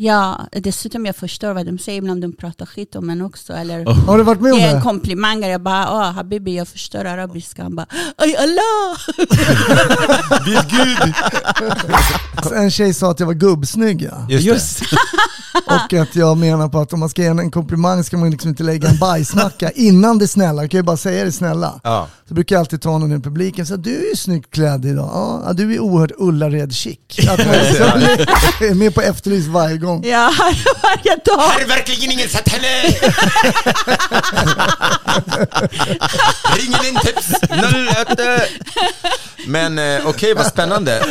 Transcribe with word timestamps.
Ja, 0.00 0.46
dessutom 0.52 1.06
jag 1.06 1.16
förstår 1.16 1.52
vad 1.52 1.66
de 1.66 1.78
säger 1.78 1.98
ibland 1.98 2.20
de 2.22 2.32
pratar 2.32 2.66
skit 2.66 2.96
om 2.96 3.10
en 3.10 3.22
också. 3.22 3.52
Eller 3.52 3.84
Har 4.06 4.18
du 4.18 4.24
varit 4.24 4.40
med 4.40 4.52
om 4.52 4.58
det? 4.58 4.80
komplimang. 4.82 5.42
Jag 5.44 5.60
bara, 5.60 5.88
ah, 5.88 6.10
Habibi 6.10 6.56
jag 6.56 6.68
förstår 6.68 7.04
arabiska. 7.04 7.62
Han 7.62 7.76
bara, 7.76 7.86
aj 8.16 8.36
Allah! 8.36 8.98
En 12.54 12.70
tjej 12.70 12.94
sa 12.94 13.10
att 13.10 13.20
jag 13.20 13.26
var 13.26 13.34
gubbsnygg 13.34 14.02
ja. 14.02 14.26
Just, 14.28 14.80
Och 15.66 15.92
att 15.92 16.16
jag 16.16 16.38
menar 16.38 16.68
på 16.68 16.78
att 16.78 16.92
om 16.92 17.00
man 17.00 17.08
ska 17.08 17.22
ge 17.22 17.28
en 17.28 17.50
komplimang 17.50 18.04
ska 18.04 18.16
man 18.16 18.30
liksom 18.30 18.50
inte 18.50 18.62
lägga 18.62 18.88
en 18.88 18.98
bajsmacka 18.98 19.70
innan 19.70 20.18
det 20.18 20.28
snälla. 20.28 20.62
Jag 20.62 20.70
kan 20.70 20.78
ju 20.78 20.82
bara 20.82 20.96
säga 20.96 21.24
det 21.24 21.32
snälla. 21.32 21.80
Ja. 21.84 22.08
Så 22.28 22.34
brukar 22.34 22.56
jag 22.56 22.60
alltid 22.60 22.82
ta 22.82 22.98
någon 22.98 23.12
i 23.12 23.20
publiken 23.20 23.62
och 23.62 23.68
säga 23.68 23.76
du 23.76 23.96
är 24.06 24.10
ju 24.10 24.16
snyggt 24.16 24.50
klädd 24.50 24.84
idag. 24.84 25.42
Ja, 25.46 25.52
du 25.52 25.74
är 25.74 25.80
oerhört 25.80 26.10
Ullared 26.18 26.74
chic. 26.74 26.98
Att 27.28 27.38
man 27.46 27.54
är 28.68 28.74
med 28.74 28.94
på 28.94 29.00
efterlys 29.00 29.46
varje 29.46 29.78
gång. 29.78 29.87
Ja, 30.02 30.32
varje 30.82 31.16
dag. 31.24 31.60
är 31.62 31.66
verkligen 31.66 32.12
ingen 32.12 32.28
satane! 32.28 32.82
Ringen 36.56 36.86
in 36.88 36.98
tips 37.04 37.32
08! 38.00 38.40
Men 39.46 39.78
eh, 39.78 40.06
okej, 40.06 40.34
vad 40.34 40.46
spännande. 40.46 41.02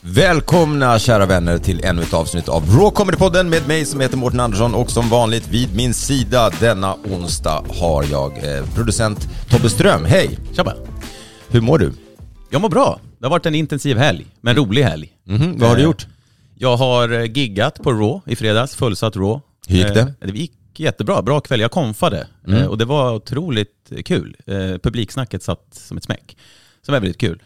Välkomna 0.00 0.98
kära 0.98 1.26
vänner 1.26 1.58
till 1.58 1.84
ännu 1.84 2.02
ett 2.02 2.14
avsnitt 2.14 2.48
av 2.48 2.62
Raw 2.62 2.90
Comedy-podden 2.90 3.48
med 3.48 3.68
mig 3.68 3.84
som 3.84 4.00
heter 4.00 4.16
Mårten 4.16 4.40
Andersson 4.40 4.74
och 4.74 4.90
som 4.90 5.08
vanligt 5.08 5.48
vid 5.48 5.76
min 5.76 5.94
sida 5.94 6.50
denna 6.60 6.94
onsdag 6.94 7.64
har 7.80 8.04
jag 8.10 8.32
eh, 8.56 8.64
producent 8.74 9.28
Tobbe 9.50 9.70
Ström. 9.70 10.04
Hej! 10.04 10.38
Tjabba. 10.56 10.74
Hur 11.48 11.60
mår 11.60 11.78
du? 11.78 11.92
Jag 12.50 12.60
mår 12.62 12.68
bra. 12.68 13.00
Det 13.20 13.26
har 13.26 13.30
varit 13.30 13.46
en 13.46 13.54
intensiv 13.54 13.96
helg, 13.98 14.26
men 14.40 14.56
rolig 14.56 14.82
helg. 14.82 15.12
Mhm, 15.24 15.58
vad 15.58 15.68
har 15.68 15.76
du 15.76 15.82
Eh, 15.82 15.86
gjort? 15.86 16.06
Jag 16.54 16.76
har 16.76 17.12
eh, 17.12 17.24
giggat 17.24 17.82
på 17.82 17.92
Raw 17.92 18.32
i 18.32 18.36
fredags, 18.36 18.74
fullsatt 18.74 19.16
Raw. 19.16 19.40
Hur 19.68 19.76
gick 19.76 19.86
det? 19.94 20.00
Eh, 20.00 20.06
Det 20.32 20.38
gick 20.38 20.52
jättebra, 20.76 21.22
bra 21.22 21.40
kväll. 21.40 21.60
Jag 21.60 21.70
konfade 21.70 22.26
Mm. 22.46 22.68
och 22.68 22.78
det 22.78 22.84
var 22.84 23.14
otroligt 23.14 23.92
kul. 24.04 24.36
Publiksnacket 24.82 25.42
satt 25.42 25.66
som 25.72 25.96
ett 25.96 26.04
smäck. 26.04 26.36
Det 26.86 26.92
var 26.92 27.00
väldigt 27.00 27.20
kul. 27.20 27.42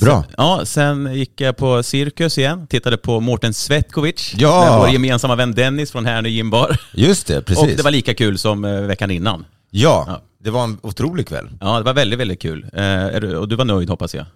Bra. 0.00 0.22
Sen, 0.22 0.34
ja, 0.36 0.60
sen 0.64 1.14
gick 1.14 1.40
jag 1.40 1.56
på 1.56 1.82
Cirkus 1.82 2.38
igen, 2.38 2.66
tittade 2.66 2.96
på 2.96 3.20
Mårten 3.20 3.54
Svetkovic 3.54 4.34
Ja. 4.36 4.64
med 4.70 4.78
vår 4.78 4.88
gemensamma 4.90 5.34
vän 5.36 5.54
Dennis 5.54 5.92
från 5.92 6.06
Härnö 6.06 6.28
Gymbar. 6.28 6.80
Just 6.94 7.26
det, 7.26 7.42
precis. 7.46 7.62
Och 7.70 7.76
det 7.76 7.82
var 7.82 7.90
lika 7.90 8.14
kul 8.14 8.38
som 8.38 8.62
veckan 8.62 9.10
innan. 9.10 9.44
Ja, 9.70 10.04
Ja. 10.08 10.22
det 10.44 10.50
var 10.50 10.64
en 10.64 10.78
otrolig 10.82 11.28
kväll. 11.28 11.48
Ja, 11.60 11.78
det 11.78 11.84
var 11.84 11.94
väldigt, 11.94 12.18
väldigt 12.18 12.42
kul. 12.42 12.66
Är 12.72 13.34
Och 13.34 13.48
du 13.48 13.56
var 13.56 13.64
nöjd 13.64 13.90
hoppas 13.90 14.14
jag? 14.14 14.26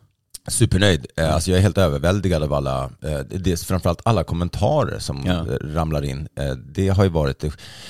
Supernöjd. 0.49 1.07
Eh, 1.17 1.35
Alltså 1.35 1.51
jag 1.51 1.59
är 1.59 1.63
helt 1.63 1.79
överväldigad 1.79 2.43
av 2.43 2.53
alla, 2.55 2.91
eh, 3.05 3.11
är 3.13 3.65
framförallt 3.67 4.01
alla 4.05 4.25
kommentarer 4.25 4.99
som 4.99 5.23
Ja. 5.27 5.47
ramlar 5.75 6.05
in. 6.05 6.29
Eh, 6.39 6.51
Det 6.51 6.89
har 6.89 7.05
ju 7.05 7.11
varit. 7.11 7.45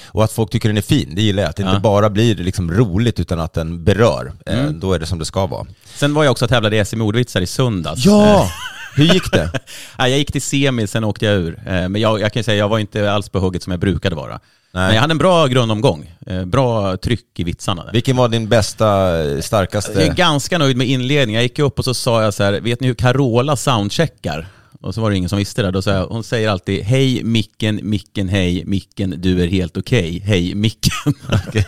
Och 0.06 0.24
att 0.24 0.32
folk 0.32 0.50
tycker 0.50 0.68
den 0.68 0.76
är 0.78 0.82
fin, 0.82 1.12
det 1.14 1.22
gillar 1.22 1.42
jag. 1.42 1.50
Att 1.50 1.56
det 1.56 1.62
Ja. 1.62 1.68
inte 1.70 1.80
bara 1.80 2.10
blir 2.10 2.34
liksom 2.34 2.72
roligt 2.72 3.20
utan 3.20 3.40
att 3.40 3.52
den 3.52 3.84
berör. 3.84 4.32
Mm. 4.46 4.80
Då 4.80 4.92
är 4.92 4.98
det 4.98 5.06
som 5.06 5.18
det 5.18 5.24
ska 5.24 5.46
vara. 5.46 5.66
Sen 5.94 6.14
var 6.14 6.24
jag 6.24 6.30
också 6.30 6.44
och 6.44 6.48
tävlade 6.48 6.76
i 6.76 6.84
SM 6.84 6.98
i 7.00 7.04
ordvitsar 7.04 7.40
i 7.40 7.46
söndags. 7.46 8.04
Ja! 8.04 8.50
Hur 8.96 9.04
gick 9.04 9.32
det? 9.32 9.50
Jag 9.98 10.10
gick 10.18 10.32
till 10.32 10.42
semi, 10.42 10.86
sen 10.86 11.04
åkte 11.04 11.26
jag 11.26 11.34
ur. 11.34 11.62
Men 11.64 11.96
jag, 11.96 12.20
jag 12.20 12.32
kan 12.32 12.44
säga, 12.44 12.58
jag 12.58 12.68
var 12.68 12.78
inte 12.78 13.12
alls 13.12 13.28
på 13.28 13.38
hugget 13.38 13.62
som 13.62 13.70
jag 13.70 13.80
brukade 13.80 14.16
vara. 14.16 14.40
Nej. 14.74 14.86
Men 14.86 14.94
jag 14.94 15.00
hade 15.00 15.12
en 15.12 15.18
bra 15.18 15.46
grundomgång. 15.46 16.10
Eh, 16.26 16.44
Bra 16.44 16.96
tryck 16.96 17.26
i 17.38 17.44
vitsarna. 17.44 17.84
Där. 17.84 17.92
Vilken 17.92 18.16
var 18.16 18.28
din 18.28 18.48
bästa, 18.48 19.18
eh, 19.24 19.40
starkaste? 19.40 19.92
Jag 19.92 20.02
är 20.02 20.14
ganska 20.14 20.58
nöjd 20.58 20.76
med 20.76 20.86
inledningen. 20.86 21.34
Jag 21.38 21.42
gick 21.42 21.58
upp 21.58 21.78
och 21.78 21.84
så 21.84 21.94
sa 21.94 22.22
jag 22.22 22.34
så 22.34 22.42
här, 22.44 22.52
vet 22.60 22.80
ni 22.80 22.86
hur 22.86 22.94
Carola 22.94 23.56
soundcheckar? 23.56 24.46
Och 24.80 24.94
så 24.94 25.00
var 25.00 25.10
det 25.10 25.16
ingen 25.16 25.28
som 25.28 25.38
visste 25.38 25.62
det. 25.62 25.70
Då 25.70 25.82
sa 25.82 25.90
jag, 25.90 26.06
hon 26.06 26.24
säger 26.24 26.48
alltid, 26.48 26.82
hej 26.84 27.24
micken, 27.24 27.80
micken, 27.82 28.28
hej 28.28 28.64
micken, 28.66 29.14
du 29.18 29.42
är 29.42 29.46
helt 29.46 29.76
okej, 29.76 30.22
hej 30.26 30.54
micken. 30.54 31.14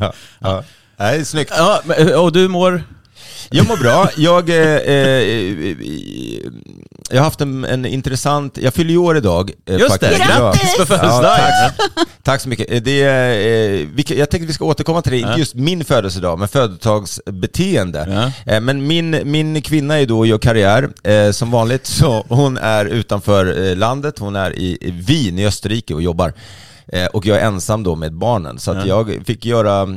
Ja. 0.00 0.12
Ja. 0.40 0.64
Nej, 0.96 1.24
snyggt. 1.24 1.52
ja, 1.56 1.82
och 2.20 2.32
du 2.32 2.48
mår? 2.48 2.82
Jag 3.50 3.68
mår 3.68 3.76
bra. 3.76 4.08
Jag, 4.16 4.50
eh, 4.50 4.56
eh, 4.56 6.46
jag 7.10 7.16
har 7.16 7.24
haft 7.24 7.40
en, 7.40 7.64
en 7.64 7.86
intressant... 7.86 8.58
Jag 8.62 8.74
fyller 8.74 8.90
ju 8.90 8.96
år 8.96 9.16
idag. 9.16 9.50
eh, 9.66 9.76
Just 9.78 10.00
det, 10.00 10.06
grattis 10.18 10.28
Ja. 10.38 10.54
på 10.78 10.86
födelsedagen! 10.86 11.70
tack. 11.76 12.06
tack 12.22 12.40
så 12.40 12.48
mycket. 12.48 12.70
Eh, 12.72 12.82
Det 12.82 13.02
är, 13.02 13.30
eh, 13.30 13.86
vi, 13.94 14.04
jag 14.18 14.30
tänkte 14.30 14.46
vi 14.46 14.52
ska 14.52 14.64
återkomma 14.64 15.02
till 15.02 15.12
det, 15.12 15.18
inte 15.18 15.30
Ja. 15.30 15.38
just 15.38 15.54
min 15.54 15.84
födelsedag, 15.84 16.38
men 16.38 16.48
företagsbeteende. 16.48 18.32
Ja. 18.46 18.52
Eh, 18.52 18.60
Men 18.60 18.86
min, 18.86 19.20
min 19.24 19.62
kvinna 19.62 19.98
är 20.00 20.06
då 20.06 20.18
och 20.18 20.26
gör 20.26 20.38
karriär. 20.38 20.88
Eh, 21.04 21.30
Som 21.30 21.50
vanligt 21.50 21.86
så 21.86 22.24
hon 22.28 22.58
är 22.58 22.84
utanför 22.84 23.66
eh, 23.70 23.76
landet, 23.76 24.18
hon 24.18 24.36
är 24.36 24.50
i 24.58 24.78
i 24.80 24.90
Wien 24.90 25.38
i 25.38 25.46
Österrike 25.46 25.94
och 25.94 26.02
jobbar. 26.02 26.32
Eh, 26.92 27.06
Och 27.06 27.26
jag 27.26 27.38
är 27.38 27.46
ensam 27.46 27.82
då 27.82 27.94
med 27.94 28.12
barnen, 28.14 28.58
så 28.58 28.70
att 28.70 28.86
Ja. 28.86 29.06
jag 29.06 29.22
fick 29.26 29.44
göra, 29.44 29.88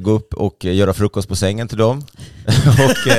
gå 0.00 0.10
upp 0.10 0.34
och 0.34 0.64
göra 0.64 0.92
frukost 0.92 1.28
på 1.28 1.36
sängen 1.36 1.68
till 1.68 1.78
dem. 1.78 1.98
och 2.66 3.12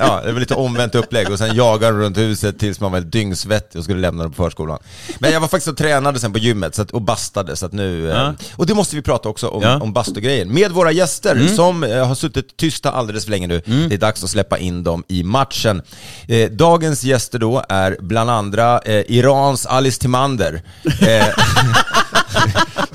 ja, 0.00 0.20
det 0.24 0.32
var 0.32 0.40
lite 0.40 0.54
omvänt 0.54 0.94
upplägg 0.94 1.30
och 1.30 1.38
sen 1.38 1.54
jaga 1.56 1.90
dem 1.90 1.98
runt 2.00 2.16
huset 2.18 2.58
tills 2.58 2.80
man 2.80 2.92
var 2.92 3.00
dyngsvettig 3.00 3.78
och 3.78 3.84
skulle 3.84 4.00
lämna 4.00 4.22
dem 4.22 4.32
på 4.32 4.42
förskolan. 4.42 4.78
Men 5.18 5.32
jag 5.32 5.40
var 5.40 5.48
faktiskt 5.48 5.68
och 5.68 5.76
tränade 5.76 6.18
sen 6.18 6.32
på 6.32 6.38
gymmet 6.38 6.74
så 6.74 6.82
att, 6.82 6.90
och 6.90 7.02
bastade, 7.02 7.56
så 7.56 7.66
att 7.66 7.72
nu... 7.72 8.10
Eh, 8.10 8.16
Ja. 8.16 8.34
Och 8.56 8.66
det 8.66 8.74
måste 8.74 8.96
vi 8.96 9.02
prata 9.02 9.28
också 9.28 9.48
om, 9.48 9.62
Ja. 9.62 9.80
om 9.80 9.92
bastugrejen. 9.92 10.54
Med 10.54 10.72
våra 10.72 10.92
gäster 10.92 11.48
som 11.48 11.84
eh, 11.84 12.06
har 12.06 12.14
suttit 12.14 12.56
tysta 12.56 12.90
alldeles 12.90 13.24
för 13.24 13.30
länge 13.30 13.46
nu. 13.46 13.62
Det 13.88 13.94
är 13.94 13.98
dags 13.98 14.24
att 14.24 14.30
släppa 14.30 14.58
in 14.58 14.84
dem 14.84 15.04
i 15.08 15.22
matchen. 15.22 15.82
Eh, 16.28 16.50
dagens 16.50 17.04
gäster 17.04 17.38
då 17.38 17.64
är 17.68 17.96
bland 18.00 18.30
andra 18.30 18.80
eh, 18.80 19.04
Irans 19.08 19.66
Alice 19.66 20.00
Timander. 20.00 20.62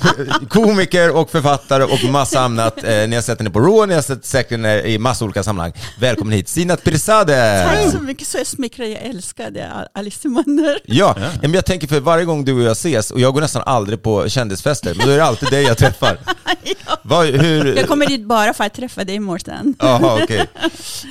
Komiker 0.50 1.16
och 1.16 1.32
författare 1.32 1.84
och 1.84 2.04
massa 2.04 2.40
annat. 2.40 2.84
Eh, 2.84 3.08
ni 3.08 3.16
har 3.16 3.22
sett 3.22 3.40
henne 3.40 3.50
på 3.50 3.60
Raw, 3.60 3.88
ni 3.88 3.94
har 3.94 4.02
sett 4.02 4.26
säkert 4.26 4.52
henne 4.52 4.82
i 4.82 4.98
massa 4.98 5.26
olika 5.26 5.44
sammanhang. 5.44 5.74
Välkommen 6.00 6.34
hit, 6.34 6.48
Sinat 6.50 6.84
Pirzadeh! 6.84 7.66
Tack 7.66 7.92
så 7.92 8.00
mycket, 8.00 8.28
så 8.28 8.38
jag. 8.78 8.90
Jag 8.90 9.02
älskar 9.02 9.52
det, 9.52 9.88
Alice 9.94 10.22
Timander. 10.22 10.80
Ja, 10.86 11.16
men 11.42 11.54
jag 11.54 11.66
tänker 11.66 11.88
för 11.88 12.00
varje 12.00 12.26
gång 12.26 12.46
du 12.46 12.54
och 12.54 12.62
jag 12.62 12.72
ses, 12.72 13.12
och 13.12 13.20
jag 13.20 13.34
går 13.34 13.42
nästan 13.42 13.64
aldrig 13.66 14.04
på 14.04 14.30
kändisfester, 14.30 14.96
men 14.96 15.08
då 15.08 15.12
är 15.12 15.18
det 15.18 15.26
alltid 15.26 15.50
dig 15.50 15.64
jag 15.64 15.78
träffar. 15.78 16.20
Vad, 17.02 17.26
hur... 17.26 17.76
Jag 17.76 17.88
kommer 17.88 18.06
dit 18.06 18.26
bara 18.26 18.54
för 18.54 18.64
att 18.64 18.74
träffa 18.74 19.04
dig 19.04 19.20
Mårten. 19.20 19.76
Jaha, 19.80 20.20
okej. 20.24 20.46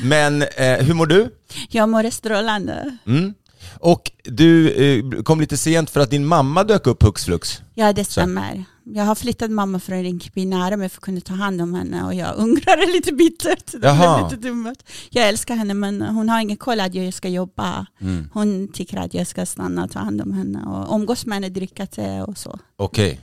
Men 0.03 0.43
eh, 0.43 0.73
hur 0.79 0.95
mår 0.95 1.07
du? 1.07 1.31
Jag 1.69 1.89
mår 1.89 2.11
strålande. 2.11 2.99
Mm. 3.07 3.35
Och 3.75 4.11
du 4.25 4.71
eh, 4.71 5.23
kom 5.23 5.41
lite 5.41 5.57
sent 5.57 5.91
för 5.91 6.01
att 6.01 6.11
din 6.11 6.27
mamma 6.27 6.65
dök 6.65 6.87
upp 6.87 7.03
hux 7.03 7.25
flux. 7.25 7.63
Ja, 7.75 7.93
det 7.93 8.05
stämmer. 8.05 8.65
Jag 8.85 9.05
har 9.05 9.15
flyttat 9.15 9.51
mamma 9.51 9.81
från 9.81 10.03
Rinkeby 10.03 10.47
nära 10.47 10.77
mig 10.77 10.89
för 10.89 10.97
att 10.97 11.03
kunna 11.03 11.21
ta 11.21 11.35
hand 11.35 11.63
om 11.63 11.75
henne 11.75 12.05
och 12.05 12.15
jag 12.15 12.37
ungrar 12.37 12.93
lite 12.95 13.13
bittert. 13.13 13.75
Jaha. 13.83 14.25
lite 14.25 14.49
dumt. 14.49 14.75
Jag 15.11 15.29
älskar 15.29 15.55
henne 15.57 15.75
men 15.75 16.03
hon 16.03 16.29
har 16.29 16.41
ingen 16.41 16.57
koll 16.57 16.81
att 16.81 16.95
jag 16.95 17.15
ska 17.15 17.29
jobba. 17.29 17.87
Mm. 18.01 18.31
Hon 18.33 18.69
tycker 18.69 18.97
att 18.97 19.15
jag 19.15 19.27
ska 19.27 19.47
stanna 19.47 19.85
och 19.85 19.91
ta 19.91 19.99
hand 19.99 20.21
om 20.21 20.33
henne 20.33 20.65
och 20.65 20.95
umgås 20.95 21.27
med 21.27 21.37
henne, 21.37 21.49
dricka 21.49 21.87
te 21.87 22.21
och 22.23 22.39
så. 22.39 22.59
Okej. 22.77 23.21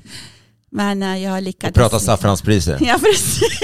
Men 0.75 1.03
eh, 1.03 1.23
jag 1.23 1.43
lyckades. 1.43 1.73
prata 1.73 1.99
saffranspriser. 1.99 2.77
Ja, 2.85 2.99
precis. 3.03 3.59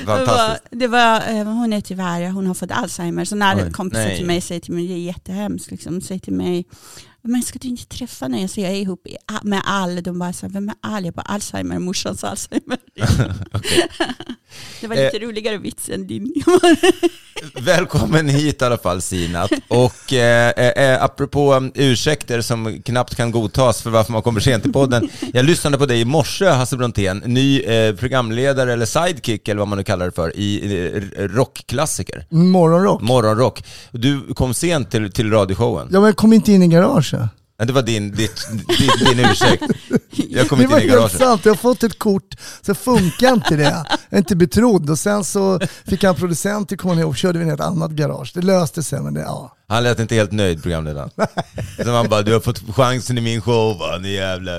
Det 0.00 0.06
var, 0.06 0.16
Fantastiskt. 0.16 0.66
det 0.70 0.86
var, 0.86 1.16
eh, 1.16 1.44
hon 1.44 1.72
är 1.72 1.80
tyvärr, 1.80 2.30
hon 2.30 2.46
har 2.46 2.54
fått 2.54 2.70
Alzheimer. 2.70 3.24
Så 3.24 3.36
när 3.36 3.56
Oj, 3.66 3.72
kompisar 3.72 4.04
nej. 4.04 4.16
till 4.16 4.26
mig 4.26 4.40
säger 4.40 4.60
till 4.60 4.74
mig, 4.74 4.88
det 4.88 4.94
är 4.94 4.98
jättehemskt, 4.98 5.70
liksom, 5.70 6.00
säger 6.00 6.18
till 6.20 6.32
mig, 6.32 6.64
men 7.28 7.42
ska 7.42 7.58
du 7.58 7.68
inte 7.68 7.86
träffa 7.86 8.28
när 8.28 8.40
jag 8.40 8.50
säger 8.50 8.68
jag 8.68 8.76
är 8.76 8.80
ihop 8.80 9.06
med 9.42 9.62
Al? 9.64 10.02
De 10.02 10.18
bara, 10.18 10.32
så 10.32 10.46
här, 10.46 10.52
vem 10.52 10.68
är 10.68 10.74
Al? 10.80 11.04
Jag 11.04 11.14
bara, 11.14 11.22
Alzheimer, 11.22 11.78
morsans 11.78 12.24
Alzheimer. 12.24 12.78
det 14.80 14.86
var 14.86 14.96
lite 14.96 15.18
roligare 15.18 15.58
vits 15.58 15.88
än 15.88 16.06
din. 16.06 16.32
Välkommen 17.60 18.28
hit 18.28 18.62
i 18.62 18.64
alla 18.64 18.78
fall 18.78 19.02
Sinat. 19.02 19.50
Och 19.68 20.12
eh, 20.12 20.50
eh, 20.50 21.02
apropå 21.02 21.54
um, 21.54 21.72
ursäkter 21.74 22.40
som 22.40 22.82
knappt 22.82 23.14
kan 23.14 23.30
godtas 23.30 23.82
för 23.82 23.90
varför 23.90 24.12
man 24.12 24.22
kommer 24.22 24.40
sent 24.40 24.62
till 24.62 24.72
podden. 24.72 25.08
Jag 25.32 25.44
lyssnade 25.44 25.78
på 25.78 25.86
dig 25.86 26.00
i 26.00 26.04
morse, 26.04 26.46
Hasse 26.46 26.76
Brontén, 26.76 27.18
ny 27.18 27.60
eh, 27.60 27.94
programledare 27.94 28.72
eller 28.72 28.86
sidekick 28.86 29.48
eller 29.48 29.58
vad 29.58 29.68
man 29.68 29.78
nu 29.78 29.84
kallar 29.84 30.06
det 30.06 30.12
för, 30.12 30.36
i 30.36 30.86
eh, 31.16 31.22
rockklassiker. 31.22 32.26
Morgonrock. 32.28 33.02
Morgonrock. 33.02 33.64
Du 33.90 34.34
kom 34.34 34.54
sent 34.54 34.90
till, 34.90 35.12
till 35.12 35.30
radioshowen. 35.30 35.88
Ja 35.92 36.00
men 36.00 36.14
kom 36.14 36.32
inte 36.32 36.52
in 36.52 36.62
i 36.62 36.68
garaget. 36.68 37.17
Det 37.58 37.72
var 37.72 37.82
din, 37.82 38.10
ditt, 38.10 38.48
din, 38.78 38.90
din 39.06 39.30
ursäkt. 39.30 39.62
Jag 40.10 40.48
kom 40.48 40.58
det 40.58 40.62
inte 40.64 40.74
var 40.74 40.80
in 40.80 40.86
i 40.86 40.90
helt 40.90 41.00
garaget. 41.00 41.18
sant, 41.18 41.40
jag 41.44 41.52
har 41.52 41.56
fått 41.56 41.82
ett 41.82 41.98
kort, 41.98 42.34
så 42.62 42.74
funkar 42.74 43.32
inte 43.32 43.56
det. 43.56 43.62
Jag 43.62 43.86
är 44.10 44.18
inte 44.18 44.36
betrodd. 44.36 44.90
Och 44.90 44.98
sen 44.98 45.24
så 45.24 45.60
fick 45.86 46.04
han 46.04 46.14
producent 46.14 46.68
till 46.68 46.78
komma 46.78 46.94
ner 46.94 47.06
och 47.06 47.16
körde 47.16 47.38
vi 47.38 47.44
ner 47.44 47.54
ett 47.54 47.60
annat 47.60 47.90
garage. 47.90 48.30
Det 48.34 48.42
löste 48.42 48.82
sig 48.82 49.00
men 49.02 49.14
det, 49.14 49.20
ja. 49.20 49.54
Han 49.70 49.82
lät 49.82 49.98
inte 50.00 50.14
helt 50.14 50.32
nöjd 50.32 50.62
programledaren. 50.62 51.10
Så 51.84 51.88
man 51.88 52.08
bara, 52.08 52.22
du 52.22 52.32
har 52.32 52.40
fått 52.40 52.62
chansen 52.76 53.18
i 53.18 53.20
min 53.20 53.40
show 53.40 53.78
va, 53.78 53.98
ni 54.00 54.12
jävla 54.12 54.52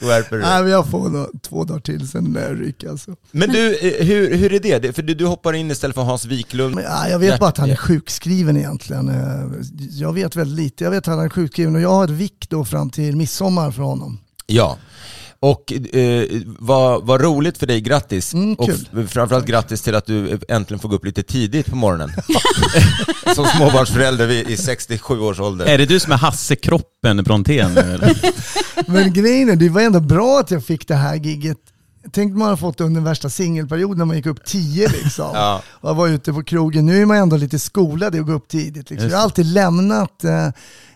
skärper 0.00 0.36
er. 0.36 0.40
Nej, 0.40 0.62
men 0.62 0.70
jag 0.72 0.86
får 0.86 1.08
nog 1.08 1.42
två 1.42 1.64
dagar 1.64 1.80
till 1.80 2.08
sen 2.08 2.24
lär 2.32 2.48
jag 2.48 2.60
ryka 2.60 2.90
alltså. 2.90 3.16
Men 3.30 3.48
du, 3.52 3.76
eh, 3.76 4.06
hur, 4.06 4.36
hur 4.36 4.52
är 4.52 4.60
det? 4.60 4.78
Det- 4.78 4.92
För 4.92 5.02
du, 5.02 5.14
du 5.14 5.26
hoppar 5.26 5.52
in 5.52 5.70
istället 5.70 5.94
för 5.94 6.02
Hans 6.02 6.24
Wiklund. 6.24 6.74
Men, 6.74 6.84
ja, 6.84 7.08
jag 7.08 7.18
vet 7.18 7.40
bara 7.40 7.48
att 7.48 7.58
han 7.58 7.70
är 7.70 7.76
sjukskriven 7.76 8.56
egentligen. 8.56 9.08
Eh, 9.08 9.46
Jag 9.90 10.12
vet 10.12 10.36
väldigt 10.36 10.56
lite. 10.64 10.84
Jag 10.84 10.90
vet 10.90 11.08
att 11.08 11.14
han 11.16 11.24
är 11.24 11.28
sjukskriven 11.28 11.74
och 11.74 11.80
jag 11.80 11.90
har 11.90 12.04
ett 12.04 12.10
vik 12.10 12.46
då 12.50 12.64
fram 12.64 12.90
till 12.90 13.16
midsommar 13.16 13.70
för 13.70 13.82
honom. 13.82 14.18
Ja. 14.50 14.78
Och 15.40 15.72
eh, 15.72 16.24
vad, 16.46 17.06
vad 17.06 17.20
roligt 17.20 17.58
för 17.58 17.66
dig, 17.66 17.80
grattis. 17.80 18.34
Mm, 18.34 18.54
och 18.54 18.70
framförallt 19.08 19.46
grattis 19.46 19.82
till 19.82 19.94
att 19.94 20.06
du 20.06 20.38
äntligen 20.48 20.78
får 20.78 20.88
gå 20.88 20.96
upp 20.96 21.04
lite 21.04 21.22
tidigt 21.22 21.66
på 21.66 21.76
morgonen. 21.76 22.10
Som 23.34 23.46
småbarnsförälder 23.46 24.50
i 24.50 24.56
67 24.56 25.20
års 25.20 25.40
ålder. 25.40 25.66
Är 25.66 25.78
det 25.78 25.86
du 25.86 26.00
som 26.00 26.12
är 26.12 26.16
Hasse-kroppen 26.16 27.16
Brontén? 27.24 27.74
Men 28.86 29.12
grejen 29.12 29.48
är, 29.48 29.56
det 29.56 29.68
var 29.68 29.80
ändå 29.80 30.00
bra 30.00 30.40
att 30.40 30.50
jag 30.50 30.64
fick 30.64 30.88
det 30.88 30.94
här 30.94 31.14
gigget. 31.14 31.58
Tänk 32.12 32.36
man 32.36 32.48
har 32.48 32.56
fått 32.56 32.80
under 32.80 33.00
värsta 33.00 33.28
singelperioden 33.30 33.98
när 33.98 34.04
man 34.04 34.16
gick 34.16 34.26
upp 34.26 34.44
10 34.44 34.88
liksom. 35.04 35.30
Ja. 35.34 35.62
Och 35.68 35.96
var 35.96 36.08
ute 36.08 36.32
på 36.32 36.42
krogen. 36.42 36.86
Nu 36.86 37.02
är 37.02 37.06
man 37.06 37.16
ändå 37.16 37.36
lite 37.36 37.58
skolad 37.58 38.14
i 38.14 38.18
att 38.18 38.26
gå 38.26 38.32
upp 38.32 38.48
tidigt. 38.48 38.90
Liksom. 38.90 39.08
Jag 39.10 39.16
har 39.16 39.22
alltid 39.24 39.46
lämnat 39.46 40.24
eh, 40.24 40.46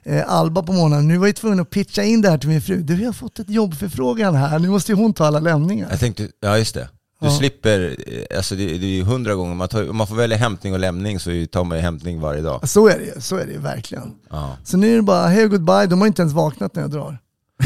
eh, 0.03 0.33
Alba 0.33 0.63
på 0.63 0.73
morgonen. 0.73 1.09
Nu 1.09 1.19
var 1.19 1.27
jag 1.27 1.37
tvungen 1.37 1.61
att 1.61 1.71
pitcha 1.71 2.03
in 2.03 2.21
det 2.23 2.31
här 2.31 2.39
till 2.39 2.49
min 2.49 2.63
fru. 2.63 2.83
Du, 2.83 3.01
jag 3.01 3.09
har 3.09 3.13
fått 3.13 3.39
ett 3.39 3.51
jobbförfrågan 3.51 4.35
här. 4.35 4.59
Nu 4.59 4.69
måste 4.69 4.93
ju 4.93 4.97
hon 4.99 5.13
ta 5.15 5.27
alla 5.27 5.41
lämningar. 5.41 5.89
Jag 5.91 6.01
tänkte, 6.01 6.29
ja 6.41 6.59
just 6.59 6.75
det. 6.75 6.89
Du 7.21 7.27
Ja. 7.29 7.39
slipper, 7.39 7.97
eh, 8.07 8.37
alltså 8.37 8.55
det, 8.55 8.67
det 8.67 8.87
är 8.87 8.91
ju 8.97 9.03
hundra 9.03 9.35
gånger, 9.35 9.55
man 9.55 9.69
tar, 9.69 9.91
om 9.91 9.97
man 9.97 10.07
får 10.07 10.15
välja 10.17 10.37
hämtning 10.37 10.73
och 10.73 10.79
lämning 10.79 11.21
så 11.21 11.31
tar 11.53 11.65
man 11.65 11.79
ju 11.79 11.83
hämtning 11.83 12.21
varje 12.21 12.43
dag. 12.43 12.69
Så 12.69 12.89
är 12.89 12.99
det 12.99 13.05
ju, 13.05 13.21
så 13.21 13.37
är 13.37 13.47
det 13.47 13.53
ju 13.53 13.59
verkligen. 13.59 14.11
Ja. 14.31 14.57
Så 14.65 14.77
nu 14.77 14.93
är 14.93 14.97
det 14.97 15.03
bara 15.03 15.27
hey 15.27 15.47
goodbye, 15.47 15.87
de 15.87 16.01
har 16.01 16.07
inte 16.07 16.23
ens 16.23 16.35
vaknat 16.35 16.75
när 16.75 16.83
jag 16.83 16.91
drar. 16.91 17.19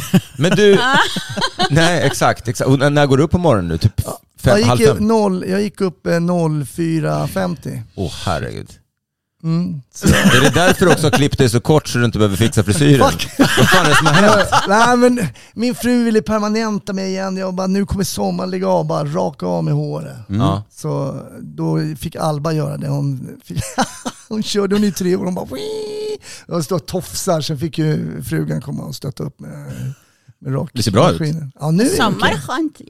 Men 0.38 0.50
du, 0.50 0.78
nej 1.70 2.02
exakt, 2.02 2.48
exakt. 2.48 2.68
Och 2.70 2.92
när- 2.92 3.06
går 3.06 3.16
du 3.16 3.22
upp 3.22 3.30
på 3.30 3.38
morgonen 3.38 3.68
nu? 3.68 3.78
Typ 3.78 4.00
fem, 4.40 4.58
Jag 4.58 4.66
halv 4.66 4.80
gick, 4.80 4.88
fem? 4.88 4.96
upp 4.96 5.02
noll, 5.02 5.44
jag 5.48 5.62
gick 5.62 5.80
upp 5.80 6.06
eh, 6.06 6.10
04.50. 6.10 7.82
Åh 7.94 8.12
herregud. 8.24 8.70
Mm. 9.42 9.80
Så, 9.94 10.06
Är 10.08 10.40
det 10.40 10.50
därför 10.54 10.86
du 10.86 10.92
också 10.92 11.06
har 11.06 11.10
klippt 11.10 11.38
dig 11.38 11.50
så 11.50 11.60
kort 11.60 11.88
så 11.88 11.98
du 11.98 12.04
inte 12.04 12.18
behöver 12.18 12.36
fixa 12.36 12.62
frisyren? 12.64 13.10
Fuck. 13.10 13.28
Vad 13.38 13.48
fan 13.68 13.86
är 13.86 13.90
det 13.90 13.96
som 13.96 14.06
har 14.06 14.14
hänt? 14.14 14.48
Nej 14.68 14.96
men 14.96 15.28
min 15.54 15.74
fru 15.74 16.04
ville 16.04 16.22
permanenta 16.22 16.92
mig 16.92 17.08
igen. 17.08 17.36
Jag 17.36 17.54
bara, 17.54 17.66
nu 17.66 17.86
kommer 17.86 18.04
sommaren 18.04 18.50
lägga 18.50 18.68
av, 18.68 18.86
bara 18.86 19.04
raka 19.04 19.46
av 19.46 19.64
med 19.64 19.74
håret. 19.74 20.16
Ja. 20.28 20.62
Så 20.70 21.20
då 21.40 21.78
fick 22.00 22.16
Alba 22.16 22.52
göra 22.52 22.76
det. 22.76 22.88
Hon, 22.88 23.28
fick, 23.44 23.62
hon 24.28 24.42
körde 24.42 24.74
hon 24.74 24.84
i 24.84 24.92
tre 24.92 25.16
år, 25.16 25.24
hon 25.24 25.34
bara 25.34 25.44
Wii! 25.44 25.95
Jag 26.46 26.64
stod 26.64 26.80
och 26.80 26.86
tofsar, 26.86 27.40
sen 27.40 27.58
fick 27.58 27.78
ju 27.78 28.22
frugan 28.22 28.60
komma 28.60 28.82
och 28.84 28.94
stötta 28.94 29.22
upp 29.24 29.40
med, 29.40 29.72
med 30.38 30.54
rak 30.54 30.70
Det 30.72 30.82
ser 30.82 30.90
bra 30.92 31.10
ut. 31.12 31.20
Ja 31.60 31.70
nu 31.70 31.82
är 31.84 31.90
det 31.90 31.96
Sommar 31.96 32.26
är 32.26 32.30
okej. 32.32 32.40
skönt 32.40 32.80
ju. 32.80 32.86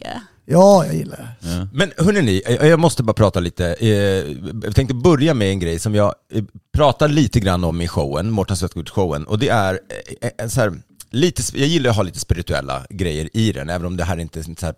Ja, 0.48 0.86
jag 0.86 0.94
gillar 0.94 1.36
det. 1.40 1.68
Men 1.72 1.92
hörni, 1.96 2.42
jag 2.46 2.66
jag 2.68 2.80
måste 2.80 3.02
bara 3.02 3.12
prata 3.14 3.40
lite. 3.40 3.66
Eh, 3.80 3.88
Jag 4.64 4.74
tänkte 4.74 4.94
börja 4.94 5.34
med 5.34 5.50
en 5.50 5.58
grej 5.58 5.78
som 5.78 5.94
jag 5.94 6.14
eh, 6.32 6.44
pratar 6.72 7.08
lite 7.08 7.40
grann 7.40 7.64
om 7.64 7.80
i 7.80 7.88
showen, 7.88 8.30
Mårten 8.30 8.56
Svetgood-showen. 8.56 9.24
Och 9.24 9.38
det 9.38 9.48
är 9.48 9.80
eh, 10.20 10.30
en 10.38 10.50
så 10.50 10.60
här, 10.60 10.72
lite, 11.10 11.42
jag 11.58 11.68
gillar 11.68 11.90
att 11.90 11.96
ha 11.96 12.02
lite 12.02 12.18
spirituella 12.20 12.86
grejer 12.90 13.36
i 13.36 13.52
den, 13.52 13.70
även 13.70 13.86
om 13.86 13.96
det 13.96 14.04
här 14.04 14.16
inte 14.16 14.40
är 14.40 14.48
en 14.48 14.56
så 14.56 14.66
här 14.66 14.74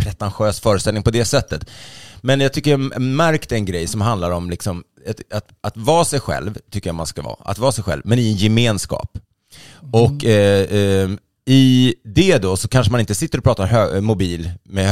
pretentiös 0.00 0.60
föreställning 0.60 1.02
på 1.02 1.10
det 1.10 1.24
sättet. 1.24 1.70
Men 2.20 2.40
jag 2.40 2.52
tycker 2.52 2.70
jag 2.70 3.00
märkt 3.00 3.52
en 3.52 3.64
grej 3.64 3.86
som 3.86 4.00
handlar 4.00 4.30
om 4.30 4.50
liksom, 4.50 4.84
att, 5.08 5.32
att, 5.32 5.48
att 5.60 5.76
vara 5.76 6.04
sig 6.04 6.20
själv, 6.20 6.58
tycker 6.70 6.88
jag 6.88 6.94
man 6.94 7.06
ska 7.06 7.22
vara. 7.22 7.36
Att 7.40 7.58
vara 7.58 7.72
sig 7.72 7.84
själv, 7.84 8.02
men 8.04 8.18
i 8.18 8.30
en 8.30 8.36
gemenskap. 8.36 9.18
Och 9.92 10.24
eh, 10.24 10.64
eh, 10.70 11.10
i 11.46 11.94
det 12.04 12.38
då 12.38 12.56
så 12.56 12.68
kanske 12.68 12.90
man 12.90 13.00
inte 13.00 13.14
sitter 13.14 13.38
och 13.38 13.44
pratar 13.44 14.00
mobil 14.00 14.50
med 14.64 14.88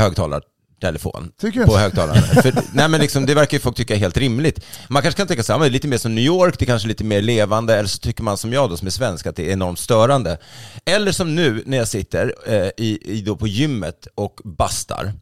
högtalartelefon 0.83 1.33
Tycker 1.41 1.67
på 1.67 1.77
högtalaren. 1.77 2.23
För, 2.43 2.53
nej 2.73 2.89
men 2.89 3.01
liksom, 3.01 3.27
det 3.27 3.35
verkar 3.35 3.57
ju 3.57 3.61
folk 3.61 3.77
tycka 3.77 3.95
är 3.95 3.99
helt 3.99 4.17
rimligt. 4.17 4.65
Man 4.89 5.03
kanske 5.03 5.17
kan 5.19 5.27
tänka 5.27 5.59
det 5.59 5.67
är 5.67 5.71
lite 5.71 5.89
mer 5.89 5.99
som 5.99 6.15
New 6.15 6.25
York, 6.25 6.59
det 6.59 6.65
är 6.65 6.67
kanske 6.67 6.89
lite 6.89 7.05
mer 7.05 7.23
levande, 7.23 7.75
eller 7.75 7.89
så 7.89 7.99
tycker 7.99 8.23
man 8.23 8.37
som 8.37 8.53
jag 8.53 8.71
då 8.71 8.77
som 8.77 8.87
är 8.87 8.91
svensk 8.91 9.27
att 9.27 9.37
det 9.37 9.49
är 9.49 9.53
enormt 9.53 9.79
störande. 9.79 10.39
Eller 10.85 11.13
som 11.13 11.35
nu 11.35 11.63
när 11.67 11.79
jag 11.79 11.89
sitter 11.89 12.35
eh, 12.47 12.71
i, 12.77 12.99
i 13.03 13.21
då 13.21 13.37
på 13.37 13.47
gymmet 13.47 14.09
och 14.15 14.41
bastar. 14.45 15.13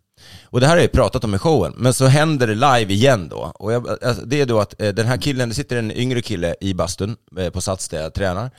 Och 0.45 0.61
det 0.61 0.67
här 0.67 0.75
har 0.75 0.83
jag 0.83 0.93
pratat 0.93 1.25
om 1.25 1.35
i 1.35 1.39
showen, 1.39 1.73
men 1.77 1.95
så 1.95 2.07
händer 2.07 2.47
det 2.47 2.55
live 2.55 2.93
igen 2.93 3.29
då. 3.29 3.53
Och 3.55 3.73
jag, 3.73 3.89
alltså, 4.05 4.25
det 4.25 4.41
är 4.41 4.47
då 4.47 4.61
att 4.61 4.81
eh, 4.81 4.89
den 4.89 5.07
här 5.07 5.17
killen, 5.17 5.49
det 5.49 5.55
sitter 5.55 5.77
en 5.77 5.93
yngre 5.93 6.23
kille 6.23 6.55
i 6.61 6.75
bastun 6.75 7.17
eh, 7.39 7.51
på 7.51 7.61
Sats 7.61 7.89
där 7.89 8.03
jag 8.03 8.15
tränar. 8.15 8.51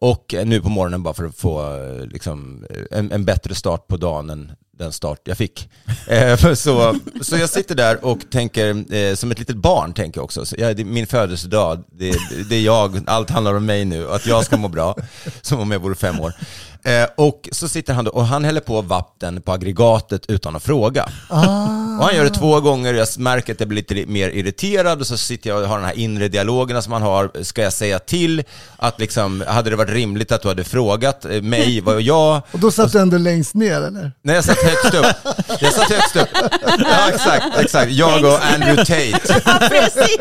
Och 0.00 0.34
nu 0.44 0.60
på 0.60 0.68
morgonen 0.68 1.02
bara 1.02 1.14
för 1.14 1.24
att 1.24 1.36
få 1.36 1.76
eh, 1.76 2.06
liksom, 2.06 2.66
eh, 2.70 2.98
en, 2.98 3.12
en 3.12 3.24
bättre 3.24 3.54
start 3.54 3.86
på 3.86 3.96
dagen 3.96 4.30
än 4.30 4.52
den 4.78 4.92
start 4.92 5.20
jag 5.24 5.38
fick. 5.38 5.68
Eh, 6.08 6.36
så, 6.54 6.96
så 7.20 7.36
jag 7.36 7.50
sitter 7.50 7.74
där 7.74 8.04
och 8.04 8.18
tänker, 8.30 9.14
som 9.14 9.30
ett 9.30 9.38
litet 9.38 9.56
barn 9.56 9.94
tänker 9.94 10.18
jag 10.18 10.24
också, 10.24 10.46
så 10.46 10.56
jag, 10.58 10.76
det 10.76 10.82
är 10.82 10.84
min 10.84 11.06
födelsedag, 11.06 11.84
det, 11.92 12.16
det 12.48 12.56
är 12.56 12.60
jag, 12.60 13.00
allt 13.06 13.30
handlar 13.30 13.54
om 13.54 13.66
mig 13.66 13.84
nu, 13.84 14.10
att 14.10 14.26
jag 14.26 14.44
ska 14.44 14.56
må 14.56 14.68
bra, 14.68 14.96
som 15.42 15.60
om 15.60 15.70
jag 15.70 15.78
vore 15.78 15.94
fem 15.94 16.20
år. 16.20 16.32
Eh, 16.86 17.06
och 17.16 17.48
så 17.52 17.68
sitter 17.68 17.94
han 17.94 18.04
då, 18.04 18.10
och 18.10 18.26
han 18.26 18.44
häller 18.44 18.60
på 18.60 18.82
vatten 18.82 19.42
på 19.42 19.52
aggregatet 19.52 20.26
utan 20.28 20.56
att 20.56 20.62
fråga. 20.62 21.08
Och 21.98 22.04
han 22.04 22.16
gör 22.16 22.24
det 22.24 22.30
två 22.30 22.60
gånger, 22.60 22.94
jag 22.94 23.08
märker 23.18 23.52
att 23.52 23.60
jag 23.60 23.68
blir 23.68 23.76
lite 23.76 24.10
mer 24.10 24.28
irriterad 24.28 25.00
och 25.00 25.06
så 25.06 25.16
sitter 25.16 25.50
jag 25.50 25.62
och 25.62 25.68
har 25.68 25.76
den 25.76 25.86
här 25.86 25.98
inre 25.98 26.28
dialogen 26.28 26.82
som 26.82 26.90
man 26.90 27.02
har. 27.02 27.42
Ska 27.42 27.62
jag 27.62 27.72
säga 27.72 27.98
till 27.98 28.44
att 28.76 29.00
liksom, 29.00 29.44
hade 29.48 29.70
det 29.70 29.76
varit 29.76 29.90
rimligt 29.90 30.32
att 30.32 30.42
du 30.42 30.48
hade 30.48 30.64
frågat 30.64 31.24
eh, 31.24 31.42
mig, 31.42 31.80
vad 31.80 32.02
jag... 32.02 32.42
Och 32.52 32.58
då 32.58 32.70
satt 32.70 32.92
du 32.92 32.98
ändå 32.98 33.18
längst 33.18 33.54
ner 33.54 33.80
eller? 33.80 34.12
Nej, 34.22 34.34
jag 34.34 34.44
satt 34.44 34.62
högst 34.62 34.94
upp. 34.94 35.34
Jag 35.60 35.72
satt 35.72 35.90
högst 35.90 36.16
upp. 36.16 36.28
Ja, 36.78 37.08
exakt, 37.08 37.58
exakt. 37.58 37.92
Jag 37.92 38.24
och 38.24 38.44
Andrew 38.44 38.76
Tate. 38.76 39.40
Precis. 39.68 40.18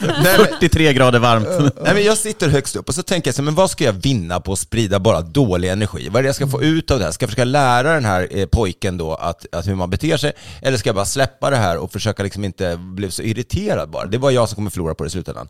Nej, 0.00 0.38
men, 0.38 0.46
43 0.60 0.92
grader 0.92 1.18
varmt. 1.18 1.48
Nej, 1.82 1.94
men 1.94 2.04
jag 2.04 2.18
sitter 2.18 2.48
högst 2.48 2.76
upp 2.76 2.88
och 2.88 2.94
så 2.94 3.02
tänker 3.02 3.28
jag 3.28 3.34
så 3.34 3.42
men 3.42 3.54
vad 3.54 3.70
ska 3.70 3.84
jag 3.84 3.92
vinna 3.92 4.40
på 4.40 4.52
att 4.52 4.58
sprida 4.58 4.98
bara 4.98 5.29
dålig 5.32 5.68
energi? 5.68 6.08
Vad 6.08 6.18
är 6.18 6.22
det 6.22 6.28
jag 6.28 6.34
ska 6.36 6.46
få 6.46 6.62
ut 6.62 6.90
av 6.90 6.98
det 6.98 7.04
här? 7.04 7.12
Ska 7.12 7.22
jag 7.22 7.30
försöka 7.30 7.44
lära 7.44 7.94
den 7.94 8.04
här 8.04 8.28
eh, 8.30 8.46
pojken 8.46 8.98
då 8.98 9.14
att, 9.14 9.46
att 9.54 9.66
hur 9.68 9.74
man 9.74 9.90
beter 9.90 10.16
sig? 10.16 10.32
Eller 10.62 10.76
ska 10.78 10.88
jag 10.88 10.96
bara 10.96 11.04
släppa 11.04 11.50
det 11.50 11.56
här 11.56 11.76
och 11.76 11.92
försöka 11.92 12.22
liksom 12.22 12.44
inte 12.44 12.76
bli 12.76 13.10
så 13.10 13.22
irriterad 13.22 13.90
bara? 13.90 14.06
Det 14.06 14.18
var 14.18 14.30
jag 14.30 14.48
som 14.48 14.56
kommer 14.56 14.70
förlora 14.70 14.94
på 14.94 15.04
det 15.04 15.08
i 15.08 15.10
slutändan. 15.10 15.48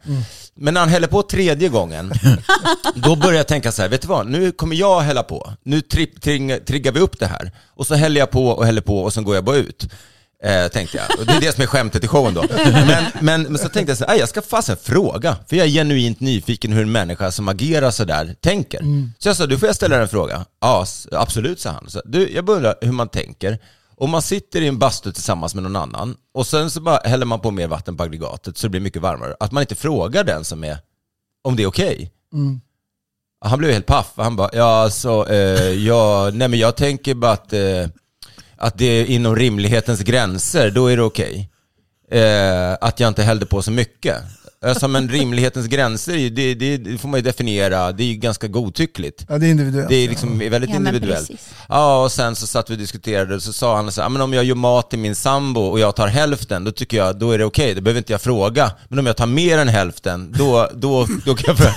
Men 0.54 0.74
när 0.74 0.80
han 0.80 0.88
häller 0.90 1.08
på 1.08 1.22
tredje 1.22 1.68
gången, 1.68 2.12
då 2.94 3.16
börjar 3.16 3.36
jag 3.36 3.48
tänka 3.48 3.72
så 3.72 3.82
här, 3.82 3.88
vet 3.88 4.02
du 4.02 4.08
vad? 4.08 4.26
Nu 4.26 4.52
kommer 4.52 4.76
jag 4.76 5.00
hälla 5.00 5.22
på. 5.22 5.52
Nu 5.62 5.80
tri- 5.80 6.64
triggar 6.64 6.92
vi 6.92 7.00
upp 7.00 7.18
det 7.18 7.26
här. 7.26 7.52
Och 7.74 7.86
så 7.86 7.94
häller 7.94 8.20
jag 8.20 8.30
på 8.30 8.46
och 8.48 8.66
häller 8.66 8.80
på 8.82 9.02
och 9.02 9.12
sen 9.12 9.24
går 9.24 9.34
jag 9.34 9.44
bara 9.44 9.56
ut. 9.56 9.88
Eh, 10.44 10.68
tänkte 10.68 10.96
jag. 10.96 11.18
Och 11.20 11.26
det 11.26 11.32
är 11.32 11.40
det 11.40 11.52
som 11.54 11.62
är 11.62 11.66
skämtet 11.66 12.04
i 12.04 12.08
showen 12.08 12.34
då. 12.34 12.44
Men, 12.64 13.04
men, 13.20 13.42
men 13.42 13.58
så 13.58 13.68
tänkte 13.68 13.90
jag 13.90 13.98
så 13.98 14.04
här, 14.04 14.12
"Aj, 14.12 14.18
jag 14.18 14.28
ska 14.28 14.42
fasen 14.42 14.76
fråga. 14.82 15.36
För 15.48 15.56
jag 15.56 15.66
är 15.66 15.70
genuint 15.70 16.20
nyfiken 16.20 16.72
hur 16.72 16.82
en 16.82 16.92
människa 16.92 17.30
som 17.32 17.48
agerar 17.48 17.90
så 17.90 18.04
där 18.04 18.34
tänker. 18.40 18.80
Så 19.18 19.28
jag 19.28 19.36
sa, 19.36 19.46
du 19.46 19.58
får 19.58 19.66
jag 19.66 19.76
ställa 19.76 19.94
dig 19.96 20.02
en 20.02 20.08
fråga? 20.08 20.44
Ja, 20.60 20.84
absolut, 21.12 21.60
sa 21.60 21.70
han. 21.70 21.90
Så, 21.90 22.02
du, 22.04 22.30
jag 22.32 22.44
bara 22.44 22.56
undrar 22.56 22.74
hur 22.80 22.92
man 22.92 23.08
tänker. 23.08 23.58
Om 23.96 24.10
man 24.10 24.22
sitter 24.22 24.60
i 24.60 24.66
en 24.66 24.78
bastu 24.78 25.12
tillsammans 25.12 25.54
med 25.54 25.62
någon 25.62 25.76
annan 25.76 26.16
och 26.34 26.46
sen 26.46 26.70
så 26.70 26.80
bara 26.80 26.96
häller 27.04 27.26
man 27.26 27.40
på 27.40 27.50
mer 27.50 27.66
vatten 27.68 27.96
på 27.96 28.02
aggregatet 28.02 28.58
så 28.58 28.66
det 28.66 28.70
blir 28.70 28.80
mycket 28.80 29.02
varmare. 29.02 29.34
Att 29.40 29.52
man 29.52 29.60
inte 29.62 29.74
frågar 29.74 30.24
den 30.24 30.44
som 30.44 30.64
är, 30.64 30.78
om 31.44 31.56
det 31.56 31.62
är 31.62 31.66
okej. 31.66 32.10
Han 33.44 33.58
blev 33.58 33.72
helt 33.72 33.86
paff. 33.86 34.12
Han 34.16 34.36
bara, 34.36 34.50
ja 34.52 34.82
alltså, 34.82 35.26
eh, 35.30 35.70
ja, 35.72 36.30
nej 36.32 36.48
men 36.48 36.58
jag 36.58 36.76
tänker 36.76 37.14
bara 37.14 37.32
att, 37.32 37.52
eh, 37.52 37.86
att 38.60 38.78
det 38.78 38.84
är 38.84 39.04
inom 39.04 39.36
rimlighetens 39.36 40.00
gränser, 40.00 40.70
då 40.70 40.86
är 40.86 40.96
det 40.96 41.02
okej. 41.02 41.50
Eh, 42.10 42.72
att 42.80 43.00
jag 43.00 43.08
inte 43.08 43.22
hällde 43.22 43.46
på 43.46 43.62
så 43.62 43.70
mycket. 43.70 44.16
Alltså, 44.66 44.88
men 44.88 45.08
rimlighetens 45.08 45.66
gränser, 45.66 46.30
det, 46.30 46.54
det, 46.54 46.76
det 46.76 46.98
får 46.98 47.08
man 47.08 47.18
ju 47.18 47.22
definiera, 47.22 47.92
det 47.92 48.02
är 48.02 48.06
ju 48.06 48.14
ganska 48.14 48.48
godtyckligt. 48.48 49.24
Ja, 49.28 49.38
det 49.38 49.46
är 49.46 49.50
individuellt. 49.50 49.88
Det 49.88 49.94
är 49.94 50.08
liksom 50.08 50.38
väldigt 50.38 50.70
Ja, 50.70 50.76
individuellt. 50.76 51.30
Ja, 51.68 52.02
och 52.04 52.12
sen 52.12 52.36
så 52.36 52.46
satt 52.46 52.70
vi 52.70 52.74
och 52.74 52.78
diskuterade 52.78 53.34
och 53.34 53.42
så 53.42 53.52
sa 53.52 53.76
han 53.76 53.92
så 53.92 54.00
här, 54.00 54.04
"Ja, 54.04 54.08
men 54.08 54.22
om 54.22 54.32
jag 54.32 54.44
gör 54.44 54.54
mat 54.54 54.90
till 54.90 54.98
min 54.98 55.14
sambo 55.14 55.60
och 55.60 55.80
jag 55.80 55.96
tar 55.96 56.06
hälften, 56.08 56.64
då 56.64 56.72
tycker 56.72 56.96
jag, 56.96 57.18
då 57.18 57.30
är 57.32 57.38
det 57.38 57.44
okej, 57.44 57.74
då 57.74 57.80
behöver 57.80 57.98
inte 57.98 58.12
jag 58.12 58.20
fråga. 58.22 58.72
Men 58.88 58.98
om 58.98 59.06
jag 59.06 59.16
tar 59.16 59.26
mer 59.26 59.58
än 59.58 59.68
hälften, 59.68 60.34
då, 60.38 60.70
då, 60.74 61.06
då 61.24 61.34
kan 61.34 61.44
jag 61.46 61.56
börja... 61.56 61.74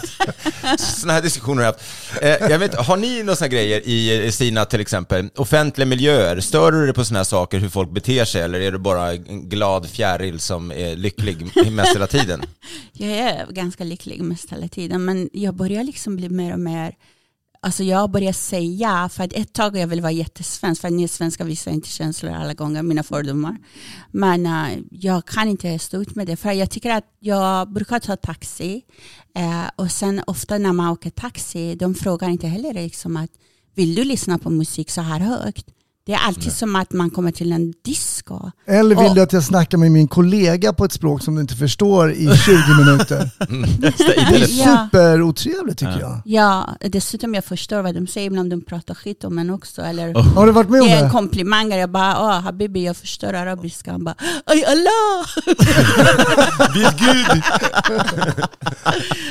Sådana 0.77 1.13
här 1.13 1.21
diskussioner 1.21 1.63
har 1.63 1.63
jag 1.63 1.73
haft. 1.73 2.41
Eh, 2.41 2.51
jag 2.51 2.59
vet, 2.59 2.75
har 2.75 2.97
ni 2.97 3.23
några 3.23 3.35
sådana 3.35 3.49
grejer 3.53 3.81
i 3.87 4.31
Sina 4.31 4.65
till 4.65 4.81
exempel, 4.81 5.29
offentliga 5.35 5.85
miljöer, 5.85 6.39
stör 6.39 6.71
du 6.71 6.85
dig 6.85 6.93
på 6.93 7.05
sådana 7.05 7.19
här 7.19 7.23
saker, 7.23 7.57
hur 7.57 7.69
folk 7.69 7.91
beter 7.91 8.25
sig, 8.25 8.41
eller 8.41 8.59
är 8.59 8.71
du 8.71 8.77
bara 8.77 9.13
en 9.13 9.49
glad 9.49 9.89
fjäril 9.89 10.39
som 10.39 10.71
är 10.71 10.95
lycklig 10.95 11.51
mest 11.71 11.95
hela 11.95 12.07
tiden? 12.07 12.41
Jag 12.93 13.09
är 13.09 13.51
ganska 13.51 13.83
lycklig 13.83 14.21
mest 14.23 14.51
hela 14.51 14.67
tiden 14.67 15.05
men 15.05 15.29
jag 15.33 15.55
börjar 15.55 15.83
liksom 15.83 16.15
bli 16.15 16.29
mer 16.29 16.53
och 16.53 16.59
mer 16.59 16.95
Alltså 17.65 17.83
jag 17.83 18.11
börjar 18.11 18.33
säga, 18.33 19.09
för 19.09 19.23
att 19.23 19.33
ett 19.33 19.53
tag 19.53 19.77
jag 19.77 19.87
vill 19.87 20.01
vara 20.01 20.11
jättesvensk, 20.11 20.81
för 20.81 20.87
att 20.87 20.93
ni 20.93 21.07
svenskar 21.07 21.45
visar 21.45 21.71
inte 21.71 21.89
känslor 21.89 22.31
alla 22.31 22.53
gånger, 22.53 22.83
mina 22.83 23.03
fördomar. 23.03 23.57
Men 24.11 24.45
uh, 24.45 24.83
jag 24.91 25.25
kan 25.25 25.47
inte 25.47 25.79
stå 25.79 26.01
ut 26.01 26.15
med 26.15 26.27
det, 26.27 26.35
för 26.35 26.51
jag 26.51 26.71
tycker 26.71 26.91
att 26.91 27.05
jag 27.19 27.71
brukar 27.73 27.99
ta 27.99 28.15
taxi 28.15 28.81
eh, 29.35 29.69
och 29.75 29.91
sen 29.91 30.21
ofta 30.27 30.57
när 30.57 30.73
man 30.73 30.89
åker 30.89 31.09
taxi, 31.09 31.75
de 31.75 31.95
frågar 31.95 32.29
inte 32.29 32.47
heller 32.47 32.73
liksom 32.73 33.17
att 33.17 33.31
vill 33.75 33.95
du 33.95 34.03
lyssna 34.03 34.37
på 34.37 34.49
musik 34.49 34.89
så 34.89 35.01
här 35.01 35.19
högt? 35.19 35.65
Det 36.05 36.13
är 36.13 36.17
alltid 36.19 36.53
som 36.53 36.75
att 36.75 36.91
man 36.93 37.09
kommer 37.09 37.31
till 37.31 37.51
en 37.51 37.73
disco. 37.85 38.51
Eller 38.67 38.95
vill 38.95 39.05
Och- 39.09 39.15
du 39.15 39.21
att 39.21 39.33
jag 39.33 39.43
snackar 39.43 39.77
med 39.77 39.91
min 39.91 40.07
kollega 40.07 40.73
på 40.73 40.85
ett 40.85 40.91
språk 40.91 41.21
som 41.23 41.35
du 41.35 41.41
inte 41.41 41.55
förstår 41.55 42.11
i 42.11 42.37
20 42.45 42.55
minuter? 42.85 43.29
Det 43.79 43.87
är 43.87 44.47
Ja. 44.65 44.87
superotrevligt 44.91 45.79
tycker 45.79 45.99
jag. 45.99 46.21
Ja, 46.25 46.69
dessutom 46.81 47.33
jag 47.33 47.45
förstår 47.45 47.81
vad 47.81 47.95
de 47.95 48.07
säger, 48.07 48.27
ibland 48.27 48.49
de 48.49 48.61
pratar 48.61 48.93
skit 48.95 49.23
om 49.23 49.37
en 49.39 49.49
också. 49.49 49.81
Eller 49.81 50.13
Har 50.35 50.45
du 50.45 50.51
varit 50.51 50.69
med 50.69 50.81
om 50.81 50.87
en 50.87 51.03
det? 51.03 51.09
komplimanger. 51.09 51.77
Jag 51.77 51.89
bara, 51.91 52.19
åh 52.21 52.39
habibi 52.41 52.85
jag 52.85 52.97
förstår 52.97 53.33
arabiska. 53.33 53.91
Han 53.91 54.03
bara, 54.03 54.15
aj 54.45 54.65
Allah! 54.65 55.25
Vid 56.73 56.99
Gud! 56.99 57.43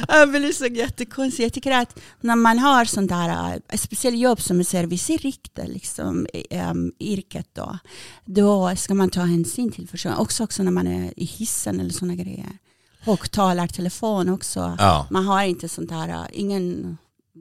Jag 0.09 0.31
blir 0.31 0.53
så 0.53 0.67
jättekonstigt. 0.67 1.43
Jag 1.43 1.53
tycker 1.53 1.71
att 1.73 1.99
när 2.21 2.37
man 2.37 2.59
har 2.59 2.85
sånt 2.85 3.09
där, 3.09 3.29
äh, 3.73 3.79
speciellt 3.79 4.19
jobb 4.19 4.41
som 4.41 4.61
är 4.61 4.65
serviceinriktat, 4.65 5.69
liksom, 5.69 6.09
um, 6.09 6.27
yrket 7.01 7.49
då, 7.53 7.79
då 8.25 8.77
ska 8.77 8.95
man 8.95 9.11
ta 9.11 9.21
hänsyn 9.21 9.73
till 9.73 9.89
personen. 9.89 10.19
Också, 10.19 10.45
också 10.45 10.63
när 10.63 10.71
man 10.71 10.87
är 10.87 11.13
i 11.17 11.25
hissen 11.25 11.81
eller 11.81 11.91
sådana 11.91 12.15
grejer. 12.15 12.59
Högtalartelefon 13.01 14.29
också. 14.29 14.77
Ja. 14.79 15.07
Man 15.11 15.25
har 15.25 15.43
inte 15.43 15.69
sånt 15.69 15.91
här, 15.91 16.09
äh, 16.09 16.27
ingen, 16.33 16.97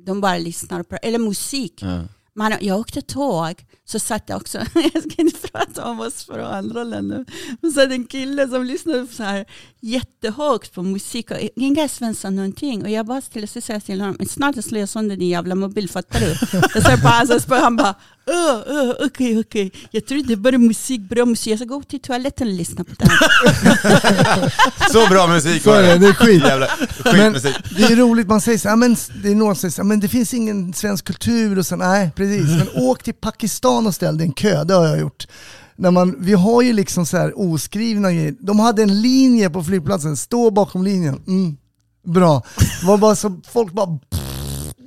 de 0.05 0.21
bara 0.21 0.37
lyssnar 0.37 0.83
på, 0.83 0.95
eller 0.95 1.19
musik. 1.19 1.81
Ja. 1.81 2.03
Man, 2.33 2.53
jag 2.61 2.79
åkte 2.79 3.01
tåg, 3.01 3.65
så 3.85 3.99
satt 3.99 4.29
jag 4.29 4.37
också, 4.37 4.57
jag 4.93 5.03
ska 5.03 5.21
inte 5.21 5.47
prata 5.47 5.85
om 5.85 5.99
oss 5.99 6.25
från 6.25 6.39
andra 6.39 6.83
länder, 6.83 7.25
men 7.61 7.73
hade 7.73 7.95
en 7.95 8.05
kille 8.05 8.47
som 8.47 8.65
lyssnade 8.65 9.07
så 9.07 9.23
här 9.23 9.45
jättehögt 9.79 10.73
på 10.73 10.83
musik 10.83 11.31
och 11.31 11.37
inga 11.55 11.87
svenskar 11.87 12.31
någonting. 12.31 12.83
Och 12.83 12.89
jag 12.89 13.05
bara 13.05 13.17
och 13.17 13.63
sa 13.63 13.79
till 13.79 14.01
honom, 14.01 14.25
snart 14.29 14.63
slår 14.63 14.79
jag 14.79 14.89
sönder 14.89 15.17
din 15.17 15.29
jävla 15.29 15.55
mobil, 15.55 15.89
fattar 15.89 16.19
du? 16.19 16.57
Jag 16.73 16.83
sa 16.83 16.97
på 16.97 17.07
hans 17.07 17.43
språk, 17.43 17.59
han 17.59 17.75
bara, 17.75 17.95
"Åh, 18.27 18.61
åh, 18.67 18.91
okej, 19.05 19.39
okej, 19.39 19.71
jag 19.91 20.05
tror 20.05 20.23
det 20.23 20.33
är 20.33 20.37
bara 20.37 20.57
musik, 20.57 21.01
bra 21.01 21.25
musik. 21.25 21.51
Jag 21.51 21.59
ska 21.59 21.65
gå 21.65 21.81
till 21.83 21.99
toaletten 22.01 22.47
och 22.47 22.53
lyssna 22.53 22.83
på 22.83 22.91
den. 22.97 23.09
Så 24.91 25.07
bra 25.09 25.27
musik 25.27 25.63
Så 25.63 25.69
var 25.69 25.77
är 25.77 25.83
det, 25.83 25.97
det 25.97 26.07
är 26.07 26.13
skit. 26.13 26.43
Jävla 26.43 26.67
Men 27.03 27.33
skitmusik. 27.33 27.55
det 27.77 27.83
är 27.83 27.95
roligt, 27.95 28.27
man 28.27 28.41
säger 28.41 28.57
så 28.57 28.69
här, 28.69 28.75
men 28.75 28.95
det 29.23 29.31
är 29.31 29.35
någon 29.35 29.55
som 29.55 29.61
säger 29.61 29.71
så 29.71 29.81
här, 29.81 29.87
men 29.87 29.99
det 29.99 30.07
finns 30.07 30.33
ingen 30.33 30.73
svensk 30.73 31.05
kultur 31.05 31.57
och 31.59 31.65
så, 31.65 31.75
nej 31.75 32.11
precis, 32.15 32.47
men 32.47 32.67
åk 32.83 33.03
till 33.03 33.13
Pakistan 33.13 33.87
och 33.87 33.95
ställ 33.95 34.17
dig 34.17 34.25
i 34.25 34.29
en 34.29 34.33
kö, 34.33 34.63
det 34.63 34.73
har 34.73 34.87
jag 34.87 34.99
gjort. 34.99 35.27
När 35.75 35.91
man, 35.91 36.15
vi 36.19 36.33
har 36.33 36.61
ju 36.61 36.73
liksom 36.73 37.05
så 37.05 37.17
här 37.17 37.33
oskrivna 37.35 38.11
grejer, 38.11 38.35
de 38.39 38.59
hade 38.59 38.83
en 38.83 39.01
linje 39.01 39.49
på 39.49 39.63
flygplatsen, 39.63 40.17
stå 40.17 40.51
bakom 40.51 40.83
linjen, 40.83 41.21
mm, 41.27 41.57
bra. 42.07 42.43
Det 42.81 42.85
var 42.87 42.97
bara 42.97 43.15
så, 43.15 43.41
folk 43.51 43.73
bara, 43.73 43.99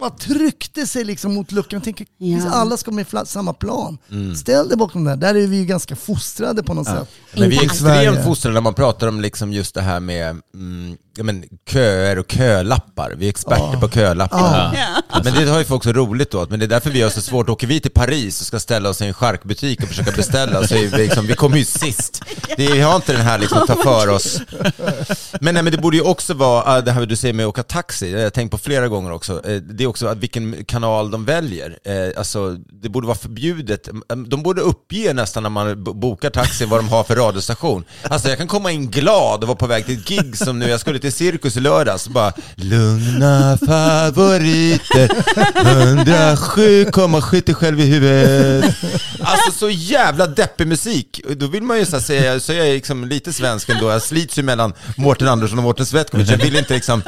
bara 0.05 0.19
tryckte 0.19 0.87
sig 0.87 1.05
liksom 1.05 1.35
mot 1.35 1.53
luckan 1.53 1.77
och 1.77 1.85
tänker, 1.85 2.07
Ja. 2.19 2.51
alla 2.51 2.77
ska 2.77 2.91
med 2.91 3.07
samma 3.25 3.53
plan. 3.53 3.99
Ställ 4.37 4.69
dig 4.69 4.77
bakom 4.77 5.05
där, 5.05 5.17
där 5.17 5.35
är 5.35 5.47
vi 5.47 5.57
ju 5.57 5.65
ganska 5.65 5.97
fostrade 5.97 6.63
på 6.63 6.75
något 6.75 6.87
sätt. 6.87 7.09
Men 7.37 7.51
vi 7.51 7.57
är 7.57 7.65
extremt 7.65 8.25
fostrade 8.25 8.55
när 8.55 8.61
man 8.61 8.75
pratar 8.75 9.09
om 9.09 9.21
liksom 9.21 9.53
just 9.53 9.75
det 9.75 9.81
här 9.81 10.01
med 10.01 10.41
mm, 10.55 10.97
ja, 11.17 11.25
men, 11.25 11.45
köer 11.71 12.19
och 12.19 12.33
kölappar. 12.33 13.15
Vi 13.19 13.27
är 13.27 13.31
experter 13.31 13.81
på 13.81 13.89
kölappar. 13.89 14.71
Ja. 15.11 15.21
Men 15.25 15.35
det 15.35 15.51
har 15.51 15.59
ju 15.59 15.65
folk 15.65 15.85
så 15.85 15.93
roligt 15.93 16.31
då, 16.31 16.47
men 16.51 16.59
det 16.59 16.65
är 16.67 16.69
därför 16.69 16.91
vi 16.91 17.03
har 17.03 17.11
så 17.11 17.21
svårt. 17.21 17.49
Åker 17.49 17.67
vi 17.67 17.81
till 17.81 17.91
Paris 17.91 18.41
och 18.41 18.47
ska 18.47 18.61
ställa 18.61 18.89
oss 18.89 19.01
i 19.03 19.07
en 19.07 19.15
charkbutik 19.15 19.83
och 19.83 19.89
försöka 19.89 20.11
beställa 20.13 20.67
så 20.67 20.75
är 20.75 20.87
vi, 20.87 20.97
liksom, 20.97 21.27
vi 21.27 21.35
kommer 21.35 21.57
ju 21.59 21.65
sist. 21.65 22.23
Det, 22.57 22.73
vi 22.73 22.81
har 22.81 22.97
inte 22.97 23.13
den 23.13 23.23
här 23.23 23.39
liksom 23.39 23.67
ta 23.67 23.75
för 23.83 24.09
oss. 24.09 24.41
Men, 25.41 25.55
nej, 25.55 25.63
men 25.63 25.73
det 25.73 25.79
borde 25.79 25.97
ju 25.97 26.03
också 26.03 26.35
vara, 26.35 26.77
äh, 26.79 26.85
det 26.85 26.93
här 26.93 27.07
du 27.07 27.17
säger 27.17 27.35
med 27.35 27.45
att 27.47 27.49
åka 27.51 27.63
taxi, 27.63 28.11
det 28.11 28.17
har 28.17 28.23
jag 28.23 28.33
tänkt 28.35 28.51
på 28.51 28.59
flera 28.59 28.89
gånger 28.89 29.13
också. 29.13 29.47
Eh, 29.49 29.57
Det 29.57 29.85
är 29.85 29.89
också 29.89 30.07
att 30.07 30.19
vilken 30.19 30.65
kanal 30.65 31.11
de 31.11 31.25
väljer. 31.25 31.79
Eh, 31.85 31.95
Alltså, 32.19 32.53
det 32.83 32.89
borde 32.89 33.07
vara 33.07 33.17
förbjudet. 33.19 33.89
De 34.27 34.43
borde 34.43 34.61
uppge 34.61 35.13
nästan 35.13 35.43
när 35.43 35.51
man 35.51 35.85
bokar 35.85 36.31
taxi 36.31 36.65
vad 36.65 36.79
de 36.79 36.89
har 36.89 37.05
för 37.05 37.17
radiostation. 37.17 37.85
Alltså 38.03 38.29
jag 38.29 38.39
kan 38.39 38.47
komma 38.49 38.71
in 38.71 38.91
glad 38.91 39.43
och 39.43 39.49
vara 39.49 39.57
på 39.57 39.67
väg 39.67 39.87
till 39.87 39.99
ett 39.99 40.09
gig 40.09 40.37
som 40.37 40.59
nu, 40.59 40.69
jag 40.69 40.81
skulle 40.81 40.99
till 41.05 41.13
Cirkus 41.13 41.57
i 41.57 41.61
lördags, 41.61 42.09
bara 42.09 42.33
Lugna 42.57 43.59
favoriter, 43.67 45.11
107, 45.57 47.21
skit 47.21 47.47
dig 47.47 47.55
själv 47.55 47.81
i 47.81 47.85
huvudet. 47.85 48.75
Alltså 49.21 49.51
så 49.51 49.71
jävla 49.71 50.27
deppig 50.27 50.67
musik. 50.67 51.21
Då 51.37 51.47
vill 51.47 51.63
man 51.63 51.79
ju 51.79 51.87
så 51.87 52.01
säga, 52.01 52.41
så 52.41 52.53
jag 52.53 52.69
är 52.69 52.73
liksom 52.73 53.05
lite 53.09 53.33
svensk 53.33 53.69
ändå, 53.69 53.91
jag 53.91 54.03
slits 54.03 54.39
ju 54.39 54.43
mellan 54.43 54.73
Mårten 54.97 55.29
Andersson 55.29 55.59
och 55.59 55.65
Mårten 55.65 55.87
Svetkovic. 55.87 56.31
Jag 56.31 56.39
vill 56.39 56.57
inte 56.57 56.75
liksom 56.75 57.03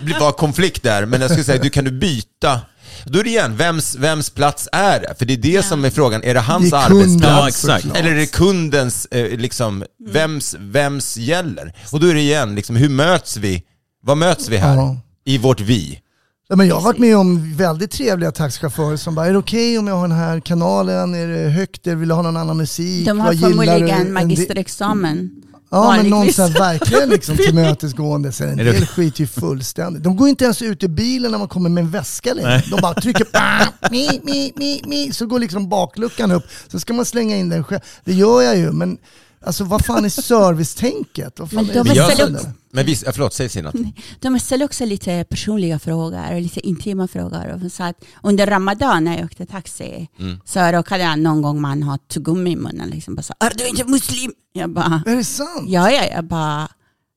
bli- 0.00 0.14
vara 0.20 0.32
konflikt 0.32 0.82
där, 0.82 1.06
men 1.06 1.20
jag 1.20 1.30
skulle 1.30 1.44
säga, 1.44 1.62
du 1.62 1.70
kan 1.70 1.84
du 1.84 1.90
byta 1.90 2.60
då 3.04 3.18
är 3.18 3.24
det 3.24 3.30
igen, 3.30 3.56
vems, 3.56 3.94
vems 3.96 4.30
plats 4.30 4.68
är 4.72 5.00
det? 5.00 5.14
För 5.18 5.26
det 5.26 5.32
är 5.32 5.36
det 5.36 5.62
som 5.64 5.84
är 5.84 5.90
frågan, 5.90 6.22
är 6.24 6.34
det 6.34 6.40
hans 6.40 6.70
Det 6.70 6.76
är 6.76 6.80
arbetsplats? 6.80 7.84
Ja. 7.84 7.94
Eller 7.94 8.10
är 8.10 8.16
det 8.16 8.26
kundens, 8.26 9.06
eh, 9.06 9.38
liksom, 9.38 9.84
vems, 10.12 10.56
vems 10.58 11.16
gäller? 11.16 11.74
Och 11.92 12.00
då 12.00 12.06
är 12.06 12.14
det 12.14 12.20
igen, 12.20 12.54
liksom, 12.54 12.76
hur 12.76 12.88
möts 12.88 13.36
vi? 13.36 13.62
Vad 14.02 14.16
möts 14.16 14.48
vi 14.48 14.56
här? 14.56 14.76
Ja. 14.76 14.96
I 15.24 15.38
vårt 15.38 15.60
vi? 15.60 16.00
Ja, 16.48 16.56
men 16.56 16.68
jag 16.68 16.74
har 16.74 16.82
varit 16.82 16.98
med 16.98 17.16
om 17.16 17.56
väldigt 17.56 17.90
trevliga 17.90 18.32
taxichaufförer 18.32 18.96
som 18.96 19.14
bara, 19.14 19.26
är 19.26 19.32
det 19.32 19.38
okej 19.38 19.78
om 19.78 19.86
jag 19.86 19.94
har 19.94 20.08
den 20.08 20.16
här 20.16 20.40
kanalen? 20.40 21.14
Är 21.14 21.26
det 21.28 21.50
högt? 21.50 21.86
Eller 21.86 21.96
vill 21.96 22.08
du 22.08 22.14
ha 22.14 22.22
någon 22.22 22.36
annan 22.36 22.56
musik? 22.56 23.06
De 23.06 23.20
har 23.20 23.34
förmodligen 23.34 24.12
magisterexamen. 24.12 25.30
Ja, 25.70 25.96
men 25.96 26.06
någon 26.06 26.10
vanligtvis. 26.10 26.36
så 26.36 26.42
här 26.42 26.58
verkligen 26.58 27.08
liksom 27.08 27.36
tillmötesgående. 27.46 28.32
Så 28.32 28.44
en 28.44 28.56
del 28.56 28.86
skiter 28.86 29.20
ju 29.20 29.26
fullständigt. 29.26 30.02
De 30.02 30.16
går 30.16 30.28
inte 30.28 30.44
ens 30.44 30.62
ut 30.62 30.84
ur 30.84 30.88
bilen 30.88 31.30
när 31.30 31.38
man 31.38 31.48
kommer 31.48 31.70
med 31.70 31.84
en 31.84 31.90
väska 31.90 32.34
längre. 32.34 32.62
De 32.70 32.80
bara 32.80 32.94
trycker 32.94 33.26
ah, 33.32 33.66
mi, 33.90 34.20
mi, 34.22 34.52
mi, 34.56 34.82
mi, 34.86 35.12
så 35.12 35.26
går 35.26 35.38
liksom 35.38 35.68
bakluckan 35.68 36.30
upp. 36.30 36.44
Så 36.68 36.80
ska 36.80 36.92
man 36.92 37.04
slänga 37.04 37.36
in 37.36 37.48
den 37.48 37.64
själv. 37.64 37.80
Det 38.04 38.12
gör 38.12 38.42
jag 38.42 38.56
ju, 38.56 38.72
men 38.72 38.98
alltså 39.46 39.64
vad 39.64 39.84
fan 39.84 40.04
är 40.04 40.08
servicetänket? 40.08 41.38
Vad 41.40 41.50
fan 41.50 41.66
Men 41.66 41.74
de 41.74 41.82
det 41.94 42.00
är 42.00 42.26
vi 42.26 42.32
där? 42.32 42.52
Men 42.70 42.86
visst, 42.86 43.02
ja, 43.06 43.12
förlåt, 43.12 43.34
säg 43.34 43.48
Sina. 43.48 43.72
De 44.20 44.38
ställer 44.40 44.64
också 44.64 44.84
lite 44.84 45.24
personliga 45.24 45.78
frågor 45.78 46.34
och 46.34 46.40
lite 46.40 46.60
intima 46.60 47.08
frågor. 47.08 47.68
Så 47.68 47.82
att 47.82 48.04
under 48.22 48.46
Ramadan 48.46 49.04
när 49.04 49.16
jag 49.16 49.24
åkte 49.24 49.46
taxi 49.46 50.08
så 50.44 50.60
råkade 50.60 51.02
jag 51.04 51.18
någon 51.18 51.42
gång 51.42 51.60
man 51.60 51.82
ha 51.82 51.98
tuggummi 51.98 52.50
i 52.50 52.56
munnen. 52.56 52.88
Liksom 52.90 53.14
bara 53.14 53.22
så, 53.22 53.34
är 53.40 53.52
du 53.56 53.68
inte 53.68 53.84
muslim? 53.84 54.32
Jag 54.52 54.70
bara, 54.70 55.02
Är 55.06 55.16
det 55.16 55.24
sant? 55.24 55.64
ja, 55.66 55.90
ja, 55.90 56.04
jag 56.14 56.24
bara, 56.24 56.68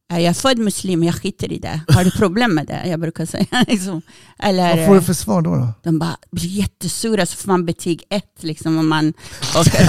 jag 0.10 0.24
är 0.24 0.34
född 0.34 0.58
muslim, 0.58 1.04
jag 1.04 1.16
skiter 1.16 1.52
i 1.52 1.60
det. 1.60 1.82
Har 1.88 2.04
du 2.04 2.12
problem 2.12 2.56
med 2.56 2.68
det? 2.68 2.82
Jag 2.86 3.00
brukar 3.00 3.26
säga. 3.26 3.46
Liksom. 3.68 4.02
Eller, 4.40 4.78
Vad 4.78 4.86
får 4.86 4.96
du 4.96 5.02
för 5.02 5.14
svar 5.14 5.42
då? 5.42 5.56
då? 5.56 5.74
De 5.84 6.00
bara 6.00 6.18
blir 6.32 6.48
jättesura 6.50 7.26
så 7.26 7.38
får 7.38 7.48
man 7.48 7.66
betyg 7.66 8.04
ett 8.10 8.44
liksom 8.44 8.78
om 8.78 8.88
man... 8.88 9.14
Okay. 9.60 9.86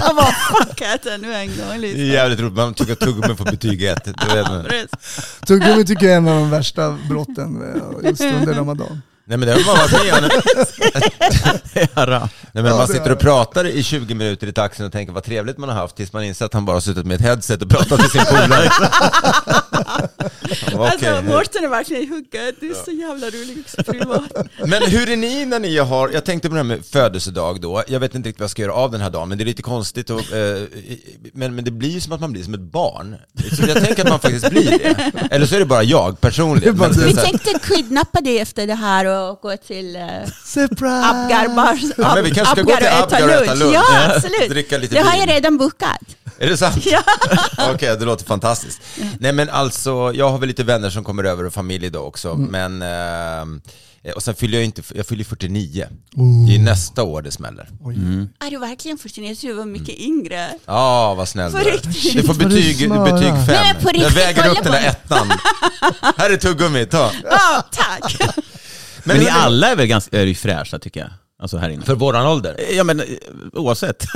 jag 0.00 0.16
bara 0.16 0.32
fuck 0.32 0.80
äta 0.80 1.16
nu 1.16 1.34
en 1.34 1.46
gång 1.46 1.56
Det 1.68 1.74
är 1.74 1.78
liksom. 1.78 2.06
jävligt 2.06 2.40
roligt, 2.40 2.54
man 2.54 2.74
tycker 2.74 2.92
att 2.92 3.00
tuggummi 3.00 3.36
får 3.36 3.44
betyg 3.44 3.82
ett. 3.84 4.04
Det 4.04 4.34
vet 4.34 4.48
man. 4.48 4.64
Tuggummi 5.46 5.84
tycker 5.84 6.06
jag 6.06 6.12
är 6.12 6.16
en 6.16 6.28
av 6.28 6.40
de 6.40 6.50
värsta 6.50 6.98
brotten 7.08 7.62
eh, 7.62 8.08
just 8.10 8.20
under 8.20 8.54
Ramadan. 8.54 9.02
Nej 9.30 9.38
men 9.38 9.48
det 9.48 9.54
har 9.54 9.66
man 9.66 9.76
varit 9.76 9.92
med 9.92 10.14
om. 10.14 10.28
Nej, 12.52 12.64
men 12.64 12.76
man 12.76 12.86
sitter 12.86 13.12
och 13.12 13.18
pratar 13.18 13.66
i 13.66 13.82
20 13.82 14.14
minuter 14.14 14.46
i 14.46 14.52
taxin 14.52 14.86
och 14.86 14.92
tänker 14.92 15.12
vad 15.12 15.24
trevligt 15.24 15.58
man 15.58 15.68
har 15.68 15.76
haft 15.76 15.96
tills 15.96 16.12
man 16.12 16.24
inser 16.24 16.46
att 16.46 16.54
han 16.54 16.64
bara 16.64 16.76
har 16.76 16.80
suttit 16.80 17.06
med 17.06 17.14
ett 17.14 17.20
headset 17.20 17.62
och 17.62 17.68
pratat 17.70 18.00
med 18.00 18.10
sin 18.10 18.24
polare. 18.24 18.70
Alltså 20.50 21.22
Mårten 21.22 21.64
är 21.64 21.68
verkligen 21.68 22.02
i 22.02 22.06
hugget. 22.06 22.54
Det 22.60 22.66
är 22.66 22.84
så 22.84 22.90
jävla 22.90 23.26
roligt 23.26 23.58
också 23.78 23.92
privat. 23.92 24.32
Men 24.66 24.82
hur 24.82 25.10
är 25.10 25.16
ni 25.16 25.44
när 25.46 25.58
ni 25.60 25.78
har, 25.78 26.08
jag 26.08 26.24
tänkte 26.24 26.48
på 26.48 26.54
det 26.54 26.58
här 26.58 26.64
med 26.64 26.86
födelsedag 26.86 27.60
då, 27.60 27.82
jag 27.88 28.00
vet 28.00 28.14
inte 28.14 28.28
riktigt 28.28 28.40
vad 28.40 28.44
jag 28.44 28.50
ska 28.50 28.62
göra 28.62 28.72
av 28.74 28.90
den 28.90 29.00
här 29.00 29.10
dagen, 29.10 29.28
men 29.28 29.38
det 29.38 29.44
är 29.44 29.46
lite 29.46 29.62
konstigt 29.62 30.10
och, 30.10 30.32
eh, 30.32 30.62
men, 31.32 31.54
men 31.54 31.64
det 31.64 31.70
blir 31.70 31.90
ju 31.90 32.00
som 32.00 32.12
att 32.12 32.20
man 32.20 32.32
blir 32.32 32.42
som 32.42 32.54
ett 32.54 32.60
barn. 32.60 33.16
Så 33.56 33.62
jag 33.68 33.84
tänker 33.84 34.02
att 34.02 34.08
man 34.08 34.20
faktiskt 34.20 34.50
blir 34.50 34.70
det. 34.70 35.12
Eller 35.30 35.46
så 35.46 35.54
är 35.54 35.58
det 35.58 35.64
bara 35.64 35.82
jag 35.82 36.20
personligen. 36.20 36.76
Men 36.76 36.92
du. 36.92 37.04
Vi 37.04 37.14
tänkte 37.14 37.58
kidnappa 37.62 38.20
dig 38.20 38.38
efter 38.38 38.66
det 38.66 38.74
här 38.74 39.04
och 39.06 39.40
gå 39.40 39.56
till 39.56 39.98
Surprise! 40.44 41.06
Abgar 41.06 41.48
bar. 41.56 41.78
Ja, 41.96 42.14
men 42.14 42.24
vi 42.24 42.30
kanske 42.30 42.52
ska 42.54 42.62
gå 42.62 42.76
till 42.76 42.86
Abgar 42.86 43.24
och 43.26 43.44
äta 43.44 43.54
lunch. 43.54 43.74
Ja, 43.74 44.14
absolut. 44.14 44.50
Dricka 44.50 44.78
lite 44.78 44.94
det 44.94 45.00
har 45.00 45.16
jag 45.16 45.28
redan 45.28 45.58
bokat. 45.58 45.98
Är 46.40 46.46
det 46.46 46.56
sant? 46.56 46.86
Ja. 46.86 47.02
Okej, 47.74 47.96
det 47.98 48.04
låter 48.04 48.24
fantastiskt. 48.24 48.80
Nej 49.18 49.32
men 49.32 49.48
alltså, 49.48 50.12
jag 50.14 50.30
har 50.30 50.38
väl 50.38 50.46
lite 50.48 50.64
vänner 50.64 50.90
som 50.90 51.04
kommer 51.04 51.24
över 51.24 51.46
och 51.46 51.52
familj 51.54 51.90
då 51.90 52.00
också, 52.00 52.30
Mm. 52.30 52.78
men... 52.78 52.82
Eh, 52.82 54.12
och 54.14 54.22
sen 54.22 54.34
fyller 54.34 54.58
jag 54.58 54.64
inte, 54.64 54.82
jag 54.94 55.06
fyller 55.06 55.24
49. 55.24 55.86
Det 56.48 56.54
är 56.54 56.58
nästa 56.58 57.02
år 57.02 57.22
det 57.22 57.30
smäller. 57.30 57.68
Är 58.46 58.50
du 58.50 58.58
verkligen 58.58 58.98
49? 58.98 59.36
Du 59.40 59.52
var 59.52 59.64
mycket 59.64 59.98
yngre. 59.98 60.48
Ja, 60.66 61.14
vad 61.14 61.28
snäll 61.28 61.52
du 61.52 61.58
är. 61.58 61.80
Du 62.14 62.22
får 62.22 62.34
betyg, 62.34 62.88
betyg 62.90 63.28
fem. 63.28 63.46
Nej, 63.46 63.74
men 63.74 63.82
på 63.82 63.88
jag 63.88 63.94
riktigt, 63.94 64.16
väger 64.16 64.42
kolla 64.42 64.48
upp 64.52 64.62
den 64.62 64.72
där 64.72 64.88
ettan. 64.88 65.30
Här 66.16 66.30
är 66.30 66.36
tuggummi, 66.36 66.86
ta. 66.86 67.10
Ja, 67.30 67.64
tack. 67.72 68.16
Men 69.04 69.16
ni 69.18 69.24
hörni, 69.24 69.44
alla 69.44 69.68
är 69.70 69.76
väl 69.76 69.86
ganska 69.86 70.20
är 70.22 70.34
fräscha 70.34 70.78
tycker 70.78 71.00
jag. 71.00 71.10
Alltså 71.42 71.56
här 71.58 71.68
inne. 71.68 71.84
För 71.84 71.94
våran 71.94 72.26
ålder? 72.26 72.56
Ja 72.72 72.84
men 72.84 73.00
eh, 73.00 73.06
oavsett. 73.52 74.04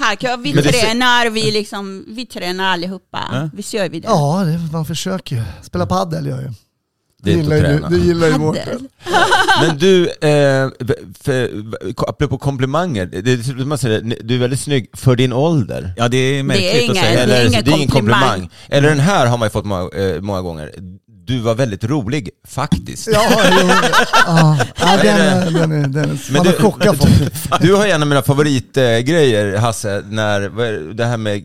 tack. 0.00 0.22
Ja, 0.22 0.36
vi 0.36 0.54
Men 0.54 0.62
det 0.64 0.72
tränar, 0.72 1.30
vi, 1.30 1.50
liksom, 1.50 2.04
vi 2.08 2.26
tränar 2.26 2.64
allihopa. 2.72 3.20
Ja. 3.32 3.50
Visst 3.52 3.74
gör 3.74 3.88
vi 3.88 4.00
det? 4.00 4.08
Ja, 4.08 4.42
det, 4.46 4.72
man 4.72 4.84
försöker 4.84 5.36
ju. 5.36 5.42
Spela 5.62 5.86
padel 5.86 6.26
gör 6.26 6.34
jag 6.36 6.42
ju. 6.42 6.50
Det 7.22 7.30
är 7.32 7.34
inte 7.38 7.54
gillar 7.54 7.56
att 7.68 7.72
ju 7.72 7.76
träna. 7.76 7.88
du, 7.88 7.98
du 7.98 8.04
gillar 8.06 8.26
ju. 8.28 8.38
Mårten. 8.38 8.88
Men 9.66 9.78
du, 9.78 10.04
eh, 10.08 10.70
för, 11.20 11.50
apropå 12.08 12.38
komplimanger, 12.38 13.06
det, 13.06 13.20
det, 13.22 13.64
man 13.64 13.78
säger, 13.78 14.16
du 14.24 14.34
är 14.34 14.38
väldigt 14.38 14.60
snygg 14.60 14.90
för 14.92 15.16
din 15.16 15.32
ålder. 15.32 15.92
Ja 15.96 16.08
det 16.08 16.16
är 16.16 16.42
märkligt 16.42 16.82
inga- 16.82 16.90
att 16.92 16.96
säga. 17.06 17.26
det 17.26 17.32
är 17.32 17.40
Eller, 17.40 17.46
ingen 17.48 17.64
det 17.64 17.70
är 17.70 17.74
ingen 17.76 17.88
komplimang. 17.88 18.20
komplimang. 18.22 18.50
Eller 18.68 18.88
den 18.88 19.00
här 19.00 19.26
har 19.26 19.38
man 19.38 19.46
ju 19.46 19.50
fått 19.50 19.64
många, 19.66 19.88
eh, 19.94 20.20
många 20.20 20.42
gånger. 20.42 20.70
Du 21.26 21.38
var 21.38 21.54
väldigt 21.54 21.84
rolig, 21.84 22.30
faktiskt. 22.48 23.08
Ja, 23.12 23.22
jo, 23.60 23.68
ja, 24.26 24.58
ja 24.76 24.96
den, 25.02 25.52
den, 25.54 25.92
den, 25.92 26.10
är- 26.10 26.32
man 26.32 26.46
har 26.46 26.52
chockat 26.52 26.96
folk. 26.96 27.60
Du 27.60 27.74
har 27.74 27.86
en 27.86 28.02
av 28.02 28.08
mina 28.08 28.22
favoritgrejer 28.22 29.56
Hasse, 29.56 30.02
när, 30.10 30.40
det 30.40 30.92
det 30.94 31.04
här 31.04 31.16
med 31.16 31.42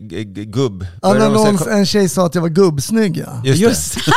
gubb... 0.52 0.86
Ja, 1.02 1.14
när 1.14 1.30
någon, 1.30 1.68
en 1.68 1.86
tjej 1.86 2.08
sa 2.08 2.26
att 2.26 2.34
jag 2.34 2.42
var 2.42 2.48
gubbsnygg 2.48 3.16
ja. 3.16 3.42
Just, 3.44 3.94
det. 3.94 4.00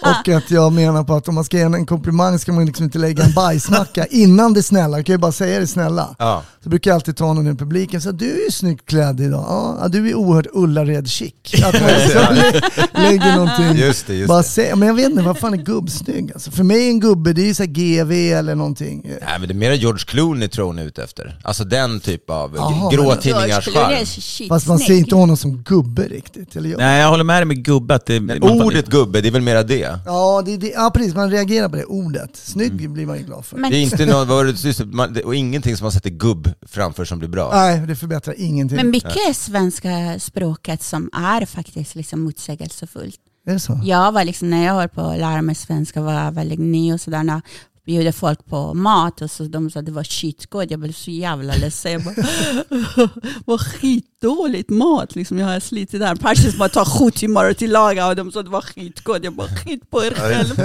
Och 0.00 0.28
att 0.36 0.50
jag 0.50 0.72
menar 0.72 1.04
på 1.04 1.14
att 1.14 1.28
om 1.28 1.34
man 1.34 1.44
ska 1.44 1.56
ge 1.56 1.62
en 1.62 1.86
komplimang 1.86 2.38
ska 2.38 2.52
man 2.52 2.66
liksom 2.66 2.84
inte 2.84 2.98
lägga 2.98 3.24
en 3.24 3.32
bajsmacka 3.32 4.06
innan 4.06 4.52
det 4.52 4.62
snälla. 4.62 4.96
Jag 4.98 5.06
kan 5.06 5.12
ju 5.14 5.18
bara 5.18 5.32
säga 5.32 5.60
det 5.60 5.66
snälla. 5.66 6.14
Ja. 6.18 6.42
Så 6.62 6.68
brukar 6.68 6.90
jag 6.90 6.94
alltid 6.94 7.16
ta 7.16 7.32
någon 7.32 7.46
i 7.48 7.54
publiken 7.56 7.96
och 7.96 8.02
säga 8.02 8.12
du 8.12 8.40
är 8.40 8.44
ju 8.44 8.50
snyggt 8.50 8.88
klädd 8.88 9.20
idag. 9.20 9.76
Ja, 9.80 9.88
du 9.88 10.10
är 10.10 10.14
oerhört 10.14 10.46
Ullared 10.52 11.08
chic. 11.08 11.32
Att 11.64 11.80
man 11.80 11.90
liksom 12.04 12.34
lä- 12.34 12.60
lägger 13.02 13.36
någonting. 13.36 13.76
Just 13.86 14.06
det, 14.06 14.14
just 14.14 14.28
bara 14.28 14.38
det. 14.42 14.44
Säga, 14.48 14.76
men 14.76 14.88
jag 14.88 14.94
vet 14.96 15.10
inte, 15.10 15.22
vad 15.22 15.38
fan 15.38 15.52
är 15.54 15.58
gubbsnygg? 15.58 16.32
Alltså, 16.34 16.50
för 16.50 16.64
mig 16.64 16.86
är 16.86 16.90
en 16.90 17.00
gubbe, 17.00 17.32
det 17.32 17.42
är 17.42 17.46
ju 17.46 17.54
så 17.54 17.62
här 17.62 17.70
GV 17.70 18.12
eller 18.12 18.54
någonting. 18.54 19.02
Nej 19.04 19.38
men 19.38 19.48
det 19.48 19.54
är 19.54 19.56
mer 19.56 19.72
George 19.72 20.04
Clooney 20.06 20.48
tror 20.48 20.66
hon 20.66 20.78
är 20.78 20.84
ute 20.84 21.02
efter. 21.04 21.38
Alltså 21.44 21.64
den 21.64 22.00
typ 22.00 22.30
av 22.30 22.54
Jaha, 22.56 22.90
grå 22.90 23.08
men- 23.08 23.18
tidningars 23.18 23.68
charm. 23.68 24.48
Fast 24.48 24.66
man 24.68 24.78
ser 24.78 24.94
inte 24.94 25.14
honom 25.14 25.36
som 25.36 25.56
gubbe 25.62 26.02
riktigt. 26.02 26.56
Eller 26.56 26.70
jag. 26.70 26.78
Nej 26.78 27.00
jag 27.00 27.08
håller 27.08 27.24
med 27.24 27.36
dig 27.36 27.44
med 27.44 27.64
gubbe 27.64 27.94
att 27.94 28.06
det... 28.06 28.20
Men 28.20 28.42
ordet 28.42 28.86
gubbe, 28.86 29.20
det 29.20 29.28
är 29.28 29.32
väl 29.32 29.42
mera 29.42 29.62
det? 29.62 29.98
Ja, 30.06 30.42
det, 30.46 30.56
det, 30.56 30.68
ja, 30.70 30.90
precis, 30.94 31.14
man 31.14 31.30
reagerar 31.30 31.68
på 31.68 31.76
det 31.76 31.84
ordet. 31.84 32.30
Snygg 32.36 32.90
blir 32.90 33.06
man 33.06 33.18
ju 33.18 33.24
glad 33.24 33.44
för. 33.44 33.56
Men 33.56 33.70
Det 33.70 33.76
är 33.76 33.82
inte 33.82 34.06
något, 34.06 34.14
vad 34.14 34.28
var 34.28 34.44
det, 34.44 34.64
just 34.64 34.78
det, 34.78 34.84
man, 34.86 35.12
det, 35.12 35.22
och 35.22 35.34
ingenting 35.34 35.76
som 35.76 35.84
man 35.84 35.92
sätter 35.92 36.10
gubb 36.10 36.50
framför 36.66 37.04
som 37.04 37.18
blir 37.18 37.28
bra. 37.28 37.50
Nej, 37.54 37.80
det 37.86 37.96
förbättrar 37.96 38.34
ingenting. 38.38 38.76
Men 38.76 38.90
mycket 38.90 39.16
är 39.28 39.32
svenska 39.32 40.18
språket 40.18 40.82
som 40.82 41.10
är 41.12 41.46
faktiskt 41.46 41.94
liksom 41.94 42.20
motsägelsefullt. 42.20 43.20
Är 43.46 43.52
det 43.52 43.60
så? 43.60 43.80
Jag 43.84 44.12
var 44.12 44.24
liksom, 44.24 44.50
när 44.50 44.64
jag 44.64 44.74
höll 44.74 44.88
på 44.88 45.00
att 45.00 45.18
lära 45.18 45.42
mig 45.42 45.54
svenska 45.54 46.00
var 46.00 46.12
jag 46.12 46.32
väldigt 46.32 46.60
ny 46.60 46.92
och 46.92 47.00
sådär. 47.00 47.42
Bjuder 47.86 48.12
folk 48.12 48.46
på 48.46 48.74
mat 48.74 49.22
och 49.22 49.30
så 49.30 49.44
de 49.44 49.70
sa 49.70 49.80
att 49.80 49.86
det 49.86 49.92
var 49.92 50.04
skitgott. 50.04 50.70
Jag 50.70 50.80
blev 50.80 50.92
så 50.92 51.10
jävla 51.10 51.54
ledsen. 51.54 51.92
Jag 51.92 52.02
bara, 52.04 52.14
vad 53.44 53.60
skitdåligt 53.60 54.70
mat. 54.70 55.14
Liksom, 55.14 55.38
jag 55.38 55.46
har 55.46 55.60
slitit 55.60 56.00
där. 56.00 56.14
Persis 56.16 56.58
bara 56.58 56.68
tar 56.68 56.84
sju 56.84 57.10
timmar 57.10 57.50
att 57.50 57.58
tillaga 57.58 58.06
och 58.06 58.16
de 58.16 58.32
sa 58.32 58.40
att 58.40 58.46
det 58.46 58.52
var 58.52 58.60
skitgott. 58.60 59.24
Jag 59.24 59.32
bara, 59.34 59.48
skit 59.48 59.90
på 59.90 60.04
er 60.04 60.10
själv. 60.10 60.56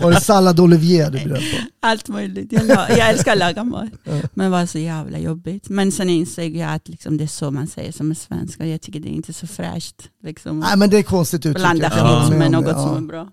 Var 0.00 0.10
det 0.10 0.20
sallad 0.20 0.60
olivier 0.60 1.10
du 1.10 1.18
bjöd 1.18 1.28
på? 1.38 1.56
Allt 1.80 2.08
möjligt. 2.08 2.52
Jag, 2.52 2.66
jag 2.70 3.10
älskar 3.10 3.32
att 3.32 3.38
laga 3.38 3.64
mat. 3.64 3.88
Men 4.34 4.44
det 4.44 4.48
var 4.48 4.66
så 4.66 4.78
jävla 4.78 5.18
jobbigt. 5.18 5.68
Men 5.68 5.92
sen 5.92 6.10
insåg 6.10 6.56
jag 6.56 6.74
att 6.74 6.88
liksom, 6.88 7.16
det 7.16 7.24
är 7.24 7.28
så 7.28 7.50
man 7.50 7.66
säger 7.66 7.92
som 7.92 8.10
är 8.10 8.14
svensk. 8.14 8.60
Och 8.60 8.66
jag 8.66 8.80
tycker 8.80 9.00
det 9.00 9.08
är 9.08 9.16
inte 9.16 9.32
så 9.32 9.46
fräscht. 9.46 10.08
Liksom, 10.24 10.60
Nej 10.60 10.76
men 10.76 10.90
det 10.90 10.98
är 10.98 11.02
konstigt 11.02 11.46
uttryck. 11.46 11.56
blanda 11.56 11.90
skit 11.90 12.38
med 12.38 12.50
något 12.50 12.76
som 12.76 12.96
är 12.96 13.00
bra. 13.00 13.28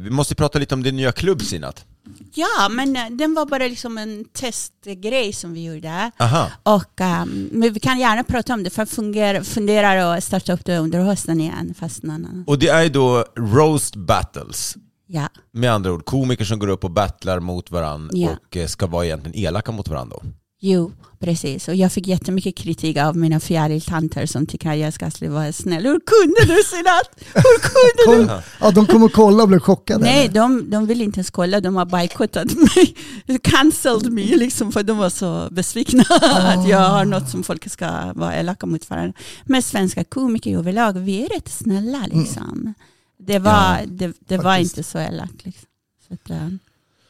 Vi 0.00 0.10
måste 0.10 0.34
prata 0.34 0.58
lite 0.58 0.74
om 0.74 0.82
din 0.82 0.96
nya 0.96 1.12
klubb 1.12 1.42
Sinat. 1.42 1.84
Ja, 2.34 2.68
men 2.70 2.96
eh, 2.96 3.06
den 3.10 3.34
var 3.34 3.46
bara 3.46 3.66
liksom 3.66 3.98
en 3.98 4.24
testgrej 4.24 5.32
som 5.32 5.52
vi 5.54 5.64
gjorde. 5.64 6.10
Aha. 6.18 6.50
Och, 6.62 7.00
ehm, 7.00 7.48
men 7.52 7.72
vi 7.72 7.80
kan 7.80 7.98
gärna 7.98 8.24
prata 8.24 8.54
om 8.54 8.62
det, 8.62 8.70
för 8.70 8.86
jag 9.14 9.46
funderar 9.46 10.16
att 10.16 10.24
starta 10.24 10.52
upp 10.52 10.64
det 10.64 10.78
under 10.78 11.00
hösten 11.00 11.40
igen. 11.40 11.74
Fast 11.78 12.02
någon. 12.02 12.44
Och 12.46 12.58
det 12.58 12.68
är 12.68 12.82
ju 12.82 12.88
då 12.88 13.24
roast 13.38 13.96
battles. 13.96 14.76
Ja, 15.06 15.28
Med 15.52 15.72
andra 15.72 15.92
ord, 15.92 16.04
komiker 16.04 16.44
som 16.44 16.58
går 16.58 16.68
upp 16.68 16.84
och 16.84 16.90
battlar 16.90 17.40
mot 17.40 17.70
varandra 17.70 18.10
Ja. 18.12 18.30
och 18.30 18.56
eh, 18.56 18.66
ska 18.66 18.86
vara 18.86 19.06
egentligen 19.06 19.38
elaka 19.38 19.72
mot 19.72 19.88
varandra. 19.88 20.16
Jo, 20.60 20.92
precis. 21.18 21.68
Och 21.68 21.74
jag 21.74 21.92
fick 21.92 22.06
jättemycket 22.06 22.56
kritik 22.56 22.96
av 22.96 23.16
mina 23.16 23.40
fjäriltanter 23.40 24.26
som 24.26 24.46
tycker 24.46 24.70
att 24.70 24.78
jag 24.78 24.92
ska 24.92 25.10
vara 25.20 25.52
snäll. 25.52 25.82
Hur 25.82 26.00
kunde 26.00 26.54
du 26.54 26.62
Sinat? 26.62 27.10
Hur 27.34 27.58
kunde 27.60 28.22
du? 28.22 28.28
Kom, 28.28 28.42
ja, 28.60 28.70
de 28.70 28.86
kommer 28.86 29.08
kolla 29.08 29.42
och 29.42 29.48
blir 29.48 29.58
chockade. 29.58 30.04
Nej, 30.04 30.24
eller? 30.24 30.34
de, 30.34 30.70
de 30.70 30.86
vill 30.86 31.02
inte 31.02 31.18
ens 31.18 31.30
kolla. 31.30 31.60
De 31.60 31.76
har 31.76 31.84
bojkottat 31.84 32.54
mig. 32.56 32.96
Cancelled 33.42 34.12
mig 34.12 34.26
liksom 34.26 34.72
för 34.72 34.82
de 34.82 34.98
var 34.98 35.10
så 35.10 35.48
besvikna 35.50 36.04
att 36.20 36.68
jag 36.68 36.88
har 36.88 37.04
något 37.04 37.30
som 37.30 37.42
folk 37.42 37.70
ska 37.70 38.12
vara 38.14 38.34
elaka 38.34 38.66
mot 38.66 38.90
varandra. 38.90 39.12
Men 39.44 39.62
svenska 39.62 40.04
komiker 40.04 40.58
överlag, 40.58 40.92
vi 40.92 41.24
är 41.24 41.28
rätt 41.28 41.48
snälla 41.48 42.06
liksom. 42.12 42.74
Det 43.18 43.38
var, 43.38 43.80
det, 43.86 44.12
det 44.18 44.36
var 44.36 44.56
inte 44.56 44.82
så 44.82 44.98
elakt. 44.98 45.44
Liksom. 45.44 45.66
Så 46.08 46.14
att, 46.14 46.30
eh, 46.30 46.48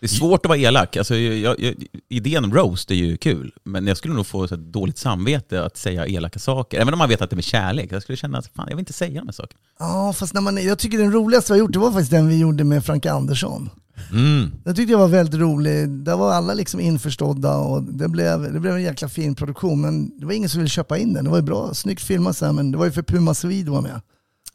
Det 0.01 0.07
är 0.07 0.09
svårt 0.09 0.47
att 0.47 0.49
vara 0.49 0.59
elak. 0.59 0.97
Alltså, 0.97 1.17
jag, 1.17 1.61
jag, 1.61 1.75
idén 2.09 2.53
roast 2.53 2.91
är 2.91 2.95
ju 2.95 3.17
kul, 3.17 3.53
men 3.65 3.87
jag 3.87 3.97
skulle 3.97 4.15
nog 4.15 4.27
få 4.27 4.45
ett 4.45 4.51
dåligt 4.51 4.99
samvete 4.99 5.65
att 5.65 5.77
säga 5.77 6.07
elaka 6.07 6.39
saker. 6.39 6.81
Även 6.81 6.95
om 6.95 6.99
man 6.99 7.09
vet 7.09 7.23
att 7.23 7.31
det 7.31 7.35
är 7.35 7.37
med 7.37 7.45
kärlek. 7.45 7.93
Jag 7.93 8.03
skulle 8.03 8.17
känna 8.17 8.39
att 8.39 8.47
fan, 8.47 8.67
jag 8.69 8.77
vill 8.77 8.83
inte 8.83 8.93
säga 8.93 9.21
de 9.21 9.27
här 9.27 9.33
sakerna. 9.33 9.61
Ja, 9.79 10.13
fast 10.13 10.35
när 10.35 10.41
man, 10.41 10.65
jag 10.65 10.79
tycker 10.79 10.99
den 10.99 11.13
roligaste 11.13 11.53
vi 11.53 11.59
har 11.59 11.65
gjort, 11.65 11.73
det 11.73 11.79
var 11.79 11.93
faktiskt 11.93 12.11
den 12.11 12.29
vi 12.29 12.39
gjorde 12.39 12.65
med 12.65 12.85
Frank 12.85 13.07
Andersson. 13.07 13.71
Mm. 14.13 14.53
Jag 14.65 14.77
tyckte 14.77 14.93
jag 14.93 14.99
var 14.99 15.09
väldigt 15.09 15.41
rolig. 15.41 15.89
Där 15.89 16.17
var 16.17 16.33
alla 16.33 16.55
liksom 16.55 16.81
införstådda 16.81 17.57
och 17.57 17.83
det 17.83 18.09
blev, 18.09 18.53
det 18.53 18.61
blev 18.61 18.75
en 18.75 18.83
jäkla 18.83 19.09
fin 19.09 19.35
produktion. 19.35 19.81
Men 19.81 20.19
det 20.19 20.27
var 20.27 20.33
ingen 20.33 20.49
som 20.49 20.59
ville 20.59 20.69
köpa 20.69 20.99
in 20.99 21.13
den. 21.13 21.25
Det 21.25 21.31
var 21.31 21.39
ju 21.39 21.43
bra, 21.43 21.75
snyggt 21.75 22.03
filmat 22.03 22.37
så 22.37 22.53
men 22.53 22.73
det 22.73 22.79
var 22.79 22.85
ju 22.85 22.93
för 22.93 23.03
Puma 23.03 23.35
Swede 23.35 23.71
var 23.71 23.83
med. 23.83 24.01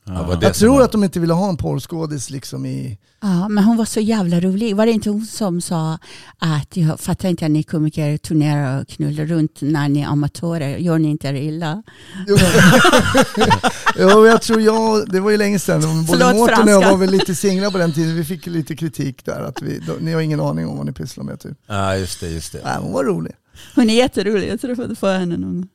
Ja, 0.07 0.37
Jag 0.41 0.53
tror 0.53 0.73
var- 0.75 0.81
att 0.81 0.91
de 0.91 1.03
inte 1.03 1.19
ville 1.19 1.33
ha 1.33 1.49
en 1.49 1.57
porrskådis 1.57 2.29
liksom 2.29 2.65
i... 2.65 2.97
Ja, 3.21 3.47
men 3.49 3.63
hon 3.63 3.77
var 3.77 3.85
så 3.85 3.99
jävla 3.99 4.39
rolig. 4.39 4.75
Var 4.75 4.85
det 4.85 4.91
inte 4.91 5.09
hon 5.09 5.25
som 5.25 5.61
sa 5.61 5.97
att 6.37 6.77
jag 6.77 6.99
fattar 6.99 7.29
inte 7.29 7.45
att 7.45 7.51
ni 7.51 7.63
komiker 7.63 8.17
turnerar 8.17 8.81
och 8.81 8.87
knullar 8.87 9.25
runt 9.25 9.61
när 9.61 9.89
ni 9.89 10.01
är 10.01 10.07
amatörer. 10.07 10.77
Gör 10.77 10.99
ni 10.99 11.09
inte 11.09 11.27
er 11.27 11.33
illa? 11.33 11.83
Jo, 12.27 12.37
jo, 13.99 14.25
jag 14.27 14.41
tror 14.41 14.61
jag, 14.61 15.09
det 15.11 15.19
var 15.19 15.31
ju 15.31 15.37
länge 15.37 15.59
sedan. 15.59 15.81
Både 15.81 16.05
Förlåt, 16.07 16.35
Mårten 16.35 16.63
och 16.63 16.69
jag 16.69 16.89
var 16.91 16.97
väl 16.97 17.11
lite 17.11 17.35
singlar 17.35 17.71
på 17.71 17.77
den 17.77 17.93
tiden. 17.93 18.15
Vi 18.15 18.23
fick 18.23 18.45
lite 18.45 18.75
kritik 18.75 19.25
där. 19.25 19.41
Att 19.41 19.61
vi, 19.61 19.81
ni 19.99 20.13
har 20.13 20.21
ingen 20.21 20.39
aning 20.39 20.67
om 20.67 20.77
vad 20.77 20.85
ni 20.85 20.91
pysslar 20.91 21.23
med 21.23 21.39
typ. 21.39 21.57
Ja, 21.67 21.95
just 21.97 22.19
det, 22.19 22.29
just 22.29 22.51
det. 22.51 22.61
Nej, 22.63 22.77
hon 22.79 22.93
var 22.93 23.03
rolig. 23.03 23.31
Hon 23.75 23.89
är 23.89 23.93
jätterolig. 23.95 24.49
Jag 24.49 24.61
träffade 24.61 24.95
på 24.95 25.07
henne 25.07 25.37
någon 25.37 25.53
gång. 25.53 25.67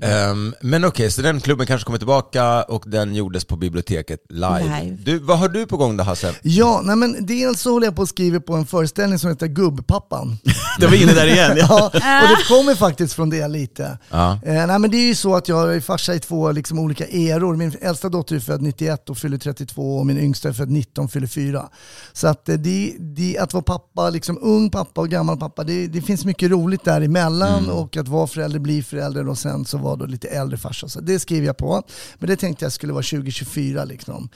Ehm, 0.00 0.54
men 0.60 0.84
okej, 0.84 1.10
så 1.10 1.22
den 1.22 1.40
klubben 1.40 1.66
kanske 1.66 1.86
kommer 1.86 1.98
tillbaka 1.98 2.62
och 2.62 2.84
den 2.86 3.14
gjordes 3.14 3.44
på 3.44 3.56
biblioteket 3.56 4.20
live. 4.28 4.80
Live. 4.82 4.96
Du, 5.04 5.18
vad 5.18 5.38
har 5.38 5.48
du 5.48 5.66
på 5.66 5.76
gång 5.76 5.96
då 5.96 6.04
Hasse? 6.04 6.34
Ja, 6.42 6.80
nej 6.84 6.96
men 6.96 7.26
dels 7.26 7.60
så 7.60 7.72
håller 7.72 7.86
jag 7.86 7.96
på 7.96 8.02
att 8.02 8.08
skriva 8.08 8.40
på 8.40 8.54
en 8.54 8.66
föreställning 8.66 9.18
som 9.18 9.30
heter 9.30 9.46
Gubbpappan. 9.46 10.38
Det 10.80 10.86
var 10.86 11.02
inne 11.02 11.12
där 11.12 11.26
igen. 11.26 11.56
Ja. 11.68 11.86
Och 11.86 12.28
det 12.28 12.44
kommer 12.48 12.74
faktiskt 12.74 13.14
från 13.14 13.30
det 13.30 13.48
lite. 13.48 13.98
Ja. 14.10 14.32
Eh, 14.44 14.66
nej 14.66 14.78
men 14.78 14.90
det 14.90 14.96
är 14.96 15.06
ju 15.06 15.14
så 15.14 15.36
att 15.36 15.48
jag 15.48 15.74
är 15.74 15.80
farsa 15.80 16.14
i 16.14 16.20
två 16.20 16.52
liksom, 16.52 16.78
olika 16.78 17.06
eror. 17.06 17.56
Min 17.56 17.76
äldsta 17.80 18.08
dotter 18.08 18.36
är 18.36 18.40
född 18.40 18.62
91 18.62 19.10
och 19.10 19.18
fyller 19.18 19.38
32 19.38 19.98
och 19.98 20.06
min 20.06 20.18
yngsta 20.18 20.48
är 20.48 20.52
född 20.52 20.70
19 20.70 21.04
och 21.04 21.10
fyller 21.10 21.26
4. 21.26 21.68
Så 22.12 22.28
att, 22.28 22.48
eh, 22.48 22.54
det, 22.54 22.94
det, 22.98 23.38
att 23.38 23.52
vara 23.52 23.62
pappa, 23.62 24.10
liksom 24.10 24.38
ung 24.42 24.70
pappa 24.70 25.00
och 25.00 25.08
gammal 25.08 25.36
pappa, 25.36 25.64
det, 25.64 25.86
det 25.86 26.02
finns 26.02 26.24
mycket 26.24 26.50
roligt 26.50 26.84
däremellan 26.84 27.70
och 27.70 27.96
att 27.96 28.08
vara 28.08 28.26
förälder, 28.26 28.58
bli 28.58 28.82
förälder 28.82 29.28
och 29.28 29.38
sen 29.38 29.64
så 29.64 29.78
vara 29.84 29.96
då 29.96 30.06
lite 30.06 30.28
äldre 30.28 30.56
farsa. 30.58 30.88
Så 30.88 31.00
det 31.00 31.18
skriver 31.18 31.46
jag 31.46 31.56
på. 31.56 31.82
Men 32.18 32.28
det 32.28 32.36
tänkte 32.36 32.64
jag 32.64 32.72
skulle 32.72 32.92
vara 32.92 33.02
2024 33.02 33.84
liksom. 33.84 34.28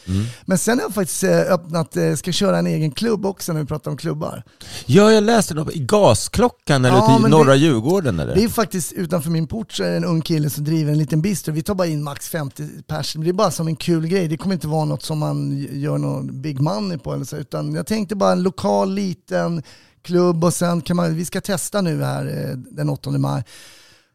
Men 0.45 0.59
sen 0.59 0.79
har 0.79 0.85
jag 0.85 0.95
faktiskt 0.95 1.25
eh, 1.25 1.39
öppnat, 1.39 1.97
eh, 1.97 2.15
ska 2.15 2.33
köra 2.33 2.59
en 2.59 2.67
egen 2.67 2.91
klubb 2.91 3.27
också 3.27 3.53
när 3.53 3.61
vi 3.61 3.67
pratar 3.67 3.91
om 3.91 3.97
klubbar. 3.97 4.43
Ja, 4.87 5.13
jag 5.13 5.25
läste 5.25 5.55
något 5.55 5.75
i 5.77 5.79
Gasklockan 5.79 6.85
eller 6.85 6.97
Ja, 6.97 7.19
i 7.19 7.23
men 7.23 7.31
norra 7.31 7.51
det- 7.53 7.57
Djurgården 7.57 8.21
eller? 8.21 8.35
Det 8.35 8.45
är 8.45 8.49
faktiskt 8.49 8.93
utanför 8.93 9.31
min 9.31 9.47
port 9.47 9.73
så 9.73 9.83
är 9.85 9.91
det 9.91 9.97
en 9.97 10.05
ung 10.05 10.21
kille 10.23 10.51
som 10.51 10.65
driver 10.65 10.93
en 10.93 10.99
liten 10.99 11.23
bistro. 11.23 11.53
Vi 11.55 11.63
tar 11.63 11.75
bara 11.75 11.89
in 11.89 12.03
max 12.03 12.29
50 12.29 12.69
pers. 12.87 13.15
Det 13.15 13.29
är 13.29 13.33
bara 13.33 13.51
som 13.51 13.67
en 13.69 13.77
kul 13.77 14.07
grej. 14.07 14.29
Det 14.29 14.37
kommer 14.37 14.55
inte 14.55 14.69
vara 14.69 14.85
något 14.85 15.03
som 15.03 15.19
man 15.19 15.67
gör 15.73 15.99
någon 15.99 16.43
big 16.43 16.61
money 16.61 16.99
på 16.99 17.13
eller 17.15 17.25
så. 17.25 17.37
Utan 17.37 17.75
jag 17.75 17.87
tänkte 17.87 18.17
bara 18.17 18.33
en 18.33 18.43
lokal 18.43 18.95
liten 18.95 19.63
klubb 20.03 20.45
och 20.45 20.55
sen 20.55 20.81
kan 20.81 20.97
man, 20.97 21.15
vi 21.15 21.25
ska 21.25 21.41
testa 21.41 21.81
nu 21.81 22.03
här 22.03 22.27
eh, 22.51 22.57
den 22.59 22.89
8 22.89 23.11
maj 23.11 23.45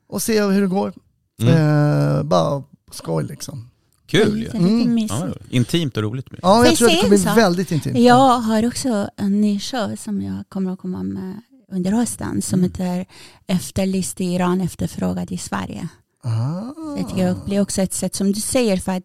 och 0.10 0.22
se 0.22 0.42
hur 0.44 0.62
det 0.62 0.68
går. 0.68 0.94
Eh, 1.42 2.24
bara 2.24 2.64
skoj 2.92 3.24
liksom. 3.24 3.70
Kul 4.06 4.38
ju. 4.38 4.44
Lite, 4.44 4.58
lite 4.58 4.68
Mm. 4.84 4.98
Ja, 5.10 5.28
intimt 5.50 5.98
och 5.98 6.04
roligt. 6.04 6.26
Ja, 6.42 6.66
jag 6.66 6.76
tror 6.76 6.88
att 6.88 6.94
det 6.94 7.02
kommer 7.02 7.18
bli 7.18 7.42
väldigt 7.42 7.72
intimt. 7.72 7.98
Jag 8.00 8.40
har 8.40 8.68
också 8.68 9.10
en 9.18 9.42
ny 9.42 9.60
show 9.60 9.96
som 9.96 10.22
jag 10.22 10.44
kommer 10.50 10.74
att 10.74 10.80
komma 10.80 11.04
med 11.04 11.42
under 11.72 11.92
hösten 11.92 12.42
som 12.42 12.60
Mm. 12.60 12.72
heter 12.72 13.06
Efterlyst 13.48 14.22
i 14.22 14.26
Iran, 14.26 14.62
efterfrågad 14.62 15.32
i 15.32 15.38
Sverige. 15.38 15.88
Ah. 16.26 16.62
Så 16.76 16.96
jag 17.00 17.10
tycker 17.10 17.26
det 17.26 17.46
blir 17.46 17.62
också 17.62 17.82
ett 17.82 17.94
sätt 17.94 18.16
som 18.16 18.32
du 18.32 18.42
säger 18.42 18.78
för 18.78 18.92
att 18.92 19.04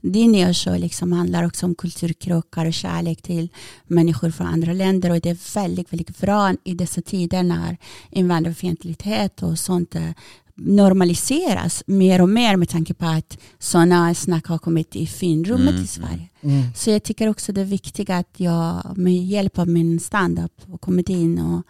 din 0.00 0.32
nya 0.32 0.54
show 0.54 0.78
liksom 0.78 1.12
handlar 1.12 1.44
också 1.44 1.66
om 1.66 1.74
kulturkrockar 1.74 2.66
och 2.66 2.72
kärlek 2.74 3.22
till 3.22 3.48
människor 3.86 4.30
från 4.30 4.46
andra 4.46 4.72
länder 4.72 5.10
och 5.10 5.20
det 5.20 5.30
är 5.30 5.54
väldigt, 5.54 5.92
väldigt 5.92 6.18
bra 6.18 6.54
i 6.64 6.74
dessa 6.74 7.02
tider 7.02 7.42
när 7.42 7.76
invandrarfientlighet 8.10 9.42
och 9.42 9.58
sånt 9.58 9.94
normaliseras 10.58 11.82
mer 11.86 12.20
och 12.20 12.28
mer 12.28 12.56
med 12.56 12.68
tanke 12.68 12.94
på 12.94 13.06
att 13.06 13.38
sådana 13.58 14.14
snack 14.14 14.46
har 14.46 14.58
kommit 14.58 14.96
i 14.96 15.06
finrummet 15.06 15.74
i 15.74 15.86
Sverige. 15.86 16.28
Mm. 16.40 16.62
Så 16.74 16.90
jag 16.90 17.02
tycker 17.02 17.28
också 17.28 17.52
det 17.52 17.60
är 17.60 17.64
viktigt 17.64 18.10
att 18.10 18.34
jag 18.36 18.92
med 18.96 19.24
hjälp 19.24 19.58
av 19.58 19.68
min 19.68 20.00
standup 20.00 20.52
och 20.66 20.80
kommit 20.80 21.08
in 21.08 21.38
och 21.38 21.62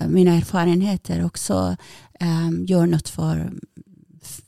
eh, 0.00 0.08
mina 0.08 0.32
erfarenheter 0.34 1.24
också 1.24 1.76
um, 2.20 2.64
gör 2.66 2.86
något 2.86 3.08
för 3.08 3.52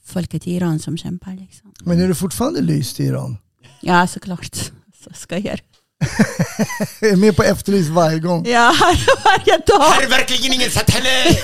folket 0.03 0.47
i 0.47 0.55
Iran 0.55 0.79
som 0.79 0.97
kämpar. 0.97 1.35
Liksom. 1.35 1.73
Men 1.83 1.99
är 1.99 2.07
du 2.07 2.15
fortfarande 2.15 2.61
lyst 2.61 2.99
i 2.99 3.03
Iran? 3.03 3.37
Ja, 3.81 4.07
såklart. 4.07 4.55
Så 5.03 5.09
ska 5.13 5.37
jag. 5.37 5.59
Jag 6.99 7.11
är 7.11 7.15
med 7.15 7.35
på 7.35 7.43
Efterlyst 7.43 7.89
varje 7.89 8.19
gång. 8.19 8.45
Ja, 8.47 8.73
varje 9.25 9.57
dag. 9.57 10.03
är 10.03 10.09
verkligen 10.09 10.53
ingen 10.53 10.71
satellit! 10.71 11.43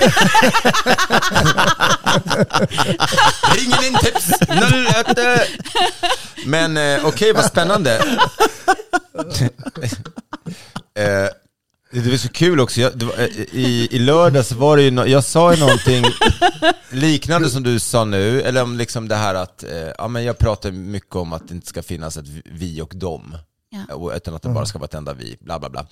Ring 3.54 3.72
in 3.86 3.98
tips 4.02 4.30
08! 5.10 5.40
Men 6.46 6.76
eh, 6.76 7.06
okej, 7.06 7.32
vad 7.32 7.44
spännande. 7.44 7.96
eh, 10.94 11.28
det 11.90 12.10
var 12.10 12.16
så 12.16 12.28
kul 12.28 12.60
också, 12.60 12.80
jag, 12.80 13.02
var, 13.02 13.18
eh, 13.18 13.26
i, 13.52 13.88
i 13.90 13.98
lördags 13.98 14.52
var 14.52 14.76
det 14.76 14.82
ju, 14.82 14.90
no, 14.90 15.06
jag 15.06 15.24
sa 15.24 15.54
ju 15.54 15.60
någonting 15.60 16.04
liknande 16.90 17.50
som 17.50 17.62
du 17.62 17.78
sa 17.78 18.04
nu, 18.04 18.42
eller 18.42 18.62
om 18.62 18.76
liksom 18.76 19.08
det 19.08 19.14
här 19.14 19.34
att, 19.34 19.62
eh, 19.62 19.88
ja 19.98 20.08
men 20.08 20.24
jag 20.24 20.38
pratar 20.38 20.70
mycket 20.70 21.16
om 21.16 21.32
att 21.32 21.48
det 21.48 21.54
inte 21.54 21.66
ska 21.66 21.82
finnas 21.82 22.16
ett 22.16 22.26
vi 22.44 22.80
och 22.82 22.92
dem, 22.96 23.36
Ja. 23.88 24.16
utan 24.16 24.34
att 24.34 24.42
det 24.42 24.48
bara 24.48 24.66
ska 24.66 24.78
vara 24.78 24.84
ett 24.86 24.94
enda 24.94 25.14
vi, 25.14 25.36
bla 25.40 25.58
bla 25.58 25.70
bla. 25.70 25.86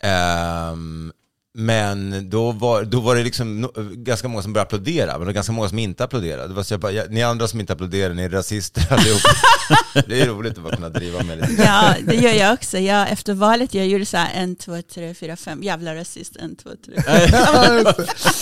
Ehm, 0.00 1.12
men 1.54 2.30
då 2.30 2.52
var, 2.52 2.84
då 2.84 3.00
var 3.00 3.16
det 3.16 3.22
liksom 3.22 3.70
ganska 3.92 4.28
många 4.28 4.42
som 4.42 4.52
började 4.52 4.66
applådera, 4.66 5.12
men 5.12 5.20
det 5.20 5.26
var 5.26 5.32
ganska 5.32 5.52
många 5.52 5.68
som 5.68 5.78
inte 5.78 6.04
applåderade. 6.04 6.48
Det 6.48 6.54
var 6.54 6.62
så 6.62 6.74
jag 6.74 6.80
bara, 6.80 6.92
ni 7.10 7.22
andra 7.22 7.48
som 7.48 7.60
inte 7.60 7.72
applåderar, 7.72 8.14
ni 8.14 8.22
är 8.22 8.30
rasister 8.30 8.92
allihop. 8.92 9.20
det 10.08 10.20
är 10.20 10.26
roligt 10.26 10.58
att 10.58 10.64
bara 10.64 10.76
kunna 10.76 10.88
driva 10.88 11.22
med 11.22 11.40
lite. 11.40 11.62
Ja, 11.62 11.94
det 12.06 12.14
gör 12.14 12.32
jag 12.32 12.54
också. 12.54 12.78
Jag, 12.78 13.10
efter 13.10 13.34
valet 13.34 13.74
jag 13.74 13.86
gjorde 13.86 14.06
så 14.06 14.16
här 14.16 14.30
en, 14.34 14.56
två, 14.56 14.82
tre, 14.94 15.14
fyra, 15.14 15.36
fem. 15.36 15.62
Jävla 15.62 15.94
rasist. 15.94 16.36
En, 16.36 16.56
två, 16.56 16.70
tre. 16.84 16.94
Ja, 17.32 17.82
det. 17.82 17.94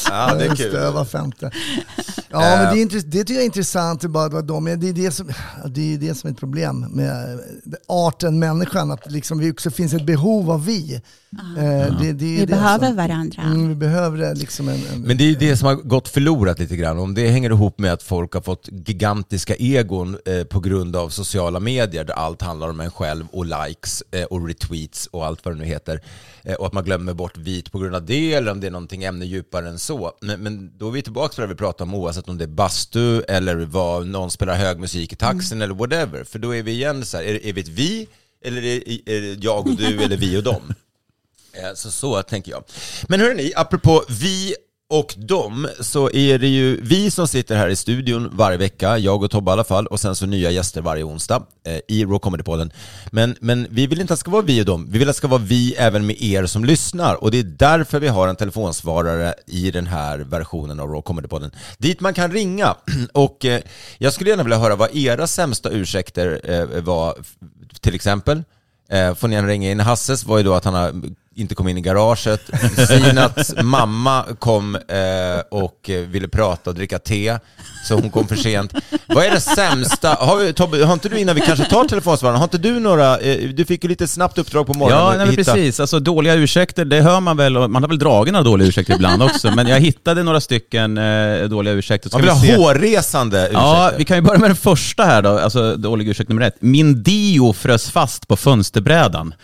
Ja, 0.09 0.35
det 0.35 0.45
är 0.45 0.57
kul. 0.57 0.73
Det 0.73 0.91
var 0.91 1.05
femte. 1.05 1.51
Ja, 2.29 2.41
men 2.41 2.75
det, 2.75 2.81
är 2.81 2.85
intress- 2.87 3.05
det 3.07 3.19
tycker 3.19 3.35
jag 3.35 3.43
är 3.43 3.47
intressant. 3.47 4.01
Det 4.01 4.07
är, 4.07 4.09
bara, 4.09 4.29
vad 4.29 4.45
de. 4.45 4.65
Det, 4.65 4.89
är 4.89 4.93
det, 4.93 5.11
som, 5.11 5.33
det 5.67 5.95
är 5.95 5.99
det 5.99 6.15
som 6.15 6.29
är 6.29 6.33
ett 6.33 6.41
problem 6.41 6.81
med 6.81 7.41
arten 7.89 8.39
människan. 8.39 8.91
Att 8.91 9.11
liksom 9.11 9.39
vi 9.39 9.53
också 9.53 9.71
finns 9.71 9.95
ett 9.95 10.07
behov 10.07 10.51
av 10.51 10.65
vi. 10.67 10.95
Eh, 11.59 11.99
det, 12.01 12.13
det 12.13 12.25
är 12.25 12.39
Vi 12.41 12.41
det 12.41 12.47
behöver 12.47 12.87
som, 12.87 12.97
varandra. 13.01 13.43
mm, 13.43 13.69
Vi 13.69 13.75
behöver 13.75 14.35
liksom 14.35 14.69
en... 14.69 14.75
en 14.93 15.01
Men 15.01 15.17
det 15.17 15.25
är 15.25 15.29
ju 15.29 15.35
det 15.35 15.57
som 15.57 15.67
har 15.67 15.75
gått 15.75 16.09
förlorat 16.09 16.59
lite 16.59 16.77
grann. 16.77 16.99
Om 16.99 17.15
det 17.15 17.29
hänger 17.29 17.51
ihop 17.51 17.79
med 17.79 17.93
att 17.93 18.03
folk 18.03 18.35
har 18.35 18.41
fått 18.41 18.69
gigantiska 18.73 19.55
egon 19.55 20.19
eh, 20.27 20.45
på 20.45 20.61
grund 20.61 20.97
av 20.97 21.09
sociala 21.09 21.61
medier 21.61 22.05
där 22.05 22.15
allt 22.15 22.43
handlar 22.43 22.69
om 22.69 22.81
en 22.81 22.91
själv 22.91 23.27
och 23.33 23.45
likes 23.45 24.03
eh, 24.11 24.25
och 24.25 24.47
retweets 24.47 25.07
och 25.07 25.27
allt 25.27 25.45
vad 25.45 25.55
det 25.55 25.59
nu 25.59 25.65
heter. 25.65 26.01
Eh, 26.43 26.55
och 26.55 26.67
att 26.67 26.73
man 26.73 26.85
glömmer 26.85 27.15
bort 27.15 27.37
vit 27.37 27.73
på 27.73 27.79
grund 27.79 27.95
av 27.95 28.07
det 28.07 28.35
eller 28.35 28.53
om 28.53 28.61
det 28.61 28.67
är 28.67 28.71
någonting 28.71 29.05
ämne 29.05 29.27
djupare 29.27 29.69
än 29.69 29.79
så. 29.79 30.13
Men, 30.21 30.41
men 30.41 30.79
då 30.79 30.89
är 30.89 30.93
vi 30.93 31.03
tillbaka 31.03 31.35
på 31.35 31.41
det 31.41 31.47
vi 31.47 31.55
pratar 31.55 31.85
om 31.85 31.95
oavsett 31.95 32.29
om 32.29 32.39
det 32.39 32.45
är 32.45 32.49
bastu 32.49 33.23
eller 33.23 33.57
vad 33.57 34.07
någon 34.07 34.31
spelar 34.31 34.55
hög 34.55 34.79
musik 34.79 35.13
i 35.13 35.17
taxin 35.17 35.63
eller 35.63 35.75
whatever. 35.75 36.25
För 36.25 36.39
då 36.39 36.55
är 36.55 36.63
vi 36.63 36.73
igen 36.73 37.05
så 37.05 37.17
här, 37.17 37.25
är, 37.25 37.47
är 37.47 37.53
vi 37.53 37.61
ett 37.61 37.69
vi 37.69 38.09
eller 38.45 38.63
är, 38.65 39.09
är 39.09 39.21
det 39.21 39.45
jag 39.45 39.67
och 39.67 39.77
du 39.77 40.03
eller 40.03 40.17
vi 40.17 40.39
och 40.39 40.43
dem? 40.43 40.63
Eh, 41.63 41.75
så 41.75 41.91
så 41.91 42.23
tänker 42.23 42.51
jag. 42.51 42.65
Men 43.09 43.21
hörni, 43.21 43.53
apropå 43.57 44.05
vi 44.09 44.55
och 44.91 45.15
dem, 45.19 45.69
så 45.81 46.11
är 46.11 46.39
det 46.39 46.49
ju 46.49 46.81
vi 46.83 47.11
som 47.11 47.29
sitter 47.29 47.57
här 47.57 47.69
i 47.69 47.77
studion 47.77 48.31
varje 48.33 48.59
vecka, 48.59 48.99
jag 48.99 49.23
och 49.23 49.31
Tobbe 49.31 49.51
i 49.51 49.53
alla 49.53 49.65
fall, 49.65 49.87
och 49.87 50.01
sen 50.01 50.17
så 50.17 50.27
nya 50.27 50.51
gäster 50.51 50.81
varje 50.81 51.05
onsdag 51.05 51.47
eh, 51.67 51.79
i 51.89 52.05
Raw 52.05 52.19
Comedy-podden. 52.19 52.71
Men, 53.11 53.37
men 53.41 53.67
vi 53.71 53.87
vill 53.87 54.01
inte 54.01 54.13
att 54.13 54.19
det 54.19 54.21
ska 54.21 54.31
vara 54.31 54.43
vi 54.43 54.63
och 54.63 54.67
dem, 54.67 54.87
vi 54.91 54.99
vill 54.99 55.09
att 55.09 55.15
det 55.15 55.19
ska 55.19 55.29
vara 55.29 55.41
vi 55.41 55.75
även 55.75 56.07
med 56.07 56.23
er 56.23 56.47
som 56.47 56.65
lyssnar. 56.65 57.25
Och 57.25 57.31
det 57.31 57.39
är 57.39 57.43
därför 57.43 58.01
vi 58.01 58.09
har 58.09 58.29
en 58.29 58.37
telefonsvarare 58.37 59.35
i 59.47 59.71
den 59.71 59.87
här 59.87 60.19
versionen 60.19 60.81
av 60.81 60.89
Raw 60.89 61.03
Comedy-podden, 61.03 61.51
dit 61.79 62.01
man 62.01 62.15
kan 62.15 62.33
ringa. 62.33 62.75
Och 63.13 63.45
eh, 63.45 63.61
jag 63.99 64.13
skulle 64.13 64.31
gärna 64.31 64.43
vilja 64.43 64.59
höra 64.59 64.77
vad 64.77 64.97
era 64.97 65.27
sämsta 65.27 65.71
ursäkter 65.71 66.41
eh, 66.45 66.83
var, 66.83 67.15
till 67.81 67.95
exempel. 67.95 68.43
Eh, 68.89 69.15
får 69.15 69.29
ni 69.29 69.35
gärna 69.35 69.49
ringa 69.49 69.71
in. 69.71 69.81
Hasses 69.81 70.25
var 70.25 70.39
ju 70.39 70.45
då 70.45 70.55
att 70.55 70.65
han 70.65 70.75
har 70.75 70.93
inte 71.37 71.55
kom 71.55 71.69
in 71.69 71.79
i 71.79 71.81
garaget. 71.81 72.41
Sinats 72.89 73.55
mamma 73.63 74.25
kom 74.39 74.75
eh, 74.75 75.41
och 75.51 75.91
eh, 75.91 76.01
ville 76.01 76.29
prata 76.29 76.71
och 76.71 76.77
dricka 76.77 76.99
te, 76.99 77.39
så 77.89 77.95
hon 77.95 78.11
kom 78.11 78.29
för 78.29 78.37
sent. 78.37 78.75
Vad 79.07 79.25
är 79.25 79.31
det 79.31 79.41
sämsta? 79.41 80.09
Har, 80.09 80.37
vi, 80.37 80.53
Tobbe, 80.53 80.85
har 80.85 80.93
inte 80.95 81.09
du 81.09 81.19
innan 81.19 81.35
vi 81.35 81.41
kanske 81.41 81.65
tar 81.65 81.85
telefonsvararna, 81.85 82.39
har 82.39 82.45
inte 82.45 82.59
du 82.59 82.81
några, 82.81 83.19
eh, 83.19 83.49
du 83.49 83.65
fick 83.65 83.85
ju 83.85 83.89
lite 83.91 84.09
snabbt 84.09 84.39
uppdrag 84.39 84.67
på 84.67 84.75
morgonen 84.75 85.05
Ja, 85.05 85.09
nej, 85.11 85.19
men 85.19 85.29
hitta- 85.37 85.53
precis. 85.55 85.81
Alltså, 85.81 86.01
dåliga 86.01 86.35
ursäkter, 86.35 86.85
det 86.85 87.01
hör 87.01 87.21
man 87.21 87.37
väl. 87.37 87.69
Man 87.69 87.83
har 87.83 87.89
väl 87.89 87.99
dragit 87.99 88.33
några 88.33 88.45
dåliga 88.45 88.69
ursäkter 88.69 88.95
ibland 88.95 89.23
också. 89.23 89.51
Men 89.51 89.67
jag 89.67 89.81
hittade 89.81 90.23
några 90.23 90.41
stycken 90.41 90.99
eh, 90.99 91.43
dåliga 91.49 91.75
ursäkter. 91.75 92.09
Ska 92.09 92.19
Man 92.19 92.27
vill 92.27 92.35
vi 92.43 92.49
se. 92.49 92.57
ha 92.57 92.63
hårresande 92.69 93.39
ursäkter. 93.39 93.59
Ja, 93.61 93.91
vi 93.99 94.05
kan 94.05 94.17
ju 94.17 94.21
börja 94.23 94.39
med 94.39 94.51
den 94.51 94.57
första 94.57 95.05
här 95.05 95.23
då, 95.23 95.39
alltså 95.39 95.77
dålig 95.77 96.09
ursäkt 96.09 96.29
nummer 96.29 96.43
ett. 96.47 96.57
Min 96.61 97.03
deo 97.03 97.53
frös 97.53 97.91
fast 97.91 98.29
på 98.29 98.37
fönsterbrädan. 98.37 99.35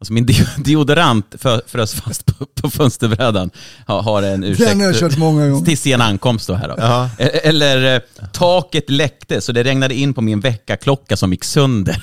Alltså 0.00 0.12
min 0.12 0.26
de- 0.26 0.44
deodorant 0.64 1.34
frös 1.66 1.94
fast 1.94 2.26
på, 2.26 2.46
på 2.62 2.70
fönsterbrädan. 2.70 3.50
Ha, 3.86 4.00
har 4.02 4.22
en 4.22 4.44
ursäkt. 4.44 4.68
Den 4.68 4.80
har 4.80 4.86
jag 4.86 4.96
kört 5.00 5.16
många 5.18 5.48
gånger. 5.48 5.64
Till 5.66 5.78
sen 5.78 6.00
ankomst 6.00 6.46
då 6.48 6.54
här 6.54 6.68
då. 6.68 6.74
Jaha. 6.78 7.10
E- 7.18 7.40
Eller 7.48 7.94
eh, 7.94 8.00
taket 8.32 8.90
läckte 8.90 9.40
så 9.40 9.52
det 9.52 9.62
regnade 9.62 9.94
in 9.94 10.14
på 10.14 10.20
min 10.20 10.40
väckarklocka 10.40 11.16
som 11.16 11.32
gick 11.32 11.44
sönder. 11.44 12.02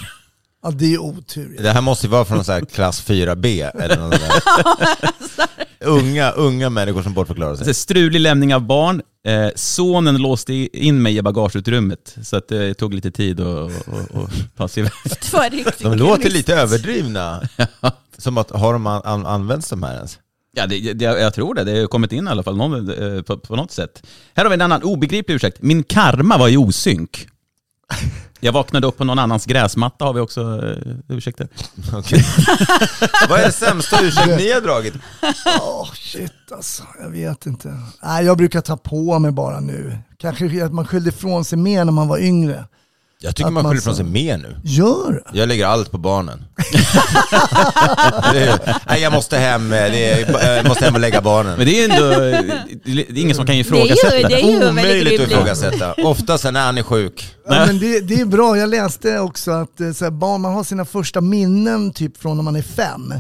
Ja, 0.64 0.72
det 0.72 0.94
är 0.94 0.98
otur. 0.98 1.58
Det 1.62 1.72
här 1.72 1.82
måste 1.82 2.06
ju 2.08 2.12
vara 2.12 2.26
från 2.26 2.38
någon 2.38 2.46
sån 2.46 2.54
här 2.54 2.66
klass 2.66 3.08
4B 3.08 3.72
eller 3.76 3.98
något 3.98 4.12
där. 4.12 4.42
unga, 5.88 6.32
unga 6.32 6.70
människor 6.70 7.04
som 7.04 7.14
bortförklarar 7.14 7.56
sig. 7.56 7.68
Alltså, 7.68 7.82
strulig 7.82 8.20
lämning 8.20 8.56
av 8.56 8.62
barn. 8.62 9.02
Eh, 9.28 9.50
sonen 9.56 10.18
låste 10.18 10.54
in 10.54 11.02
mig 11.02 11.18
i 11.18 11.22
bagageutrymmet 11.22 12.18
så 12.24 12.38
att 12.38 12.48
det 12.48 12.74
tog 12.74 12.94
lite 12.94 13.12
tid 13.12 13.40
att 13.40 13.72
ta 14.58 14.68
sig 14.68 14.82
iväg. 14.82 15.66
De 15.80 15.94
låter 15.94 16.30
lite 16.30 16.56
överdrivna. 16.56 17.42
Som 18.18 18.38
att, 18.38 18.52
har 18.52 18.74
de 18.74 18.88
an, 18.88 19.02
an, 19.06 19.26
använts 19.26 19.70
de 19.70 19.84
här 19.84 19.96
ens? 19.96 20.20
Ja, 20.54 20.68
det, 20.68 20.94
det, 20.94 21.06
jag 21.06 21.34
tror 21.34 21.54
det. 21.54 21.64
Det 21.64 21.80
har 21.80 21.88
kommit 21.88 22.12
in 22.12 22.28
i 22.28 22.30
alla 22.30 22.44
fall 22.44 22.58
någon, 22.58 22.90
eh, 22.90 23.22
på, 23.22 23.38
på 23.38 23.56
något 23.56 23.72
sätt. 23.72 24.04
Här 24.34 24.44
har 24.44 24.50
vi 24.50 24.54
en 24.54 24.62
annan 24.62 24.84
obegriplig 24.84 25.36
ursäkt. 25.36 25.62
Min 25.62 25.84
karma 25.84 26.38
var 26.38 26.50
i 26.50 26.58
osynk. 26.58 27.28
Jag 28.44 28.52
vaknade 28.52 28.88
upp 28.88 28.98
på 28.98 29.04
någon 29.04 29.20
annans 29.20 29.46
gräsmatta 29.46 30.06
har 30.06 30.14
vi 30.14 30.20
också 30.20 30.42
eh, 30.42 30.96
ursäkter. 31.08 31.48
Okej. 31.94 32.26
Vad 33.30 33.40
är 33.40 33.46
det 33.46 33.52
sämsta 33.52 34.02
ursäkt 34.02 34.28
ni 34.38 34.52
har 34.52 34.62
dragit? 34.62 34.94
Åh 35.62 35.90
shit 35.94 36.52
alltså, 36.52 36.84
jag 37.02 37.10
vet 37.10 37.46
inte. 37.46 37.80
Nej, 38.04 38.26
jag 38.26 38.38
brukar 38.38 38.62
ta 38.62 38.78
på 38.78 39.20
mig 39.20 39.32
bara 39.32 39.60
nu. 39.60 39.98
Kanske 40.18 40.66
att 40.66 40.74
man 40.74 40.88
skyllde 40.88 41.10
ifrån 41.10 41.46
sig 41.46 41.58
mer 41.58 41.86
när 41.86 41.92
man 41.92 42.08
var 42.08 42.18
yngre. 42.18 42.66
Jag 43.24 43.36
tycker 43.36 43.48
Att 43.48 43.54
man 43.54 43.64
man 43.64 43.72
skyller 43.72 43.82
ifrån 43.82 43.94
så- 43.94 43.98
sig 43.98 44.06
mer 44.06 44.38
nu. 44.38 44.56
Gör? 44.64 45.24
Jag 45.34 45.48
lägger 45.48 45.66
allt 45.66 45.92
på 45.92 45.98
barnen. 45.98 46.46
nej, 48.88 49.02
jag 49.02 49.14
måste 49.14 49.38
hem, 49.38 49.70
det 49.70 50.12
är, 50.12 50.56
jag 50.56 50.68
måste 50.68 50.86
hem 50.86 50.94
och 50.96 51.00
lägga 51.02 51.22
barnen. 51.22 51.58
Men 51.58 51.66
det 51.66 51.84
är 51.84 51.90
ändå, 51.90 52.10
det 52.84 53.00
är 53.10 53.18
ingen 53.18 53.36
som 53.36 53.46
kan 53.46 53.56
Det 53.56 53.60
är 53.60 53.62
ifrågasätta 53.62 54.18
ju, 54.18 54.28
det 54.28 54.36
är 54.36 54.40
ju 54.40 54.60
väldigt 54.60 54.70
Omöjligt 54.70 55.22
att 55.22 55.28
ifrågasätta. 55.32 55.94
Ofta 55.94 56.38
sen 56.38 56.56
är 56.56 56.66
han 56.66 56.78
är 56.78 56.84
sjuk. 56.84 57.36
Ja, 57.46 57.66
men 57.66 57.80
det, 57.80 58.00
det 58.00 58.22
är 58.22 58.26
bra, 58.26 58.58
jag 58.58 58.70
läste 58.70 59.20
också 59.20 59.52
att 59.52 59.80
eh, 59.82 59.92
så 59.92 60.04
här, 60.06 60.12
barn, 60.12 60.42
man 60.42 60.54
har 60.54 60.64
sina 60.64 60.86
första 60.86 61.22
minnen 61.22 61.94
typ 61.94 62.18
från 62.22 62.38
när 62.38 62.44
man 62.44 62.56
är 62.56 62.62
fem. 62.62 63.14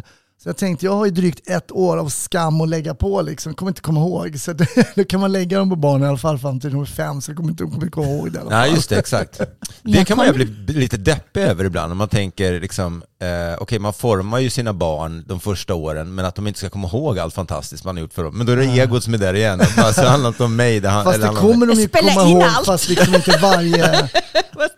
Så 0.43 0.49
jag 0.49 0.57
tänkte, 0.57 0.85
jag 0.85 0.95
har 0.95 1.05
ju 1.05 1.11
drygt 1.11 1.49
ett 1.49 1.71
år 1.71 1.97
av 1.97 2.09
skam 2.09 2.61
att 2.61 2.69
lägga 2.69 2.95
på 2.95 3.21
liksom, 3.21 3.53
kommer 3.53 3.69
inte 3.71 3.81
komma 3.81 3.99
ihåg. 3.99 4.39
Så 4.39 4.53
det, 4.53 4.67
då 4.95 5.03
kan 5.03 5.19
man 5.19 5.31
lägga 5.31 5.59
dem 5.59 5.69
på 5.69 5.75
barnen 5.75 6.03
i 6.03 6.07
alla 6.07 6.17
fall 6.17 6.39
fram 6.39 6.59
till 6.59 6.71
de 6.71 6.81
är 6.81 6.85
fem, 6.85 7.21
så 7.21 7.35
kommer 7.35 7.49
inte 7.49 7.63
de 7.63 7.71
kommer 7.71 7.87
komma 7.87 8.07
ihåg 8.07 8.31
det 8.31 8.37
i 8.37 8.41
alla 8.41 8.49
fall. 8.49 8.59
Nej, 8.59 8.71
just 8.71 8.89
det, 8.89 8.99
exakt. 8.99 9.41
Det 9.83 10.05
kan 10.05 10.17
man 10.17 10.27
ju 10.27 10.33
bli 10.33 10.73
lite 10.73 10.97
deppig 10.97 11.41
över 11.41 11.65
ibland, 11.65 11.91
om 11.91 11.97
man 11.97 12.07
tänker 12.07 12.59
liksom, 12.59 13.03
eh, 13.21 13.61
okej 13.61 13.79
man 13.79 13.93
formar 13.93 14.39
ju 14.39 14.49
sina 14.49 14.73
barn 14.73 15.23
de 15.27 15.39
första 15.39 15.73
åren, 15.73 16.15
men 16.15 16.25
att 16.25 16.35
de 16.35 16.47
inte 16.47 16.59
ska 16.59 16.69
komma 16.69 16.87
ihåg 16.87 17.19
allt 17.19 17.33
fantastiskt 17.33 17.83
man 17.83 17.95
har 17.95 18.01
gjort 18.01 18.13
för 18.13 18.23
dem. 18.23 18.37
Men 18.37 18.45
då 18.45 18.53
är 18.53 18.57
det 18.57 18.65
egot 18.65 19.03
som 19.03 19.13
är 19.13 19.17
där 19.17 19.33
igen, 19.33 19.57
det 19.57 20.07
handlar 20.07 20.27
inte 20.27 20.43
om 20.43 20.55
mig, 20.55 20.79
det, 20.79 20.89
han, 20.89 21.03
Fast 21.03 21.17
eller 21.17 21.27
det 21.27 21.35
kommer 21.35 21.65
de 21.65 21.79
ju 21.79 21.87
komma 21.87 22.29
ihåg, 22.29 22.43
allt. 22.43 22.65
fast 22.65 22.89
liksom 22.89 23.15
inte 23.15 23.37
varje... 23.41 24.09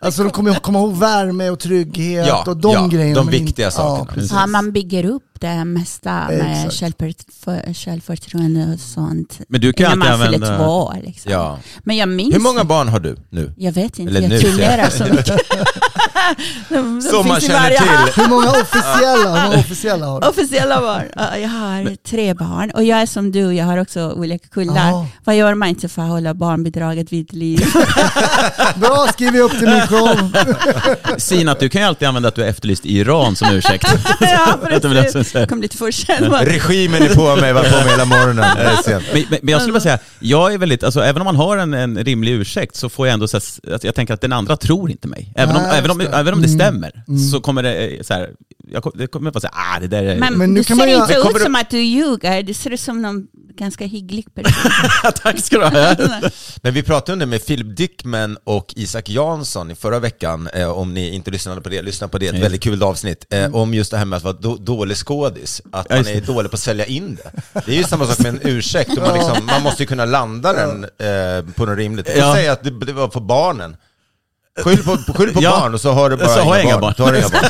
Alltså 0.01 0.23
de 0.23 0.31
kommer 0.31 0.53
komma 0.53 0.79
ihåg 0.79 0.97
värme 0.97 1.49
och 1.49 1.59
trygghet 1.59 2.27
Ja, 2.27 2.43
och 2.47 2.57
de 2.57 2.73
ja, 2.73 2.87
grejerna. 2.87 3.15
de 3.15 3.25
men 3.25 3.33
inte- 3.33 3.45
viktiga 3.45 3.71
sakerna. 3.71 4.05
Ja, 4.09 4.13
precis. 4.13 4.31
Ja, 4.31 4.47
man 4.47 4.71
bygger 4.71 5.05
upp 5.05 5.23
det 5.39 5.65
mesta 5.65 6.27
med 6.29 6.73
självför, 6.73 7.73
självförtroende 7.73 8.73
och 8.73 8.79
sånt. 8.79 9.39
Men 9.47 9.61
du 9.61 9.73
kan 9.73 9.99
När 9.99 10.17
man 10.17 10.27
fyller 10.31 10.57
två 10.57 10.63
år. 10.63 10.97
Liksom. 11.03 11.31
Ja. 11.31 11.59
Men 11.83 11.97
jag 11.97 12.09
minns... 12.09 12.35
Hur 12.35 12.39
många 12.39 12.63
barn 12.63 12.87
har 12.87 12.99
du 12.99 13.15
nu? 13.29 13.53
Jag 13.57 13.71
vet 13.71 13.99
inte, 13.99 14.09
Eller 14.11 14.21
jag 14.21 14.29
nu, 14.29 14.39
turnerar 14.39 14.89
så 14.89 15.03
mycket. 15.03 15.39
De- 16.69 16.75
de 16.75 17.01
Som 17.01 17.27
man 17.27 17.41
känner 17.41 17.69
till. 17.69 18.21
Hur 18.23 18.29
många 18.29 18.51
officiella, 18.51 19.35
hur 19.35 19.47
många 19.47 19.59
officiella 19.59 20.05
har 20.05 20.21
du? 20.21 20.27
Officiella 20.27 20.81
barn. 20.81 21.03
Ja, 21.15 21.37
Jag 21.37 21.49
har 21.49 21.95
tre 21.95 22.33
barn 22.33 22.71
och 22.71 22.83
jag 22.83 23.01
är 23.01 23.05
som 23.05 23.31
du, 23.31 23.53
jag 23.53 23.65
har 23.65 23.77
också 23.77 24.11
olika 24.11 24.47
kullar. 24.47 24.89
Ja. 24.89 25.07
Vad 25.23 25.35
gör 25.35 25.53
man 25.55 25.69
inte 25.69 25.89
för 25.89 26.01
att 26.01 26.07
hålla 26.09 26.33
barnbidraget 26.33 27.11
vid 27.13 27.33
liv? 27.33 27.59
Bra, 28.75 29.07
skriver 29.13 29.37
jag 29.37 29.45
upp 29.45 29.59
till 29.59 29.69
min 29.69 29.87
show. 29.87 30.31
Sinat, 31.17 31.59
du 31.59 31.69
kan 31.69 31.81
ju 31.81 31.87
alltid 31.87 32.07
använda 32.07 32.29
att 32.29 32.35
du 32.35 32.43
är 32.43 32.47
efterlyst 32.47 32.85
i 32.85 32.97
Iran 32.97 33.35
som 33.35 33.49
ursäkt. 33.51 33.87
ja, 34.19 34.57
jag 34.71 34.81
precis. 34.81 35.31
säga. 35.31 35.47
Kom 35.47 35.61
lite 35.61 35.77
för 35.77 35.91
sent. 35.91 36.33
Regimen 36.41 37.03
är 37.03 37.15
på 37.15 37.35
mig, 37.35 37.53
var 37.53 37.63
på 37.63 37.69
mig 37.77 37.89
hela 37.89 38.05
morgonen. 38.05 38.45
Men, 39.13 39.23
men 39.29 39.39
men 39.43 39.51
jag 39.51 39.61
skulle 39.61 39.73
bara 39.73 39.79
säga, 39.81 39.99
jag 40.19 40.53
är 40.53 40.57
väldigt, 40.57 40.83
alltså, 40.83 41.01
även 41.01 41.21
om 41.21 41.25
man 41.25 41.35
har 41.35 41.57
en, 41.57 41.73
en 41.73 41.97
rimlig 41.97 42.31
ursäkt 42.31 42.75
så 42.75 42.89
får 42.89 43.07
jag 43.07 43.13
ändå, 43.13 43.27
så 43.27 43.37
här, 43.37 43.75
att 43.75 43.83
jag 43.83 43.95
tänker 43.95 44.13
att 44.13 44.21
den 44.21 44.33
andra 44.33 44.57
tror 44.57 44.91
inte 44.91 45.07
mig. 45.07 45.31
Även 45.35 45.55
om, 45.55 45.61
Nej, 45.63 45.77
även 45.77 45.91
om, 45.91 46.01
det. 46.11 46.17
även 46.17 46.33
om 46.33 46.41
det 46.41 46.47
Mm. 46.47 46.59
stämmer 46.59 47.03
så 47.31 47.41
kommer 47.41 47.63
det 47.63 47.87
eh, 47.87 48.01
så 48.03 48.13
här, 48.13 48.29
jag, 48.71 48.91
det 48.95 49.07
kommer 49.07 49.31
bara 49.31 49.39
säga, 49.39 49.51
ah 49.53 49.79
det 49.79 49.87
där 49.87 50.03
är... 50.03 50.19
Men, 50.19 50.37
Men 50.37 50.53
nu 50.53 50.59
du 50.59 50.63
kan 50.63 50.77
ser 50.77 50.81
man 50.83 50.89
ju- 50.89 50.95
inte 50.95 51.07
Men 51.07 51.17
ut 51.17 51.23
kommer 51.23 51.39
du- 51.39 51.45
som 51.45 51.55
att 51.55 51.69
du 51.69 51.79
ljuger, 51.81 52.43
du 52.43 52.53
ser 52.53 52.69
ut 52.71 52.79
som 52.79 53.01
någon 53.01 53.27
ganska 53.57 53.85
hygglig 53.85 54.25
person. 54.35 54.71
Tack 55.23 55.39
ska 55.39 55.57
du 55.57 55.63
ha. 55.65 55.95
Men 56.61 56.73
vi 56.73 56.83
pratade 56.83 57.13
om 57.13 57.19
det 57.19 57.25
med 57.25 57.45
Philip 57.47 57.77
Dickman 57.77 58.37
och 58.43 58.73
Isak 58.77 59.09
Jansson 59.09 59.71
i 59.71 59.75
förra 59.75 59.99
veckan, 59.99 60.47
eh, 60.53 60.69
om 60.69 60.93
ni 60.93 61.09
inte 61.15 61.31
lyssnade 61.31 61.61
på 61.61 61.69
det, 61.69 61.81
lyssna 61.81 62.07
på 62.07 62.17
det, 62.17 62.27
ett 62.27 62.43
väldigt 62.43 62.61
kul 62.63 62.83
avsnitt, 62.83 63.25
eh, 63.33 63.55
om 63.55 63.73
just 63.73 63.91
det 63.91 63.97
här 63.97 64.05
med 64.05 64.17
att 64.17 64.23
vara 64.23 64.33
då, 64.39 64.55
dålig 64.55 64.97
skådis, 64.97 65.61
att 65.71 65.89
man 65.89 66.07
är 66.07 66.21
dålig 66.21 66.51
på 66.51 66.55
att 66.55 66.59
sälja 66.61 66.85
in 66.85 67.15
det. 67.23 67.61
Det 67.65 67.71
är 67.71 67.77
ju 67.77 67.83
samma 67.83 68.05
sak 68.05 68.19
med 68.19 68.29
en 68.29 68.39
ursäkt, 68.43 68.91
och 68.91 68.97
man, 68.97 69.13
liksom, 69.17 69.45
man 69.45 69.61
måste 69.63 69.83
ju 69.83 69.87
kunna 69.87 70.05
landa 70.05 70.53
den 70.53 70.83
eh, 70.83 71.45
på 71.55 71.65
något 71.65 71.77
rimligt. 71.77 72.07
Jag 72.09 72.17
Ja. 72.17 72.33
säger 72.35 72.51
att 72.51 72.63
det, 72.63 72.85
det 72.85 72.93
var 72.93 73.07
på 73.07 73.19
barnen. 73.19 73.75
Skyll 74.61 74.83
på, 74.83 74.97
skyll 75.13 75.33
på 75.33 75.41
Ja. 75.41 75.59
barn 75.59 75.73
och 75.73 75.81
så 75.81 75.91
har 75.91 76.09
du 76.09 76.17
bara 76.17 76.27
Så 76.27 76.39
har 76.39 76.55
jag 76.55 76.65
inga 76.65 76.79
barn. 76.79 76.93
Har 76.97 77.11
du 77.11 77.17
inga 77.17 77.29
barn. 77.29 77.43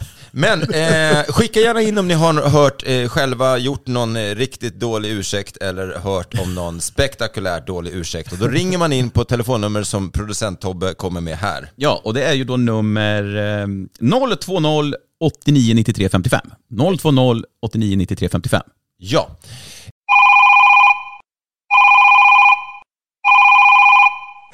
Men 0.30 0.62
eh, 0.62 1.22
skicka 1.28 1.60
gärna 1.60 1.82
in 1.82 1.98
om 1.98 2.08
ni 2.08 2.14
har 2.14 2.34
hört 2.48 2.82
eh, 2.86 3.08
själva 3.08 3.58
gjort 3.58 3.86
någon 3.86 4.16
eh, 4.16 4.34
riktigt 4.34 4.80
dålig 4.80 5.10
ursäkt 5.10 5.56
eller 5.56 5.98
hört 5.98 6.34
om 6.40 6.54
någon 6.54 6.80
spektakulärt 6.80 7.66
dålig 7.66 7.92
ursäkt. 7.94 8.32
Och 8.32 8.38
då 8.38 8.48
ringer 8.48 8.78
man 8.78 8.92
in 8.92 9.10
på 9.10 9.24
telefonnummer 9.24 9.82
som 9.82 10.10
producent 10.10 10.60
Tobbe 10.60 10.94
kommer 10.94 11.20
med 11.20 11.38
här. 11.38 11.70
Ja, 11.76 12.00
och 12.04 12.14
det 12.14 12.24
är 12.24 12.32
ju 12.34 12.44
då 12.44 12.56
nummer 12.56 13.36
eh, 13.60 13.66
020 14.40 14.92
89 15.20 15.74
93 15.74 16.08
55. 16.08 16.40
020 17.02 17.42
89 17.62 17.96
93 17.96 18.28
55. 18.28 18.62
Ja. 18.98 19.28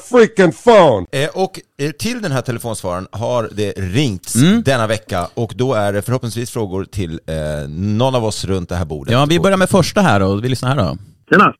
Freaking 0.00 0.52
phone. 0.52 1.06
Eh, 1.12 1.28
och 1.42 1.60
eh, 1.78 1.90
till 1.90 2.22
den 2.22 2.32
här 2.32 2.40
telefonsvararen 2.42 3.06
har 3.12 3.48
det 3.56 3.72
ringts 3.72 4.36
Mm. 4.36 4.62
denna 4.62 4.86
vecka 4.86 5.26
och 5.34 5.52
då 5.56 5.74
är 5.74 5.92
det 5.92 6.02
förhoppningsvis 6.02 6.50
frågor 6.50 6.84
till 6.84 7.12
eh, 7.26 7.68
någon 7.68 8.14
av 8.14 8.24
oss 8.24 8.44
runt 8.44 8.68
det 8.68 8.76
här 8.76 8.84
bordet. 8.84 9.12
Ja, 9.12 9.26
vi 9.28 9.40
börjar 9.40 9.56
med 9.56 9.68
första 9.70 10.00
här 10.00 10.20
då. 10.20 10.34
Vi 10.36 10.48
lyssnar 10.48 10.68
här 10.68 10.76
då. 10.76 10.96
Tjena! 11.30 11.54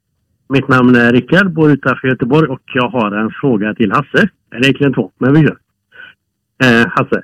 Mitt 0.48 0.68
namn 0.68 0.96
är 0.96 1.12
Rickard, 1.12 1.52
bor 1.52 1.70
utanför 1.70 2.08
Göteborg 2.08 2.48
och 2.48 2.60
jag 2.74 2.88
har 2.88 3.12
en 3.16 3.30
fråga 3.40 3.74
till 3.74 3.92
Hasse. 3.92 4.28
Eller 4.54 4.64
egentligen 4.64 4.94
två, 4.94 5.10
men 5.18 5.32
vi 5.34 5.40
kör. 5.40 5.56
Eh, 6.64 6.86
Hasse, 6.88 7.22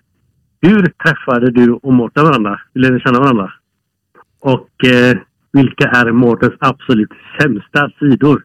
hur 0.61 0.87
träffade 1.05 1.51
du 1.51 1.73
och 1.73 1.92
Mårten 1.92 2.25
varandra? 2.25 2.61
Hur 2.75 2.81
lärde 2.81 2.94
ni 2.94 3.01
känna 3.01 3.21
varandra? 3.21 3.53
Och 4.40 4.85
eh, 4.85 5.16
vilka 5.53 5.85
är 5.88 6.12
Mårtens 6.12 6.55
absolut 6.59 7.11
sämsta 7.40 7.90
sidor? 7.99 8.44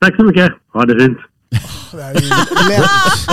Tack 0.00 0.16
så 0.16 0.24
mycket! 0.24 0.52
Ha 0.72 0.84
det 0.84 1.00
fint! 1.00 1.18
Det 1.92 2.02
här 2.02 2.14
är 2.14 2.20
ju 2.20 2.28
lätt. 2.68 2.84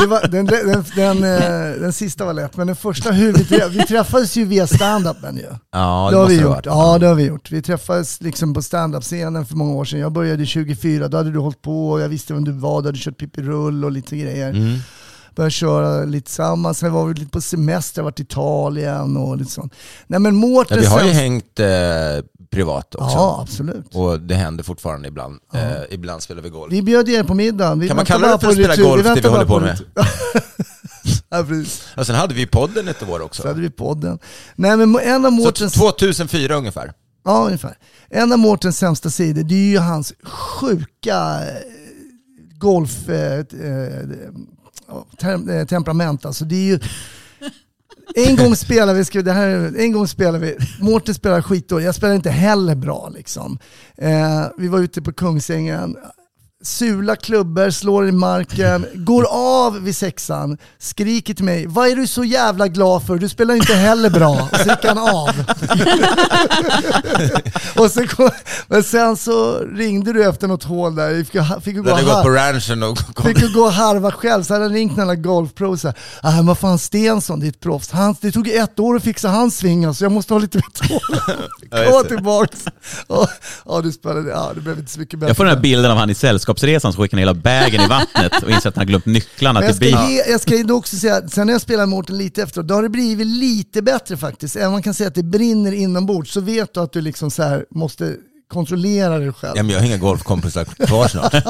Det 0.01 0.05
var, 0.07 0.27
den, 0.27 0.45
den, 0.45 0.83
den, 0.95 1.23
eh, 1.23 1.79
den 1.81 1.93
sista 1.93 2.25
var 2.25 2.33
lätt, 2.33 2.57
men 2.57 2.67
den 2.67 2.75
första 2.75 3.11
hur 3.11 3.33
vi, 3.33 3.43
trä- 3.43 3.69
vi 3.69 3.79
träffades 3.83 4.35
ju 4.37 4.45
via 4.45 4.65
stand-upen 4.67 5.37
ju. 5.37 5.45
Ja, 5.71 6.07
Det 6.11 6.15
det 6.15 6.21
har 6.21 6.27
vi 6.27 6.35
gjort. 6.41 6.65
Ja, 6.65 6.97
det 6.99 7.07
har 7.07 7.15
vi 7.15 7.23
gjort. 7.23 7.51
Vi 7.51 7.61
träffades 7.61 8.21
liksom 8.21 8.53
på 8.53 8.61
stand-up-scenen 8.61 9.45
för 9.45 9.55
många 9.55 9.73
år 9.73 9.85
sedan. 9.85 9.99
Jag 9.99 10.11
började 10.11 10.45
24, 10.45 11.07
då 11.07 11.17
hade 11.17 11.31
du 11.31 11.39
hållit 11.39 11.61
på 11.61 11.89
och 11.91 12.01
jag 12.01 12.09
visste 12.09 12.33
vem 12.33 12.43
du 12.43 12.51
var, 12.51 12.81
du 12.81 12.87
hade 12.87 12.97
kört 12.97 13.17
Pippi 13.17 13.41
Rull 13.41 13.85
och 13.85 13.91
lite 13.91 14.17
grejer. 14.17 14.49
Mm. 14.49 14.77
Började 15.35 15.51
köra 15.51 16.05
lite 16.05 16.25
tillsammans, 16.25 16.79
sen 16.79 16.93
var 16.93 17.05
vi 17.05 17.13
lite 17.13 17.31
på 17.31 17.41
semester, 17.41 18.01
varit 18.01 18.19
i 18.19 18.23
Italien 18.23 19.17
och 19.17 19.37
lite 19.37 19.51
sånt. 19.51 19.73
Nej 20.07 20.19
men 20.19 20.35
Mårten 20.35 20.77
Ja, 20.77 20.81
vi 20.81 20.87
har 20.87 21.03
ju 21.03 21.09
hängt 21.09 21.59
eh, 21.59 21.67
privat 22.51 22.95
också. 22.95 23.15
Ja, 23.15 23.39
absolut. 23.41 23.95
Och 23.95 24.19
det 24.19 24.35
händer 24.35 24.63
fortfarande 24.63 25.07
ibland. 25.07 25.39
Eh, 25.53 25.61
ibland 25.89 26.23
spelar 26.23 26.41
vi 26.41 26.49
golf. 26.49 26.73
Vi 26.73 26.81
bjöd 26.81 27.09
er 27.09 27.23
på 27.23 27.33
middagen. 27.33 27.79
Vi 27.79 27.87
Kan 27.87 27.95
man 27.95 28.05
kalla 28.05 28.27
det 28.27 28.39
för 28.39 28.47
att 28.47 28.55
på 28.55 28.63
spela 28.63 28.75
golf, 28.75 29.03
det 29.03 29.21
vi 29.21 29.27
håller 29.27 29.45
bara 29.45 29.59
på 29.59 29.65
med? 29.65 29.79
ja, 31.29 31.43
precis. 31.43 31.83
Och 31.97 32.07
sen 32.07 32.15
hade 32.15 32.33
vi 32.33 32.47
podden 32.47 32.87
ett 32.87 33.09
år 33.09 33.21
också. 33.21 33.41
Så 33.41 33.47
hade 33.47 33.61
vi 33.61 33.69
podden. 33.69 34.19
Nej 34.55 34.77
men 34.77 34.99
en 34.99 35.25
av 35.25 35.31
Mårtens... 35.31 35.73
2004 35.73 36.55
ungefär. 36.55 36.91
Ja, 37.25 37.45
ungefär. 37.45 37.77
En 38.09 38.31
av 38.31 38.39
Mårtens 38.39 38.77
sämsta 38.77 39.09
sidor, 39.09 39.43
det 39.43 39.55
är 39.55 39.69
ju 39.71 39.77
hans 39.77 40.13
sjuka 40.23 41.39
eh, 41.41 41.61
golf 42.57 43.09
eh, 43.09 43.39
eh, 43.39 43.45
ja, 43.53 44.54
tem, 45.17 45.49
eh, 45.49 45.65
temperament. 45.65 46.25
Alltså 46.25 46.45
det 46.45 46.55
är 46.55 46.65
ju... 46.65 46.79
En 48.15 48.35
gång 48.35 48.55
spelar 48.55 48.93
vi, 48.93 49.21
det 49.21 49.31
här, 49.31 49.73
en 49.77 49.91
gång 49.91 50.07
spelar 50.07 50.39
vi, 50.39 50.57
Mårten 50.79 51.15
spelar 51.15 51.41
skitdåligt, 51.41 51.85
jag 51.85 51.95
spelar 51.95 52.15
inte 52.15 52.29
heller 52.29 52.75
bra 52.75 53.09
liksom. 53.09 53.59
Eh, 53.97 54.45
vi 54.57 54.67
var 54.67 54.79
ute 54.79 55.01
på 55.01 55.13
Kungsängen, 55.13 55.97
sula 56.65 57.15
klubbor, 57.15 57.69
slår 57.69 58.07
i 58.07 58.11
marken, 58.11 58.85
går 58.93 59.25
av 59.31 59.83
vid 59.83 59.95
sexan, 59.95 60.57
skriker 60.79 61.33
till 61.33 61.45
mig, 61.45 61.65
vad 61.67 61.87
är 61.87 61.95
du 61.95 62.07
så 62.07 62.23
jävla 62.23 62.67
glad 62.67 63.03
för? 63.03 63.15
Du 63.17 63.29
spelar 63.29 63.55
inte 63.55 63.73
heller 63.73 64.09
bra. 64.09 64.49
Och 64.51 64.57
så 64.59 64.69
gick 64.69 64.85
han 64.85 64.97
av. 64.97 65.29
och 67.75 67.91
sen 67.91 68.07
kom, 68.07 68.29
men 68.67 68.83
sen 68.83 69.17
så 69.17 69.59
ringde 69.59 70.13
du 70.13 70.29
efter 70.29 70.47
något 70.47 70.63
hål 70.63 70.95
där, 70.95 71.23
fick, 71.23 71.35
jag- 71.35 71.63
fick, 71.63 71.75
jag 71.75 71.85
gå 71.85 71.91
gått 71.91 71.97
på 72.05 72.11
har- 72.11 72.31
ranchen 72.53 72.83
och 72.83 72.97
kom. 72.97 73.25
fick 73.25 73.53
gå 73.53 73.61
och 73.61 73.71
harva 73.71 74.11
själv, 74.11 74.43
så 74.43 74.53
hade 74.53 74.65
han 74.65 74.73
ringt 74.73 74.97
några 74.97 75.15
golfpro 75.15 75.77
så 75.77 75.87
här, 75.87 75.95
ah, 76.23 76.41
vad 76.41 76.57
fan 76.57 76.79
Stensson, 76.79 77.43
ett 77.43 77.59
proffs. 77.59 77.91
Han, 77.91 78.15
det 78.21 78.31
tog 78.31 78.47
ett 78.47 78.79
år 78.79 78.95
att 78.95 79.03
fixa 79.03 79.29
hans 79.29 79.57
sving 79.57 79.93
så 79.93 80.03
jag 80.05 80.11
måste 80.11 80.33
ha 80.33 80.39
lite 80.39 80.57
mer 80.57 80.87
tålamod. 80.87 81.49
Det. 82.03 82.09
tillbaks. 82.09 82.65
Ja, 83.65 83.81
du 83.81 83.91
spelade, 83.91 84.29
ja, 84.29 84.51
det 84.55 84.61
blev 84.61 84.79
inte 84.79 84.91
så 84.91 84.99
mycket 84.99 85.19
bättre. 85.19 85.29
Jag 85.29 85.37
får 85.37 85.43
den 85.45 85.53
här 85.55 85.61
bilden 85.61 85.91
av 85.91 85.97
han 85.97 86.09
i 86.09 86.15
Sällskapsresan 86.55 86.93
som 86.93 87.03
skickar 87.03 87.15
ner 87.17 87.21
hela 87.21 87.33
bagen 87.33 87.81
i 87.81 87.87
vattnet 87.87 88.43
och 88.43 88.51
inser 88.51 88.69
att 88.69 88.75
han 88.75 88.81
har 88.81 88.85
glömt 88.85 89.05
nycklarna 89.05 89.61
till 89.61 89.75
bilen. 89.79 90.09
ge, 90.09 90.23
jag 90.29 90.41
ska 90.41 90.73
också 90.73 90.95
säga, 90.95 91.27
sen 91.27 91.47
när 91.47 91.53
jag 91.53 91.61
spelar 91.61 91.79
med 91.79 91.89
Mårten 91.89 92.17
lite 92.17 92.41
efteråt, 92.41 92.67
då 92.67 92.75
har 92.75 92.83
det 92.83 92.89
blivit 92.89 93.27
lite 93.27 93.81
bättre 93.81 94.17
faktiskt. 94.17 94.55
Även 94.55 94.67
om 94.67 94.73
man 94.73 94.83
kan 94.83 94.93
säga 94.93 95.07
att 95.07 95.15
det 95.15 95.23
brinner 95.23 95.71
inombords 95.71 96.33
så 96.33 96.41
vet 96.41 96.73
du 96.73 96.79
att 96.79 96.93
du 96.93 97.01
liksom 97.01 97.31
så 97.31 97.43
här 97.43 97.65
måste 97.71 98.15
kontrollera 98.47 99.19
dig 99.19 99.33
själv. 99.33 99.53
Ja, 99.57 99.63
men 99.63 99.69
jag 99.69 99.79
har 99.79 99.85
inga 99.85 99.97
golfkompisar 99.97 100.65
kvar 100.65 101.07
snart. 101.07 101.33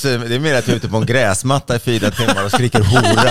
Så 0.00 0.08
det 0.08 0.34
är 0.34 0.40
mer 0.40 0.54
att 0.54 0.66
jag 0.66 0.72
är 0.72 0.76
ute 0.76 0.88
på 0.88 0.96
en 0.96 1.06
gräsmatta 1.06 1.76
i 1.76 1.78
fyra 1.78 2.10
timmar 2.10 2.44
och 2.44 2.50
skriker 2.50 2.80
hora. 2.80 3.30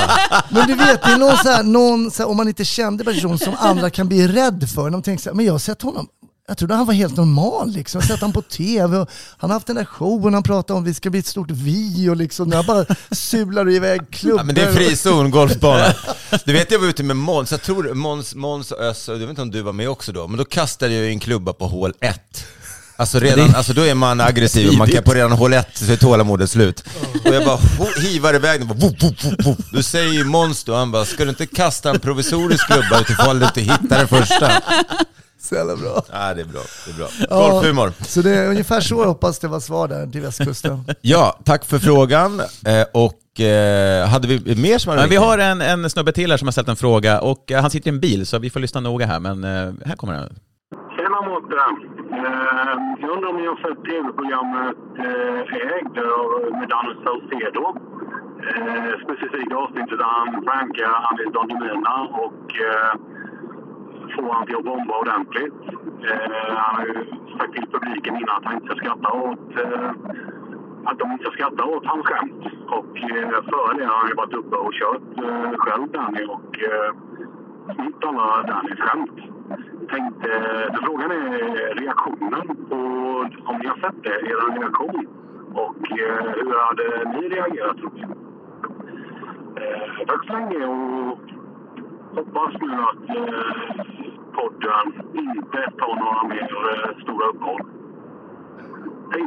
Men 0.50 0.68
du 0.68 0.76
vet, 0.76 1.04
det 1.04 1.12
är 1.12 1.18
någon, 1.18 1.38
så 1.38 1.50
här, 1.50 1.64
någon 1.64 2.12
så 2.12 2.24
här, 2.24 2.30
om 2.30 2.38
man 2.38 2.48
inte 2.48 2.66
kände 2.66 3.04
person 3.04 3.40
som 3.40 3.56
andra 3.60 3.90
kan 3.90 4.08
bli 4.08 4.28
rädd 4.28 4.70
för. 4.76 4.90
De 4.90 5.02
tänker 5.02 5.24
så 5.24 5.30
här, 5.30 5.36
men 5.36 5.46
jag 5.46 5.54
har 5.54 5.60
sett 5.60 5.82
honom, 5.82 6.08
jag 6.48 6.58
trodde 6.58 6.76
han 6.76 6.86
var 6.86 6.94
helt 6.94 7.18
normal 7.18 7.72
liksom. 7.72 8.00
Jag 8.00 8.04
har 8.04 8.08
sett 8.08 8.22
honom 8.22 8.34
på 8.34 8.42
tv 8.42 8.98
och 8.98 9.10
han 9.38 9.50
har 9.50 9.56
haft 9.56 9.68
den 9.68 9.76
där 9.76 9.86
showen 9.86 10.34
han 10.34 10.44
pratade 10.44 10.78
om, 10.78 10.84
vi 10.84 10.94
ska 10.94 11.10
bli 11.10 11.20
ett 11.20 11.26
stort 11.26 11.52
vi 11.52 12.10
och 12.10 12.16
liksom, 12.16 12.52
jag 12.52 12.66
bara 12.66 12.86
sular 13.12 13.70
iväg 13.70 14.02
klubbor. 14.12 14.40
Ja, 14.40 14.44
men 14.44 14.56
det 14.56 14.62
är 14.62 14.74
frizon, 14.74 15.32
golfbana. 15.32 15.94
Du 16.46 16.54
vet 16.54 16.72
jag 16.72 16.80
var 16.80 16.88
ute 16.88 17.04
med 17.04 17.16
Måns, 17.16 17.52
jag 17.52 17.62
tror 17.62 17.94
Måns, 17.94 18.36
Måns 18.36 18.72
och 18.72 18.80
Öss, 18.80 19.08
och 19.08 19.16
jag 19.16 19.20
vet 19.20 19.30
inte 19.30 19.42
om 19.42 19.52
du 19.52 19.62
var 19.62 19.74
med 19.74 19.90
också 19.90 20.12
då, 20.12 20.28
men 20.28 20.38
då 20.38 20.46
kastade 20.46 20.94
jag 20.94 21.10
en 21.10 21.20
klubba 21.20 21.54
på 21.54 21.68
hål 21.68 21.94
1. 22.00 22.46
Alltså, 22.98 23.20
redan, 23.20 23.56
alltså 23.56 23.74
då 23.74 23.82
är 23.82 23.96
man 23.96 24.22
aggressiv 24.22 24.70
och 24.70 24.76
man 24.76 24.88
kan 24.88 25.04
på 25.04 25.14
redan 25.14 25.32
hål 25.32 25.54
1 25.54 25.68
så 25.74 25.92
är 25.92 25.98
tålamodet 25.98 26.52
slut. 26.52 26.84
Och 27.26 27.36
jag 27.36 27.46
bara 27.46 27.60
hivar 28.02 28.34
iväg 28.34 28.68
den. 28.68 28.94
Då 29.72 29.84
säger 29.84 30.14
ju 30.14 30.24
Måns 30.24 30.64
då, 30.64 30.76
han 30.76 30.92
bara, 30.92 31.06
ska 31.06 31.24
du 31.24 31.30
inte 31.30 31.46
kasta 31.46 31.90
en 31.90 32.00
provisorisk 32.00 32.68
klubba 32.68 33.02
utifall 33.02 33.40
du 33.40 33.46
inte 33.46 33.62
hittar 33.62 33.98
den 33.98 34.08
första? 34.08 34.52
Så 35.46 35.56
jävla 35.56 35.76
bra. 35.76 36.04
Ja, 36.12 36.34
det 36.34 36.42
är 36.42 36.46
bra. 36.46 36.62
Det 36.86 36.92
är 36.92 36.98
bra. 36.98 37.08
Ja. 37.30 37.50
Golfhumor. 37.52 37.92
Så 38.04 38.22
det 38.22 38.36
är 38.36 38.50
ungefär 38.50 38.80
så 38.80 38.96
jag 38.96 39.06
hoppas 39.06 39.40
det 39.40 39.48
var 39.48 39.60
svar 39.60 39.88
där 39.88 40.08
till 40.08 40.22
västkusten. 40.22 40.84
Ja, 41.02 41.40
tack 41.46 41.66
för 41.66 41.80
frågan. 41.80 42.40
Eh, 42.40 42.86
och 42.94 43.40
eh, 43.40 44.08
hade 44.08 44.28
vi 44.28 44.56
mer 44.62 44.78
som 44.78 44.90
hade 44.90 45.02
Men 45.02 45.10
vi 45.10 45.16
har 45.16 45.38
en, 45.38 45.62
en 45.62 45.90
snubbe 45.90 46.12
till 46.12 46.32
här 46.32 46.38
som 46.38 46.48
har 46.48 46.52
ställt 46.52 46.70
en 46.70 46.76
fråga 46.76 47.22
och 47.22 47.52
eh, 47.52 47.62
han 47.62 47.70
sitter 47.72 47.88
i 47.92 47.94
en 47.94 48.00
bil 48.00 48.26
så 48.28 48.40
vi 48.40 48.50
får 48.50 48.60
lyssna 48.60 48.82
noga 48.82 49.06
här 49.06 49.20
men 49.20 49.44
här 49.86 49.96
kommer 49.96 50.14
den. 50.14 50.36
Tjena! 50.96 51.18
Eh, 52.26 52.76
Jag 53.02 53.10
undrar 53.16 53.30
om 53.30 53.38
ni 53.42 53.48
har 53.52 53.58
sett 53.66 53.80
tv-programmet 53.90 54.78
Ägd 55.76 55.98
med 56.60 56.68
Danne 56.74 56.94
Saucedo. 57.04 57.66
Specifikt 59.06 59.52
avsnittet 59.64 59.98
där 60.02 60.12
han 60.18 60.30
prankar 60.48 60.92
Anis 61.10 61.30
Don 61.36 61.50
och 62.26 62.46
få 64.16 64.22
honom 64.22 64.36
han 64.36 64.46
till 64.46 64.56
att 64.56 64.64
bomba 64.64 65.00
ordentligt. 65.00 65.54
Eh, 66.12 66.56
Han 66.58 66.76
har 66.76 66.86
ju 66.86 66.94
sagt 67.38 67.54
till 67.54 67.68
publiken 67.72 68.16
innan 68.16 68.38
att 68.38 68.46
han 68.46 68.54
inte 68.54 68.66
ska 68.68 68.76
skratta 68.76 69.12
åt 69.12 69.58
eh, 69.64 69.92
att 70.86 71.00
de 71.00 71.12
inte 71.12 71.24
ska 71.24 71.32
skratta 71.32 71.64
åt 71.66 71.86
hans 71.86 72.06
skämt. 72.06 72.44
Och 72.68 72.98
eh, 72.98 73.30
före 73.52 73.78
det 73.78 73.86
har 73.86 73.98
han 74.02 74.10
ju 74.10 74.16
varit 74.16 74.34
uppe 74.34 74.56
och 74.56 74.74
kört 74.74 75.18
eh, 75.26 75.52
själv 75.58 75.92
Danny 75.92 76.24
och 76.26 76.60
eh, 76.72 76.92
smitt 77.76 78.06
alla 78.06 78.44
Dannys 78.44 78.80
skämt. 78.80 79.18
Tänkte, 79.90 80.30
så 80.76 80.86
frågan 80.86 81.12
är 81.12 81.76
reaktionen 81.76 82.48
på, 82.70 82.76
om 83.46 83.58
ni 83.62 83.68
har 83.68 83.78
sett 83.78 84.04
det, 84.04 84.10
er 84.10 84.60
reaktion. 84.60 85.08
Och 85.54 85.92
eh, 86.00 86.26
hur 86.36 86.54
hade 86.68 87.20
ni 87.20 87.30
reagerat? 87.30 87.78
Eh, 89.56 90.06
tack 90.08 90.26
så 90.28 90.34
länge 90.34 90.66
och 90.66 91.20
hoppas 92.16 92.54
nu 92.62 92.74
att 92.74 93.10
eh, 93.18 94.05
podden 94.38 94.86
inte 95.26 95.60
tar 95.80 95.96
några 96.04 96.24
mer 96.34 96.52
eh, 96.72 97.04
stora 97.04 97.26
uppehåll. 97.34 97.66
Hej! 99.14 99.26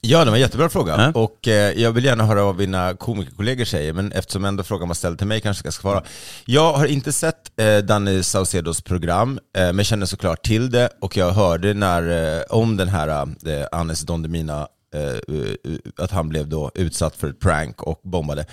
Ja, 0.00 0.24
det 0.24 0.30
var 0.30 0.36
en 0.36 0.40
jättebra 0.40 0.68
fråga. 0.68 0.94
Ja. 1.14 1.20
Och 1.20 1.48
eh, 1.48 1.72
jag 1.82 1.92
vill 1.92 2.04
gärna 2.04 2.24
höra 2.24 2.44
vad 2.44 2.58
mina 2.58 2.94
komikerkollegor 2.94 3.64
säger, 3.64 3.92
men 3.92 4.12
eftersom 4.12 4.44
ändå 4.44 4.62
frågan 4.62 4.88
var 4.88 4.94
ställd 4.94 5.18
till 5.18 5.26
mig 5.26 5.40
kanske 5.40 5.66
jag 5.66 5.74
ska 5.74 5.82
svara. 5.82 6.02
Jag 6.44 6.72
har 6.72 6.86
inte 6.86 7.12
sett 7.12 7.60
eh, 7.60 7.78
Danny 7.78 8.22
Saucedos 8.22 8.82
program, 8.82 9.38
eh, 9.56 9.72
men 9.72 9.84
känner 9.84 10.06
såklart 10.06 10.42
till 10.42 10.70
det 10.70 10.88
och 11.00 11.16
jag 11.16 11.30
hörde 11.30 11.74
när, 11.74 12.36
eh, 12.36 12.42
om 12.50 12.76
den 12.76 12.88
här 12.88 13.08
eh, 13.46 13.66
Anes 13.72 14.00
Don 14.00 14.22
Demina 14.22 14.68
eh, 14.94 15.02
eh, 15.02 15.78
att 15.96 16.10
han 16.10 16.28
blev 16.28 16.48
då 16.48 16.70
utsatt 16.74 17.16
för 17.16 17.28
ett 17.28 17.40
prank 17.40 17.82
och 17.82 18.00
bombade. 18.02 18.46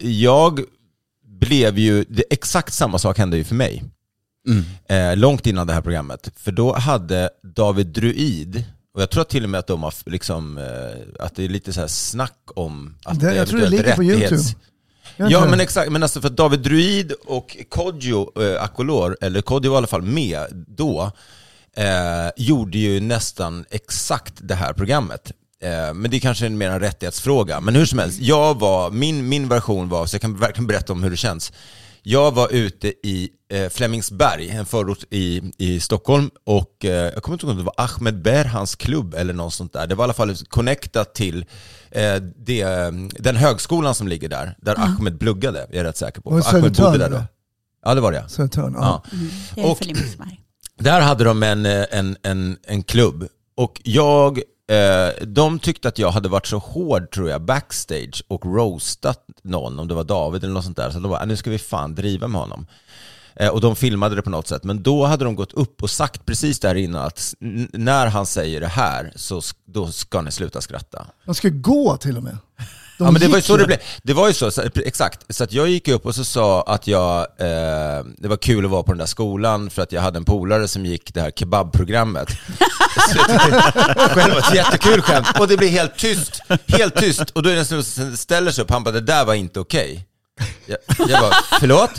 Jag 0.00 0.60
blev 1.26 1.78
ju, 1.78 2.04
det, 2.08 2.24
exakt 2.30 2.74
samma 2.74 2.98
sak 2.98 3.18
hände 3.18 3.36
ju 3.36 3.44
för 3.44 3.54
mig. 3.54 3.82
Eh, 4.88 5.16
långt 5.16 5.46
innan 5.46 5.66
det 5.66 5.72
här 5.72 5.80
programmet. 5.80 6.30
För 6.36 6.52
då 6.52 6.74
hade 6.76 7.30
David 7.42 7.86
Druid, 7.86 8.64
och 8.94 9.02
jag 9.02 9.10
tror 9.10 9.24
till 9.24 9.44
och 9.44 9.50
med 9.50 9.58
att 9.60 9.66
de 9.66 9.82
har 9.82 9.94
liksom, 10.06 10.58
eh, 10.58 11.24
att 11.24 11.36
det 11.36 11.44
är 11.44 11.48
lite 11.48 11.72
så 11.72 11.80
här 11.80 11.88
snack 11.88 12.38
om 12.56 12.94
att 13.04 13.20
Det- 13.20 13.34
jag 13.34 13.48
tror 13.48 13.60
det 13.60 13.68
ligger 13.70 13.96
på 13.96 14.02
YouTube. 14.04 14.42
Ja 15.16 15.40
men 15.50 15.60
exakt, 15.60 15.92
men 15.92 16.02
alltså 16.02 16.20
för 16.20 16.30
David 16.30 16.60
Druid 16.60 17.12
och 17.26 17.56
Kodjo 17.68 18.42
eh, 18.42 18.62
Akolor, 18.62 19.16
eller 19.20 19.42
Kodjo 19.42 19.70
var 19.70 19.76
i 19.76 19.78
alla 19.78 19.86
fall 19.86 20.02
med 20.02 20.64
då, 20.68 21.12
eh, 21.76 22.30
gjorde 22.36 22.78
ju 22.78 23.00
nästan 23.00 23.64
exakt 23.70 24.34
det 24.38 24.54
här 24.54 24.72
programmet. 24.72 25.32
Eh, 25.62 25.94
men 25.94 26.10
det 26.10 26.16
är 26.16 26.20
kanske 26.20 26.48
mer 26.48 26.70
en 26.70 26.80
rättighetsfråga. 26.80 27.60
Men 27.60 27.74
hur 27.74 27.86
som 27.86 27.98
helst, 27.98 28.20
jag 28.20 28.60
var, 28.60 28.90
min, 28.90 29.28
min 29.28 29.48
version 29.48 29.88
var, 29.88 30.06
så 30.06 30.14
jag 30.14 30.20
kan 30.22 30.36
verkligen 30.36 30.66
berätta 30.66 30.92
om 30.92 31.02
hur 31.02 31.10
det 31.10 31.16
känns. 31.16 31.52
Jag 32.02 32.34
var 32.34 32.52
ute 32.52 32.88
i 32.88 33.30
Flemingsberg, 33.70 34.50
en 34.50 34.66
förort 34.66 35.04
i, 35.10 35.52
i 35.58 35.80
Stockholm 35.80 36.30
och 36.44 36.84
eh, 36.84 36.90
jag 36.90 37.22
kommer 37.22 37.34
inte 37.34 37.46
ihåg 37.46 37.50
om 37.50 37.58
det 37.58 37.64
var 37.64 37.74
Ahmed 37.76 38.22
Berhans 38.22 38.74
klubb 38.76 39.14
eller 39.14 39.32
något 39.34 39.54
sånt 39.54 39.72
där. 39.72 39.86
Det 39.86 39.94
var 39.94 40.04
i 40.04 40.06
alla 40.06 40.14
fall 40.14 40.36
connectat 40.48 41.14
till 41.14 41.44
eh, 41.90 42.14
det, 42.36 42.60
eh, 42.60 42.90
den 43.18 43.36
högskolan 43.36 43.94
som 43.94 44.08
ligger 44.08 44.28
där, 44.28 44.56
där 44.62 44.74
Ahmed 44.80 45.20
pluggade, 45.20 45.60
är 45.60 45.76
jag 45.76 45.84
rätt 45.84 45.96
säker 45.96 46.20
på. 46.20 46.42
För 46.42 46.56
Ahmed 46.58 46.72
bodde 46.72 46.98
där 46.98 47.10
då. 47.10 47.22
Ja, 47.84 47.94
det 47.94 48.00
var 48.00 48.12
det. 48.12 48.24
Södertörn, 48.28 48.74
ja. 48.78 49.02
Ja. 49.04 49.18
Det 49.54 49.60
är 49.60 49.70
Och-. 49.70 49.78
Där 50.78 51.00
hade 51.00 51.24
de 51.24 51.42
en, 51.42 51.66
eh, 51.66 51.84
en, 51.90 52.16
en, 52.22 52.56
en 52.66 52.82
klubb 52.82 53.28
och 53.56 53.80
jag, 53.84 54.38
eh, 54.70 55.26
de 55.26 55.58
tyckte 55.58 55.88
att 55.88 55.98
jag 55.98 56.10
hade 56.10 56.28
varit 56.28 56.46
så 56.46 56.58
hård 56.58 57.10
tror 57.10 57.30
jag 57.30 57.42
backstage 57.42 58.22
och 58.28 58.44
roastat 58.46 59.24
någon, 59.42 59.78
om 59.78 59.88
det 59.88 59.94
var 59.94 60.04
David 60.04 60.44
eller 60.44 60.54
något 60.54 60.64
sånt 60.64 60.76
där. 60.76 60.90
Så 60.90 60.98
de 60.98 61.10
bara, 61.10 61.24
nu 61.24 61.36
ska 61.36 61.50
vi 61.50 61.58
fan 61.58 61.94
driva 61.94 62.28
med 62.28 62.40
honom. 62.40 62.66
Eh, 63.40 63.48
och 63.48 63.60
de 63.60 63.76
filmade 63.76 64.16
det 64.16 64.22
på 64.22 64.30
något 64.30 64.48
sätt. 64.48 64.64
Men 64.64 64.82
då 64.82 65.06
hade 65.06 65.24
de 65.24 65.36
gått 65.36 65.52
upp 65.52 65.82
och 65.82 65.90
sagt 65.90 66.26
precis 66.26 66.60
där 66.60 66.74
innan 66.74 67.04
att 67.04 67.34
när 67.72 68.06
han 68.06 68.26
säger 68.26 68.60
det 68.60 68.66
här 68.66 69.12
så 69.16 69.42
då 69.66 69.86
ska 69.86 70.22
ni 70.22 70.32
sluta 70.32 70.60
skratta. 70.60 71.06
De 71.24 71.34
ska 71.34 71.48
gå 71.48 71.96
till 71.96 72.16
och 72.16 72.22
med. 72.22 72.38
De 72.98 73.04
ja 73.04 73.10
men 73.10 73.20
det 73.20 73.28
var 73.28 73.36
ju 73.36 73.42
så 73.42 73.56
det 73.56 73.66
blev. 73.66 73.78
Det 74.02 74.12
var 74.12 74.28
ju 74.28 74.34
så, 74.34 74.50
så, 74.50 74.62
exakt. 74.74 75.34
Så 75.34 75.44
att 75.44 75.52
jag 75.52 75.68
gick 75.68 75.88
upp 75.88 76.06
och 76.06 76.14
så 76.14 76.24
sa 76.24 76.62
att 76.62 76.86
jag, 76.86 77.18
eh, 77.20 78.04
det 78.18 78.28
var 78.28 78.36
kul 78.36 78.64
att 78.64 78.70
vara 78.70 78.82
på 78.82 78.92
den 78.92 78.98
där 78.98 79.06
skolan 79.06 79.70
för 79.70 79.82
att 79.82 79.92
jag 79.92 80.02
hade 80.02 80.16
en 80.16 80.24
polare 80.24 80.68
som 80.68 80.86
gick 80.86 81.14
det 81.14 81.20
här 81.20 81.30
kebabprogrammet. 81.30 82.28
Var 84.14 84.38
ett 84.38 84.54
jättekul 84.54 85.02
skämt. 85.02 85.26
Och 85.40 85.48
det 85.48 85.56
blir 85.56 85.68
helt 85.68 85.96
tyst, 85.96 86.42
helt 86.66 86.96
tyst. 86.96 87.30
Och 87.30 87.42
då 87.42 87.50
är 87.50 87.54
det 87.54 87.72
en 87.72 87.84
som 87.84 88.16
ställer 88.16 88.50
sig 88.50 88.64
upp, 88.64 88.70
han 88.70 88.84
bara 88.84 88.90
det 88.90 89.00
där 89.00 89.24
var 89.24 89.34
inte 89.34 89.60
okej. 89.60 90.06
Jag, 90.66 90.78
jag 90.98 91.20
bara, 91.20 91.34
förlåt? 91.60 91.90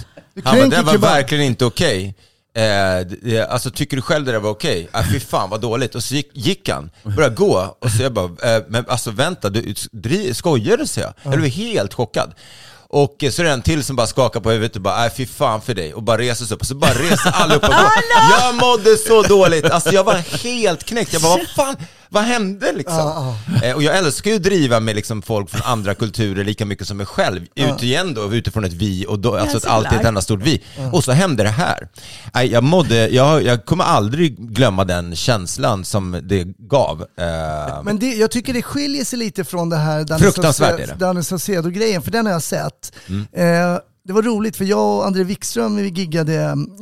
Han 0.43 0.57
bara, 0.59 0.69
det 0.69 0.81
var 0.81 0.93
kebab." 0.93 1.11
verkligen 1.11 1.43
inte 1.43 1.65
okej. 1.65 2.15
Eh, 2.55 3.07
det- 3.21 3.47
alltså 3.49 3.71
tycker 3.71 3.95
du 3.97 4.01
själv 4.01 4.25
det 4.25 4.31
där 4.31 4.39
var 4.39 4.49
okej? 4.49 4.87
Okay? 4.89 5.03
fy 5.13 5.19
fan 5.19 5.49
vad 5.49 5.61
dåligt. 5.61 5.95
Och 5.95 6.03
så 6.03 6.15
gick, 6.15 6.29
gick 6.33 6.69
han, 6.69 6.89
började 7.03 7.35
gå 7.35 7.75
och 7.81 7.89
så 7.91 8.03
jag 8.03 8.13
bara, 8.13 8.55
eh, 8.55 8.63
men 8.67 8.85
alltså 8.87 9.11
vänta, 9.11 9.49
du 9.49 9.73
dri, 9.91 10.33
skojar 10.33 10.77
du? 10.77 10.87
Så 10.87 10.99
jag. 10.99 11.13
jag 11.23 11.33
blev 11.37 11.51
helt 11.51 11.93
chockad. 11.93 12.33
Och 12.89 13.23
eh, 13.23 13.31
så 13.31 13.41
är 13.41 13.45
det 13.45 13.51
en 13.51 13.61
till 13.61 13.83
som 13.83 13.95
bara 13.95 14.07
skakar 14.07 14.39
på 14.39 14.51
huvudet 14.51 14.75
och 14.75 14.81
bara, 14.81 14.97
nej 14.99 15.09
fy 15.17 15.25
fan 15.25 15.61
för 15.61 15.73
dig. 15.73 15.93
Och 15.93 16.03
bara 16.03 16.17
reser 16.17 16.45
sig 16.45 16.55
upp 16.55 16.61
och 16.61 16.67
så 16.67 16.75
bara 16.75 16.91
reser 16.93 17.31
alla 17.33 17.55
upp 17.55 17.63
och 17.63 17.69
går. 17.69 17.91
Jag 18.39 18.55
mådde 18.55 18.97
så 18.97 19.21
dåligt, 19.21 19.65
alltså 19.65 19.91
jag 19.91 20.03
var 20.03 20.43
helt 20.43 20.83
knäckt. 20.83 21.13
Jag 21.13 21.21
bara, 21.21 21.37
vad 21.37 21.47
fan, 21.55 21.75
vad 22.09 22.23
hände 22.23 22.73
liksom? 22.73 23.35
Eh, 23.63 23.75
och 23.75 23.83
jag 23.83 23.97
älskar 23.97 24.31
ju 24.31 24.37
att 24.37 24.43
driva 24.43 24.79
med 24.79 24.95
liksom 24.95 25.21
folk 25.21 25.49
från 25.49 25.61
andra 25.65 25.95
kulturer 25.95 26.43
lika 26.43 26.65
mycket 26.65 26.87
som 26.87 26.97
mig 26.97 27.05
själv. 27.05 27.41
Ut 27.55 27.83
igen 27.83 28.13
då, 28.13 28.33
utifrån 28.33 28.65
ett 28.65 28.73
vi, 28.73 29.05
och 29.07 29.19
då, 29.19 29.37
alltså 29.37 29.57
att 29.57 29.65
allt 29.65 29.87
är 29.91 29.99
ett 29.99 30.05
enda 30.05 30.21
stort 30.21 30.41
vi. 30.43 30.63
Och 30.91 31.03
så 31.03 31.11
hände 31.11 31.43
det 31.43 31.49
här. 31.49 31.87
Nej, 32.33 32.51
Jag, 32.51 32.63
mådde, 32.63 33.07
jag, 33.09 33.43
jag 33.43 33.65
kommer 33.65 33.83
aldrig 33.83 34.37
glömma 34.37 34.85
den 34.85 35.15
känslan 35.15 35.85
som 35.85 36.19
det 36.23 36.43
gav. 36.43 37.01
Eh, 37.01 37.83
Men 37.83 37.99
det, 37.99 38.13
jag 38.13 38.31
tycker 38.31 38.53
det 38.53 38.61
skiljer 38.61 39.05
sig 39.05 39.19
lite 39.19 39.43
från 39.43 39.69
det 39.69 39.77
här 39.77 40.19
Fruktansvärt. 40.19 40.99
Danny 40.99 41.23
Saucedo-grejen, 41.23 42.01
för 42.01 42.11
den 42.11 42.25
har 42.25 42.33
jag 42.33 42.43
sett. 42.43 42.93
Mm. 43.07 43.27
Eh, 43.33 43.79
det 44.07 44.13
var 44.13 44.21
roligt 44.21 44.55
för 44.57 44.65
jag 44.65 44.97
och 44.97 45.05
André 45.07 45.23
Wikström 45.23 45.75
vi 45.75 45.89
giggade 45.89 46.35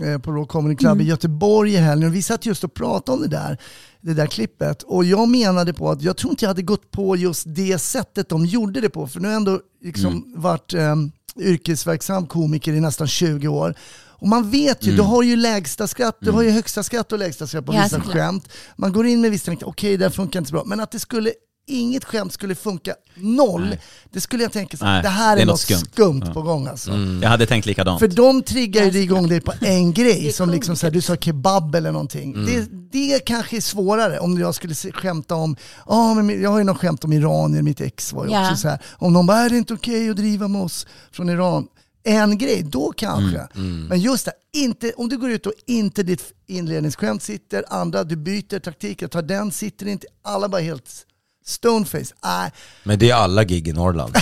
eh, 0.03 0.17
på 0.19 0.31
Raw 0.31 0.45
Comedy 0.47 0.75
Club 0.75 1.01
i 1.01 1.03
Göteborg 1.03 1.73
i 1.73 1.77
helgen 1.77 2.09
och 2.09 2.15
vi 2.15 2.21
satt 2.21 2.45
just 2.45 2.63
och 2.63 2.73
pratade 2.73 3.15
om 3.15 3.21
det 3.21 3.27
där, 3.27 3.57
det 4.01 4.13
där 4.13 4.27
klippet. 4.27 4.83
Och 4.83 5.05
jag 5.05 5.29
menade 5.29 5.73
på 5.73 5.89
att 5.91 6.01
jag 6.01 6.17
tror 6.17 6.31
inte 6.31 6.45
jag 6.45 6.49
hade 6.49 6.61
gått 6.61 6.91
på 6.91 7.15
just 7.15 7.43
det 7.47 7.79
sättet 7.79 8.29
de 8.29 8.45
gjorde 8.45 8.81
det 8.81 8.89
på. 8.89 9.07
För 9.07 9.19
nu 9.19 9.27
har 9.27 9.33
jag 9.33 9.39
ändå 9.39 9.59
liksom 9.83 10.33
varit 10.37 10.73
eh, 10.73 10.95
yrkesverksam 11.39 12.27
komiker 12.27 12.73
i 12.73 12.79
nästan 12.79 13.07
20 13.07 13.47
år. 13.47 13.75
Och 14.17 14.27
man 14.27 14.49
vet 14.49 14.83
ju, 14.83 14.95
du 14.95 15.01
har 15.01 15.23
ju 15.23 15.35
lägsta 15.35 15.87
skratt, 15.87 16.17
du 16.21 16.31
har 16.31 16.41
ju 16.41 16.49
högsta 16.49 16.83
skratt 16.83 17.11
och 17.11 17.19
lägsta 17.19 17.47
skratt 17.47 17.65
på 17.65 17.73
Ja, 17.73 17.83
vissa 17.83 17.95
såklart. 17.95 18.13
skämt. 18.15 18.49
Man 18.75 18.93
går 18.93 19.05
in 19.05 19.21
med 19.21 19.31
vissa 19.31 19.51
okej 19.61 19.97
det 19.97 20.05
här 20.05 20.09
funkar 20.09 20.39
inte 20.39 20.49
så 20.49 20.53
bra. 20.53 20.63
Men 20.65 20.79
att 20.79 20.91
det 20.91 20.99
skulle, 20.99 21.31
inget 21.67 22.05
skämt 22.05 22.33
skulle 22.33 22.55
funka 22.55 22.95
noll, 23.15 23.77
det 24.11 24.21
skulle 24.21 24.43
jag 24.43 24.51
tänka 24.51 24.77
så, 24.77 24.85
Nej, 24.85 25.03
det 25.03 25.09
här 25.09 25.37
är, 25.37 25.41
är 25.41 25.45
något 25.45 25.59
skumt, 25.59 25.77
skumt. 25.93 26.31
på 26.33 26.41
gång 26.41 26.67
alltså. 26.67 26.91
Jag 27.21 27.29
hade 27.29 27.45
tänkt 27.45 27.65
likadant. 27.65 27.99
För 27.99 28.07
de 28.07 28.43
triggar 28.43 28.85
ju 28.85 28.99
igång 28.99 29.27
dig 29.29 29.41
på 29.41 29.53
en 29.61 29.93
grej, 29.93 30.33
som 30.33 30.49
liksom 30.49 30.75
så 30.75 30.85
här, 30.85 30.91
du 30.91 31.01
sa 31.01 31.15
kebab 31.15 31.75
eller 31.75 31.91
någonting. 31.91 32.33
Mm. 32.33 32.45
Det, 32.45 32.67
det 32.99 33.19
kanske 33.25 33.57
är 33.57 33.61
svårare 33.61 34.19
om 34.19 34.39
jag 34.39 34.55
skulle 34.55 34.75
skämta 34.75 35.35
om, 35.35 35.55
ja 35.87 36.13
men 36.13 36.41
jag 36.41 36.49
har 36.49 36.57
ju 36.57 36.63
något 36.63 36.77
skämt 36.77 37.03
om 37.03 37.13
iranier, 37.13 37.61
mitt 37.61 37.81
ex 37.81 38.13
var 38.13 38.25
ju 38.25 38.31
Ja. 38.31 38.41
också 38.51 38.61
så 38.61 38.67
här. 38.69 38.79
om 38.97 39.13
någon 39.13 39.25
bara, 39.25 39.37
är 39.39 39.49
det 39.49 39.57
inte 39.57 39.73
okej 39.73 40.09
att 40.09 40.17
driva 40.17 40.47
med 40.47 40.61
oss 40.61 40.87
från 41.11 41.29
Iran? 41.29 41.67
En 42.07 42.37
grej, 42.37 42.63
då 42.63 42.93
kanske. 42.97 43.47
Mm, 43.55 43.85
Men 43.87 43.99
just 43.99 44.25
det, 44.25 44.31
inte, 44.53 44.91
om 44.97 45.09
du 45.09 45.17
går 45.17 45.29
ut 45.31 45.45
och 45.45 45.53
inte 45.67 46.03
ditt 46.03 46.23
inledningsskämt 46.47 47.23
sitter, 47.23 47.63
andra, 47.69 48.03
du 48.03 48.15
byter 48.15 48.59
taktik, 48.59 49.01
jag 49.01 49.11
tar 49.11 49.21
den, 49.21 49.51
sitter 49.51 49.87
inte, 49.87 50.07
alla 50.23 50.49
bara 50.49 50.61
helt 50.61 51.05
stoneface. 51.45 52.13
Nej, 52.23 52.51
men 52.83 52.99
det 52.99 53.09
är 53.09 53.15
alla 53.15 53.43
gig 53.43 53.67
i 53.67 53.73
Norrland. 53.73 54.15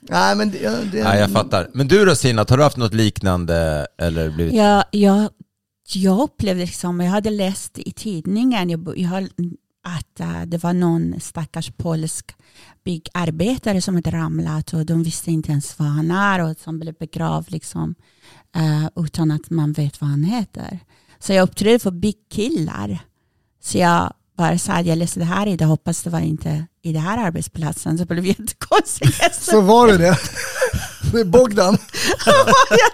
nej 0.00 0.36
men 0.36 0.50
det, 0.50 0.90
det, 0.92 1.04
Nej, 1.04 1.20
jag 1.20 1.30
fattar. 1.30 1.70
Men 1.74 1.88
du 1.88 2.04
då 2.04 2.14
Sinat, 2.14 2.50
har 2.50 2.56
du 2.56 2.62
haft 2.62 2.76
något 2.76 2.94
liknande 2.94 3.86
eller 3.98 4.30
blivit... 4.30 4.54
Jag, 4.54 4.84
jag, 4.90 5.30
jag 5.94 6.20
upplevde 6.20 6.64
liksom, 6.64 7.00
jag 7.00 7.10
hade 7.10 7.30
läst 7.30 7.78
i 7.78 7.92
tidningen 7.92 8.70
jag, 8.70 8.92
jag 8.96 9.08
har, 9.08 9.28
att 9.84 10.20
eh, 10.20 10.42
det 10.42 10.62
var 10.62 10.72
någon 10.72 11.20
stackars 11.20 11.70
polsk 11.76 12.34
byggarbetare 12.84 13.82
som 13.82 13.94
hade 13.94 14.10
ramlat 14.10 14.72
och 14.72 14.86
de 14.86 15.02
visste 15.02 15.30
inte 15.30 15.52
ens 15.52 15.78
vad 15.78 15.88
han 15.88 16.10
är 16.10 16.42
och 16.42 16.56
som 16.58 16.78
blev 16.78 16.94
begravd 16.94 17.50
liksom, 17.50 17.94
eh, 18.56 19.04
utan 19.04 19.30
att 19.30 19.50
man 19.50 19.72
vet 19.72 20.00
vad 20.00 20.10
han 20.10 20.24
heter. 20.24 20.78
Så 21.18 21.32
jag 21.32 21.42
uppträdde 21.42 21.78
för 21.78 21.90
byggkillar. 21.90 22.98
Så 23.60 23.78
jag 23.78 24.12
bara 24.36 24.58
sa 24.58 24.72
att 24.72 24.86
jag 24.86 24.98
läste 24.98 25.18
det 25.18 25.24
här 25.24 25.46
idag, 25.46 25.66
hoppas 25.66 26.02
det 26.02 26.10
var 26.10 26.20
inte 26.20 26.66
i 26.82 26.92
den 26.92 27.02
här 27.02 27.26
arbetsplatsen. 27.26 27.98
Så 27.98 28.04
det 28.04 28.14
blev 28.14 28.26
jättekonstigt. 28.26 29.34
så 29.40 29.60
var 29.60 29.86
det 29.86 29.98
det. 29.98 30.18
Det 31.12 31.20
är 31.20 31.24
Bogdan. 31.24 31.74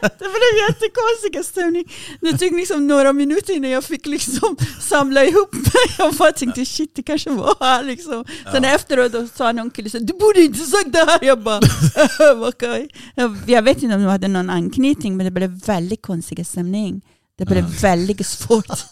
det 0.00 0.18
blev 0.18 0.68
jättekonstig 0.68 1.44
stämning. 1.44 1.84
Det 2.20 2.38
tog 2.38 2.56
liksom 2.56 2.86
några 2.86 3.12
minuter 3.12 3.56
innan 3.56 3.70
jag 3.70 3.84
fick 3.84 4.06
liksom 4.06 4.56
samla 4.80 5.24
ihop 5.24 5.52
mig. 5.52 5.96
Jag 5.98 6.14
bara 6.14 6.32
tänkte 6.32 6.64
shit 6.64 6.92
det 6.94 7.02
kanske 7.02 7.30
var 7.30 7.56
här 7.60 7.82
liksom. 7.82 8.24
Sen 8.52 8.64
efteråt 8.64 9.12
då 9.12 9.28
sa 9.34 9.52
någon 9.52 9.70
kille 9.70 9.90
så 9.90 9.98
du 9.98 10.12
borde 10.12 10.40
inte 10.40 10.58
sagt 10.58 10.92
det 10.92 10.98
här. 10.98 11.18
Jag 11.22 11.42
bara 11.42 11.60
okej. 12.48 12.88
Jag, 13.14 13.36
jag 13.46 13.62
vet 13.62 13.82
inte 13.82 13.94
om 13.94 14.02
de 14.02 14.08
hade 14.08 14.28
någon 14.28 14.50
anknytning 14.50 15.16
men 15.16 15.24
det 15.24 15.30
blev 15.30 15.50
väldigt 15.66 16.02
konstig 16.02 16.46
stämning. 16.46 17.02
Det 17.38 17.44
blev 17.44 17.64
väldigt 17.64 18.26
svårt 18.26 18.84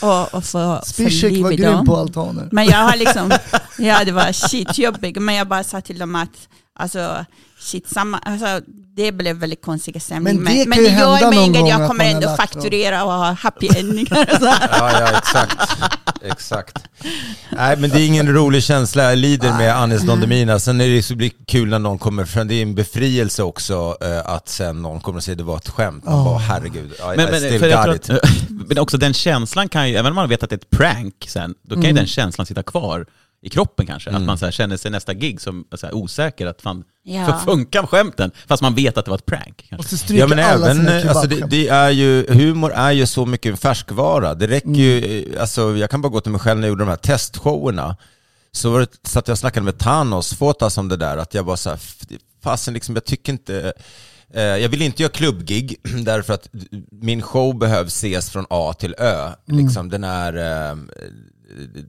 att, 0.00 0.34
att 0.34 0.46
få, 0.46 0.80
liv 1.28 1.42
var 1.42 1.52
grym 1.52 1.84
på 1.84 1.96
altaner. 1.96 2.48
Men 2.52 2.66
jag 2.66 2.78
har 2.78 2.96
liksom, 2.96 3.32
ja 3.78 4.04
det 4.04 4.12
var 4.12 4.32
skitjobbigt, 4.48 5.20
men 5.20 5.34
jag 5.34 5.48
bara 5.48 5.64
sa 5.64 5.80
till 5.80 5.98
dem 5.98 6.14
att 6.14 6.48
alltså, 6.74 7.24
shit, 7.58 7.88
samma, 7.88 8.18
alltså, 8.18 8.60
det 8.96 9.12
blev 9.12 9.36
väldigt 9.36 9.62
konstiga 9.62 10.00
stämning. 10.00 10.42
Men 10.42 10.54
det 10.54 10.68
men, 10.68 10.78
kan 10.78 10.84
ju 10.84 10.90
det 10.90 10.96
gör 10.96 11.16
hända 11.16 11.30
någon 11.30 11.52
gång 11.52 11.68
jag 11.68 11.82
att 11.82 11.88
kommer 11.88 12.04
ändå 12.04 12.36
fakturera 12.36 13.04
och 13.04 13.12
ha 13.12 13.32
happy 13.32 13.68
endingar 13.76 14.28
och. 14.40 14.46
Ja, 14.72 15.00
ja, 15.00 15.18
exakt. 15.18 15.58
Exakt. 16.22 16.78
Nej, 17.50 17.76
men 17.76 17.90
det 17.90 18.00
är 18.00 18.06
ingen 18.06 18.34
rolig 18.34 18.62
känsla. 18.62 19.02
Jag 19.02 19.18
lider 19.18 19.52
med 19.52 19.76
Anis 19.76 20.02
Don 20.02 20.20
Demina. 20.20 20.58
Sen 20.58 20.80
är 20.80 20.88
det 20.88 21.02
så 21.02 21.14
blir 21.14 21.30
kul 21.46 21.68
när 21.68 21.78
någon 21.78 21.98
kommer 21.98 22.24
fram. 22.24 22.48
Det 22.48 22.54
är 22.54 22.62
en 22.62 22.74
befrielse 22.74 23.42
också 23.42 23.96
eh, 24.00 24.26
att 24.26 24.48
sen 24.48 24.82
någon 24.82 25.00
kommer 25.00 25.16
och 25.16 25.24
säger 25.24 25.36
det 25.36 25.44
var 25.44 25.56
ett 25.56 25.68
skämt. 25.68 26.04
Man 26.04 26.24
bara, 26.24 26.38
herregud. 26.38 26.92
I, 26.92 27.16
Men, 27.16 27.28
I 27.28 27.30
men, 27.30 27.40
still 27.40 27.60
got 27.60 27.96
it. 27.96 28.10
men 28.68 28.78
också 28.78 28.98
den 28.98 29.14
känslan 29.14 29.68
kan 29.68 29.88
ju, 29.88 29.96
även 29.96 30.12
om 30.12 30.16
man 30.16 30.28
vet 30.28 30.42
att 30.42 30.50
det 30.50 30.54
är 30.54 30.58
ett 30.58 30.70
prank 30.70 31.14
sen, 31.28 31.54
då 31.62 31.74
kan 31.74 31.84
ju 31.84 31.92
den 31.92 32.06
känslan 32.06 32.46
sitta 32.46 32.62
kvar 32.62 33.06
i 33.42 33.48
kroppen 33.48 33.86
kanske. 33.86 34.10
Att 34.10 34.22
man 34.22 34.38
så 34.38 34.44
här 34.44 34.52
känner 34.52 34.76
sig 34.76 34.90
nästa 34.90 35.14
gig 35.14 35.40
som 35.40 35.64
så 35.74 35.86
här, 35.86 35.94
osäker, 35.94 36.46
att 36.46 36.62
fan, 36.62 36.84
Ja. 37.02 37.26
så 37.26 37.44
funkar 37.44 37.86
skämten? 37.86 38.30
Fast 38.46 38.62
man 38.62 38.74
vet 38.74 38.98
att 38.98 39.04
det 39.04 39.10
var 39.10 39.18
ett 39.18 39.26
prank. 39.26 39.56
Kanske. 39.56 39.76
Måste 39.76 39.98
stryka 39.98 40.20
Ja 40.20 40.26
men 40.26 40.38
alla 40.38 40.66
även, 40.70 40.76
sina 40.76 41.00
eh, 41.00 41.08
alltså 41.10 41.26
det, 41.26 41.46
det 41.50 41.68
är 41.68 41.90
ju, 41.90 42.26
humor 42.28 42.72
är 42.72 42.92
ju 42.92 43.06
så 43.06 43.26
mycket 43.26 43.50
en 43.50 43.56
färskvara. 43.56 44.34
Det 44.34 44.46
räcker 44.46 44.70
ju, 44.70 45.22
eh, 45.34 45.40
alltså 45.40 45.76
jag 45.76 45.90
kan 45.90 46.02
bara 46.02 46.08
gå 46.08 46.20
till 46.20 46.32
mig 46.32 46.40
själv 46.40 46.60
när 46.60 46.66
jag 46.66 46.72
gjorde 46.72 46.84
de 46.84 46.88
här 46.90 46.96
testshowerna. 46.96 47.96
Så 48.52 48.70
var 48.70 48.80
det, 48.80 49.08
satt 49.08 49.28
jag 49.28 49.34
och 49.34 49.38
snackade 49.38 49.64
med 49.64 49.78
Thanos 49.78 50.34
Fotas 50.34 50.78
om 50.78 50.88
det 50.88 50.96
där, 50.96 51.16
att 51.16 51.34
jag 51.34 51.46
bara 51.46 51.56
så 51.56 51.70
här, 51.70 51.78
fasen 52.42 52.74
liksom, 52.74 52.94
jag 52.94 53.04
tycker 53.04 53.32
inte, 53.32 53.72
jag 54.32 54.68
vill 54.68 54.82
inte 54.82 55.02
göra 55.02 55.12
klubbgig 55.12 55.76
därför 56.04 56.34
att 56.34 56.48
min 56.90 57.22
show 57.22 57.58
behövs 57.58 57.96
ses 57.96 58.30
från 58.30 58.46
A 58.50 58.74
till 58.78 58.94
Ö. 58.98 59.30
Liksom, 59.46 59.88
den 59.88 60.04
är, 60.04 60.36
eh, 60.36 60.76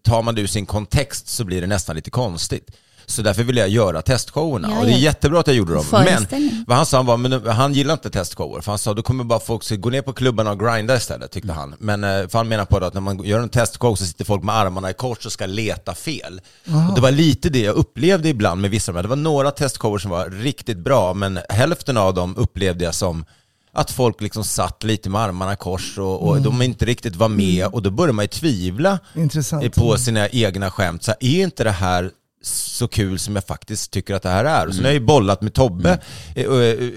tar 0.01 0.21
man 0.21 0.35
det 0.35 0.41
ur 0.41 0.47
sin 0.47 0.65
kontext 0.65 1.27
så 1.27 1.43
blir 1.43 1.61
det 1.61 1.67
nästan 1.67 1.95
lite 1.95 2.09
konstigt. 2.09 2.71
Så 3.11 3.21
därför 3.21 3.43
ville 3.43 3.59
jag 3.59 3.69
göra 3.69 4.01
testshowerna. 4.01 4.69
Ja, 4.71 4.79
och 4.79 4.85
det 4.85 4.91
är 4.91 4.97
jättebra 4.97 5.39
att 5.39 5.47
jag 5.47 5.55
gjorde 5.55 5.73
dem. 5.73 5.85
Men 5.91 6.27
vad 6.67 6.77
han 6.77 6.85
sa 6.85 7.01
var, 7.01 7.17
men 7.17 7.47
han 7.47 7.73
gillar 7.73 7.93
inte 7.93 8.09
testshower. 8.09 8.61
För 8.61 8.71
han 8.71 8.79
sa, 8.79 8.93
då 8.93 9.01
kommer 9.01 9.23
bara 9.23 9.39
folk 9.39 9.69
gå 9.81 9.89
ner 9.89 10.01
på 10.01 10.13
klubbarna 10.13 10.51
och 10.51 10.59
grinda 10.59 10.95
istället, 10.95 11.31
tyckte 11.31 11.53
han. 11.53 11.75
Men 11.79 12.03
eh, 12.03 12.27
för 12.27 12.37
han 12.37 12.47
menar 12.47 12.65
på 12.65 12.77
att 12.77 12.93
när 12.93 13.01
man 13.01 13.23
gör 13.23 13.39
en 13.39 13.49
testshow 13.49 13.95
så 13.95 14.05
sitter 14.05 14.25
folk 14.25 14.43
med 14.43 14.55
armarna 14.55 14.89
i 14.89 14.93
kors 14.93 15.25
och 15.25 15.31
ska 15.31 15.45
leta 15.45 15.95
fel. 15.95 16.41
Och 16.89 16.95
det 16.95 17.01
var 17.01 17.11
lite 17.11 17.49
det 17.49 17.61
jag 17.61 17.75
upplevde 17.75 18.29
ibland 18.29 18.61
med 18.61 18.71
vissa. 18.71 18.91
Det 18.91 19.07
var 19.07 19.15
några 19.15 19.51
testshower 19.51 19.97
som 19.97 20.11
var 20.11 20.29
riktigt 20.29 20.77
bra, 20.77 21.13
men 21.13 21.39
hälften 21.49 21.97
av 21.97 22.13
dem 22.13 22.37
upplevde 22.37 22.83
jag 22.85 22.95
som 22.95 23.25
att 23.73 23.91
folk 23.91 24.21
liksom 24.21 24.43
satt 24.43 24.83
lite 24.83 25.09
med 25.09 25.21
armarna 25.21 25.53
i 25.53 25.55
kors 25.55 25.97
och, 25.97 26.27
och 26.27 26.41
de 26.41 26.61
inte 26.61 26.85
riktigt 26.85 27.15
var 27.15 27.27
med 27.29 27.65
och 27.67 27.81
då 27.81 27.89
börjar 27.89 28.13
man 28.13 28.23
ju 28.23 28.27
tvivla 28.27 28.99
Intressant. 29.15 29.63
eh, 29.63 29.69
på 29.69 29.97
sina 29.97 30.29
egna 30.29 30.71
skämt. 30.71 31.03
Så 31.03 31.11
här, 31.11 31.17
är 31.19 31.43
inte 31.43 31.63
det 31.63 31.71
här 31.71 32.11
så 32.41 32.87
kul 32.87 33.19
som 33.19 33.35
jag 33.35 33.43
faktiskt 33.45 33.91
tycker 33.91 34.15
att 34.15 34.23
det 34.23 34.29
här 34.29 34.45
är? 34.45 34.67
Och 34.67 34.75
sen 34.75 34.83
har 34.83 34.91
jag 34.91 34.99
ju 34.99 35.05
bollat 35.05 35.41
med 35.41 35.53
Tobbe 35.53 35.99
eh, 36.35 36.45
eh, 36.45 36.53
eh, 36.53 36.89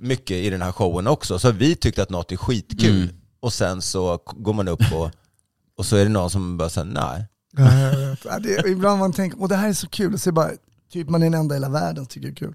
mycket 0.00 0.36
i 0.36 0.50
den 0.50 0.62
här 0.62 0.72
showen 0.72 1.06
också. 1.06 1.38
Så 1.38 1.50
vi 1.52 1.76
tyckte 1.76 2.02
att 2.02 2.10
något 2.10 2.32
är 2.32 2.36
skitkul. 2.36 3.08
Och 3.40 3.52
sen 3.52 3.82
så 3.82 4.18
går 4.36 4.52
man 4.52 4.68
upp 4.68 4.92
och, 4.92 5.10
och 5.78 5.86
så 5.86 5.96
är 5.96 6.04
det 6.04 6.10
någon 6.10 6.30
som 6.30 6.56
bara 6.56 6.68
säger 6.68 6.84
nej. 6.86 7.26
Ja, 8.24 8.38
det, 8.38 8.68
ibland 8.68 8.98
man 8.98 9.12
tänker, 9.12 9.40
och 9.42 9.48
det 9.48 9.56
här 9.56 9.68
är 9.68 9.72
så 9.72 9.88
kul, 9.88 10.14
och 10.14 10.20
så 10.20 10.32
bara, 10.32 10.50
typ 10.92 11.08
man 11.08 11.22
är 11.22 11.26
den 11.26 11.40
enda 11.40 11.54
i 11.54 11.58
hela 11.58 11.68
världen 11.68 12.06
tycker 12.06 12.28
det 12.28 12.32
är 12.32 12.36
kul. 12.36 12.54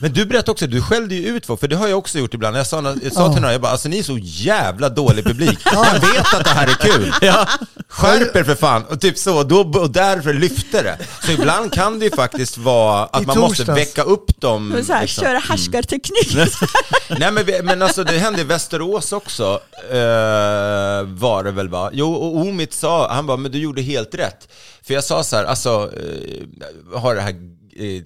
Men 0.00 0.12
du 0.12 0.26
berättade 0.26 0.50
också, 0.50 0.66
du 0.66 0.82
skällde 0.82 1.14
ju 1.14 1.26
ut 1.36 1.46
folk, 1.46 1.60
för 1.60 1.68
det 1.68 1.76
har 1.76 1.88
jag 1.88 1.98
också 1.98 2.18
gjort 2.18 2.34
ibland. 2.34 2.56
Jag 2.56 2.66
sa, 2.66 2.94
jag 3.02 3.12
sa 3.12 3.20
Ja. 3.26 3.32
till 3.32 3.40
några, 3.42 3.52
jag 3.54 3.60
bara, 3.60 3.72
alltså 3.72 3.88
ni 3.88 3.98
är 3.98 4.02
så 4.02 4.18
jävla 4.22 4.88
dålig 4.88 5.24
publik. 5.24 5.58
Jag 5.64 5.92
vet 6.00 6.34
att 6.34 6.44
det 6.44 6.50
här 6.50 6.66
är 6.66 6.72
kul. 6.74 7.12
Skärp 7.88 8.36
er 8.36 8.44
för 8.44 8.54
fan. 8.54 8.84
Och 8.84 9.00
typ 9.00 9.18
så, 9.18 9.42
då, 9.42 9.60
och 9.60 9.90
därför 9.90 10.34
lyfte 10.34 10.82
det. 10.82 10.98
Så 11.26 11.32
ibland 11.32 11.72
kan 11.72 11.98
det 11.98 12.04
ju 12.04 12.10
faktiskt 12.10 12.58
vara 12.58 13.04
att 13.04 13.22
I 13.22 13.26
man 13.26 13.38
måste 13.38 13.64
väcka 13.64 14.02
upp 14.02 14.40
dem. 14.40 14.74
Och 14.78 14.86
så 14.86 14.92
här, 14.92 15.00
liksom. 15.02 15.24
köra 15.24 15.38
härskarteknik. 15.38 16.36
Nej 17.18 17.32
men, 17.32 17.44
vi- 17.46 17.62
men 17.62 17.82
alltså 17.82 18.04
det 18.04 18.18
hände 18.18 18.40
i 18.40 18.44
Västerås 18.44 19.12
också, 19.12 19.60
eh, 19.90 21.02
var 21.06 21.44
det 21.44 21.50
väl 21.50 21.68
va? 21.68 21.90
Jo, 21.92 22.12
och 22.14 22.36
Omid 22.40 22.72
sa, 22.72 23.12
han 23.14 23.26
bara, 23.26 23.36
men 23.36 23.52
du 23.52 23.58
gjorde 23.58 23.82
helt 23.82 24.14
rätt. 24.14 24.48
För 24.86 24.94
jag 24.94 25.04
sa 25.04 25.24
så 25.24 25.36
här, 25.36 25.44
alltså, 25.44 25.90
eh, 25.96 27.00
har 27.00 27.14
det 27.14 27.20
här 27.20 27.34
Eh, 27.78 28.02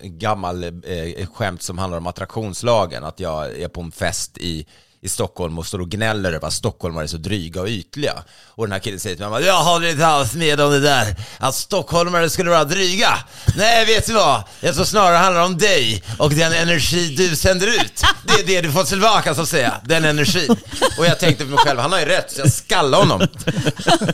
gammal 0.00 0.64
eh, 0.64 0.70
eh, 0.92 1.26
skämt 1.26 1.62
som 1.62 1.78
handlar 1.78 1.98
om 1.98 2.06
attraktionslagen, 2.06 3.04
att 3.04 3.20
jag 3.20 3.58
är 3.58 3.68
på 3.68 3.80
en 3.80 3.92
fest 3.92 4.38
i 4.38 4.66
i 5.06 5.08
Stockholm 5.08 5.58
och 5.58 5.66
står 5.66 5.80
och 5.80 5.88
gnäller 5.88 6.32
över 6.32 6.46
att 6.46 6.52
stockholmare 6.52 7.04
är 7.04 7.08
så 7.08 7.16
dryga 7.16 7.60
och 7.60 7.68
ytliga. 7.68 8.14
Och 8.46 8.66
den 8.66 8.72
här 8.72 8.78
killen 8.78 9.00
säger 9.00 9.16
till 9.16 9.28
mig, 9.28 9.44
jag 9.44 9.64
håller 9.64 9.88
inte 9.90 10.06
alls 10.06 10.34
med 10.34 10.60
om 10.60 10.70
det 10.70 10.80
där, 10.80 11.16
att 11.38 11.54
stockholmare 11.54 12.30
skulle 12.30 12.50
vara 12.50 12.64
dryga. 12.64 13.18
Nej, 13.56 13.86
vet 13.86 14.06
du 14.06 14.12
vad? 14.12 14.42
Jag 14.60 14.74
tror 14.74 14.84
snarare 14.84 15.16
handlar 15.16 15.44
om 15.44 15.58
dig 15.58 16.02
och 16.18 16.30
den 16.30 16.52
energi 16.52 17.14
du 17.16 17.36
sänder 17.36 17.66
ut. 17.66 18.02
Det 18.26 18.32
är 18.42 18.46
det 18.46 18.60
du 18.60 18.72
får 18.72 18.84
tillbaka 18.84 19.34
så 19.34 19.42
att 19.42 19.48
säga, 19.48 19.74
den 19.84 20.04
energin. 20.04 20.56
Och 20.98 21.06
jag 21.06 21.18
tänkte 21.18 21.44
för 21.44 21.50
mig 21.50 21.58
själv, 21.58 21.80
han 21.80 21.92
har 21.92 21.98
ju 21.98 22.04
rätt, 22.04 22.30
så 22.32 22.40
jag 22.40 22.52
skallade 22.52 22.96
honom. 22.96 23.28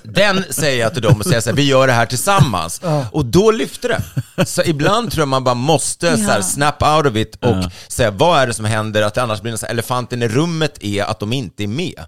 Den 0.03 0.45
säger 0.51 0.81
jag 0.81 0.93
till 0.93 1.03
dem 1.03 1.21
och 1.21 1.25
säger 1.27 1.41
så 1.41 1.51
här, 1.51 1.57
vi 1.57 1.63
gör 1.63 1.87
det 1.87 1.93
här 1.93 2.07
tillsammans. 2.07 2.81
Och 3.13 3.25
då 3.25 3.51
lyfter 3.51 3.89
det. 3.89 4.03
Så 4.47 4.63
ibland 4.63 5.13
tror 5.13 5.23
jag 5.23 5.29
man 5.29 5.45
bara 5.45 5.55
måste 5.55 6.17
så 6.17 6.23
här, 6.23 6.43
snap 6.43 6.83
out 6.83 7.07
of 7.07 7.17
it 7.17 7.37
och 7.41 7.57
säga 7.89 8.11
vad 8.11 8.41
är 8.41 8.47
det 8.47 8.55
som 8.55 8.65
händer, 8.65 9.03
att 9.03 9.15
det 9.15 9.23
annars 9.23 9.41
blir 9.41 9.53
en 9.53 9.71
elefanten 9.71 10.23
i 10.23 10.29
rummet 10.29 10.82
är 10.87 11.05
att 11.05 11.21
de 11.21 11.33
inte 11.33 11.63
är 11.63 11.69
med. 11.69 12.05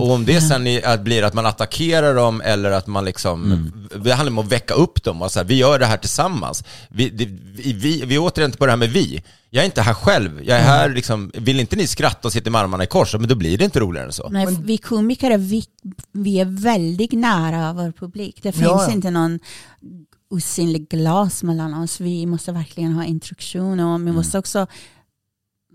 Och 0.00 0.10
om 0.10 0.24
det 0.24 0.40
sen 0.40 0.66
är, 0.66 0.98
blir 0.98 1.22
att 1.22 1.34
man 1.34 1.46
attackerar 1.46 2.14
dem 2.14 2.40
eller 2.40 2.70
att 2.70 2.86
man 2.86 3.04
liksom, 3.04 3.72
det 4.04 4.12
handlar 4.12 4.32
om 4.32 4.38
att 4.38 4.52
väcka 4.52 4.74
upp 4.74 5.02
dem 5.04 5.22
och 5.22 5.32
så 5.32 5.38
här, 5.38 5.46
vi 5.46 5.54
gör 5.54 5.78
det 5.78 5.86
här 5.86 5.96
tillsammans. 5.96 6.64
Vi, 6.88 7.10
det, 7.10 7.24
vi, 7.54 7.72
vi, 7.72 8.04
vi 8.06 8.14
är 8.14 8.18
återigen 8.18 8.48
inte 8.48 8.58
på 8.58 8.66
det 8.66 8.72
här 8.72 8.76
med 8.76 8.90
vi. 8.90 9.22
Jag 9.50 9.62
är 9.62 9.66
inte 9.66 9.82
här 9.82 9.94
själv, 9.94 10.40
jag 10.44 10.58
är 10.58 10.62
här 10.62 10.88
liksom, 10.88 11.30
vill 11.34 11.60
inte 11.60 11.76
ni 11.76 11.86
skratta 11.86 12.28
och 12.28 12.32
sitta 12.32 12.50
med 12.50 12.60
armarna 12.60 12.84
i 12.84 12.86
kors, 12.86 13.14
men 13.14 13.28
då 13.28 13.34
blir 13.34 13.58
det 13.58 13.64
inte 13.64 13.80
roligare 13.80 14.06
än 14.06 14.12
så. 14.12 14.28
Nej, 14.28 14.46
vi 14.62 14.78
komiker, 14.78 15.38
vi, 15.38 15.64
vi 16.12 16.40
är 16.40 16.44
väldigt 16.44 17.12
nära 17.12 17.72
vår 17.72 17.92
publik. 17.92 18.38
Det 18.42 18.52
finns 18.52 18.64
Ja, 18.64 18.84
ja. 18.88 18.92
inte 18.92 19.10
någon 19.10 19.38
osynlig 20.30 20.88
glas 20.88 21.42
mellan 21.42 21.74
oss. 21.74 22.00
Vi 22.00 22.26
måste 22.26 22.52
verkligen 22.52 22.92
ha 22.92 23.04
introduktion 23.04 23.80
och 23.80 24.06
vi 24.06 24.12
måste 24.12 24.38
också 24.38 24.66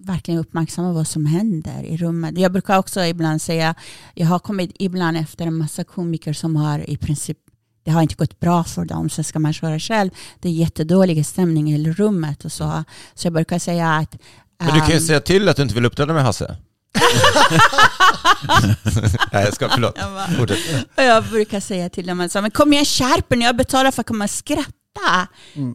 verkligen 0.05 0.39
uppmärksamma 0.39 0.93
vad 0.93 1.07
som 1.07 1.25
händer 1.25 1.83
i 1.83 1.97
rummet. 1.97 2.37
Jag 2.37 2.51
brukar 2.51 2.77
också 2.77 3.03
ibland 3.05 3.41
säga, 3.41 3.75
jag 4.13 4.27
har 4.27 4.39
kommit 4.39 4.71
ibland 4.79 5.17
efter 5.17 5.47
en 5.47 5.57
massa 5.57 5.83
komiker 5.83 6.33
som 6.33 6.55
har 6.55 6.89
i 6.89 6.97
princip 6.97 7.37
det 7.83 7.91
har 7.91 8.01
inte 8.01 8.15
gått 8.15 8.39
bra 8.39 8.63
för 8.63 8.85
dem, 8.85 9.09
så 9.09 9.23
ska 9.23 9.39
man 9.39 9.53
köra 9.53 9.79
själv. 9.79 10.11
Det 10.39 10.49
är 10.49 10.53
jättedålig 10.53 11.25
stämning 11.25 11.71
i 11.71 11.91
rummet 11.93 12.45
och 12.45 12.51
så. 12.51 12.83
Så 13.13 13.25
jag 13.27 13.33
brukar 13.33 13.59
säga 13.59 13.89
att 13.89 14.15
Men 14.59 14.73
du 14.73 14.79
kan 14.79 14.89
ju 14.89 14.95
ehm, 14.95 15.01
säga 15.01 15.19
till 15.19 15.49
att 15.49 15.55
du 15.55 15.63
inte 15.63 15.75
vill 15.75 15.85
uppträda 15.85 16.13
med 16.13 16.23
Hasse. 16.23 16.57
Nej, 19.33 19.43
jag 19.45 19.53
ska, 19.53 19.69
förlåt. 19.69 19.97
Jag 19.97 20.11
bara- 20.11 21.05
jag 21.05 21.23
brukar 21.23 21.59
säga 21.59 21.89
till 21.89 22.07
dem, 22.07 22.17
men 22.33 22.51
kom 22.51 22.73
igen 22.73 22.85
skärp 22.85 23.33
er, 23.33 23.37
jag 23.37 23.57
betalar 23.57 23.91
för 23.91 24.01
att 24.01 24.07
komma 24.07 24.23
och 24.23 24.29
skratta. 24.29 24.71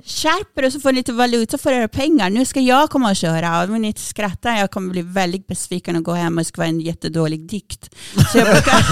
Skärp 0.05 0.59
er 0.59 0.67
och 0.67 0.73
så 0.73 0.81
får 0.81 0.93
ni 0.93 0.97
lite 0.97 1.12
valuta 1.12 1.59
för 1.59 1.73
era 1.73 1.89
pengar. 1.89 2.31
Nu 2.31 2.45
ska 2.45 2.61
jag 2.61 2.91
komma 2.91 3.11
och 3.11 3.17
köra 3.17 3.62
och 3.62 3.69
om 3.69 3.83
ni 3.83 3.89
inte 3.89 4.01
skrattar 4.01 4.57
jag 4.57 4.71
kommer 4.71 4.91
bli 4.91 5.03
väldigt 5.03 5.47
besviken 5.47 5.97
och 5.97 6.03
gå 6.03 6.12
hem 6.12 6.39
och 6.39 6.47
skriva 6.47 6.67
en 6.67 6.81
jättedålig 6.81 7.49
dikt. 7.49 7.91
Så 8.33 8.39
jag 8.39 8.47
brukar, 8.47 8.83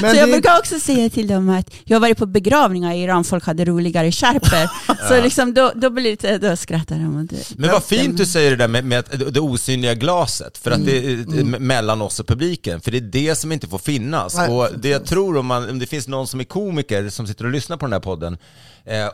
så 0.10 0.16
jag 0.16 0.30
brukar 0.30 0.58
också 0.58 0.80
säga 0.80 1.10
till 1.10 1.26
dem 1.28 1.48
att 1.48 1.74
jag 1.84 1.96
har 1.96 2.00
varit 2.00 2.18
på 2.18 2.26
begravningar 2.26 2.94
i 2.94 3.02
Iran, 3.02 3.24
folk 3.24 3.46
hade 3.46 3.64
roligare 3.64 4.12
skärper. 4.12 4.70
Så 5.08 5.22
liksom 5.22 5.54
då, 5.54 5.72
då, 5.74 5.90
blir 5.90 6.16
det, 6.20 6.38
då 6.38 6.56
skrattar 6.56 6.96
de. 6.96 7.16
Och 7.16 7.24
det, 7.24 7.58
Men 7.58 7.70
vad 7.70 7.84
fint 7.84 8.16
du 8.16 8.26
säger 8.26 8.50
det 8.50 8.56
där 8.56 8.68
med, 8.68 8.84
med 8.84 9.04
det 9.30 9.40
osynliga 9.40 9.94
glaset, 9.94 10.58
för 10.58 10.70
att 10.70 10.84
det 10.84 10.98
är 10.98 11.06
Mm. 11.16 11.50
det 11.50 11.56
är 11.56 11.60
mellan 11.60 12.02
oss 12.02 12.20
och 12.20 12.26
publiken, 12.26 12.80
för 12.80 12.90
det 12.90 12.98
är 12.98 13.00
det 13.00 13.34
som 13.34 13.52
inte 13.52 13.68
får 13.68 13.78
finnas. 13.78 14.36
Nej. 14.36 14.48
Och 14.50 14.68
det 14.78 14.88
jag 14.88 15.04
tror 15.06 15.36
om, 15.36 15.46
man, 15.46 15.70
om 15.70 15.78
det 15.78 15.86
finns 15.86 16.08
någon 16.08 16.26
som 16.26 16.40
är 16.40 16.44
komiker 16.44 17.08
som 17.08 17.26
sitter 17.26 17.44
och 17.44 17.50
lyssnar 17.50 17.76
på 17.76 17.86
den 17.86 17.92
här 17.92 18.00
podden 18.00 18.32
eh, 18.34 18.38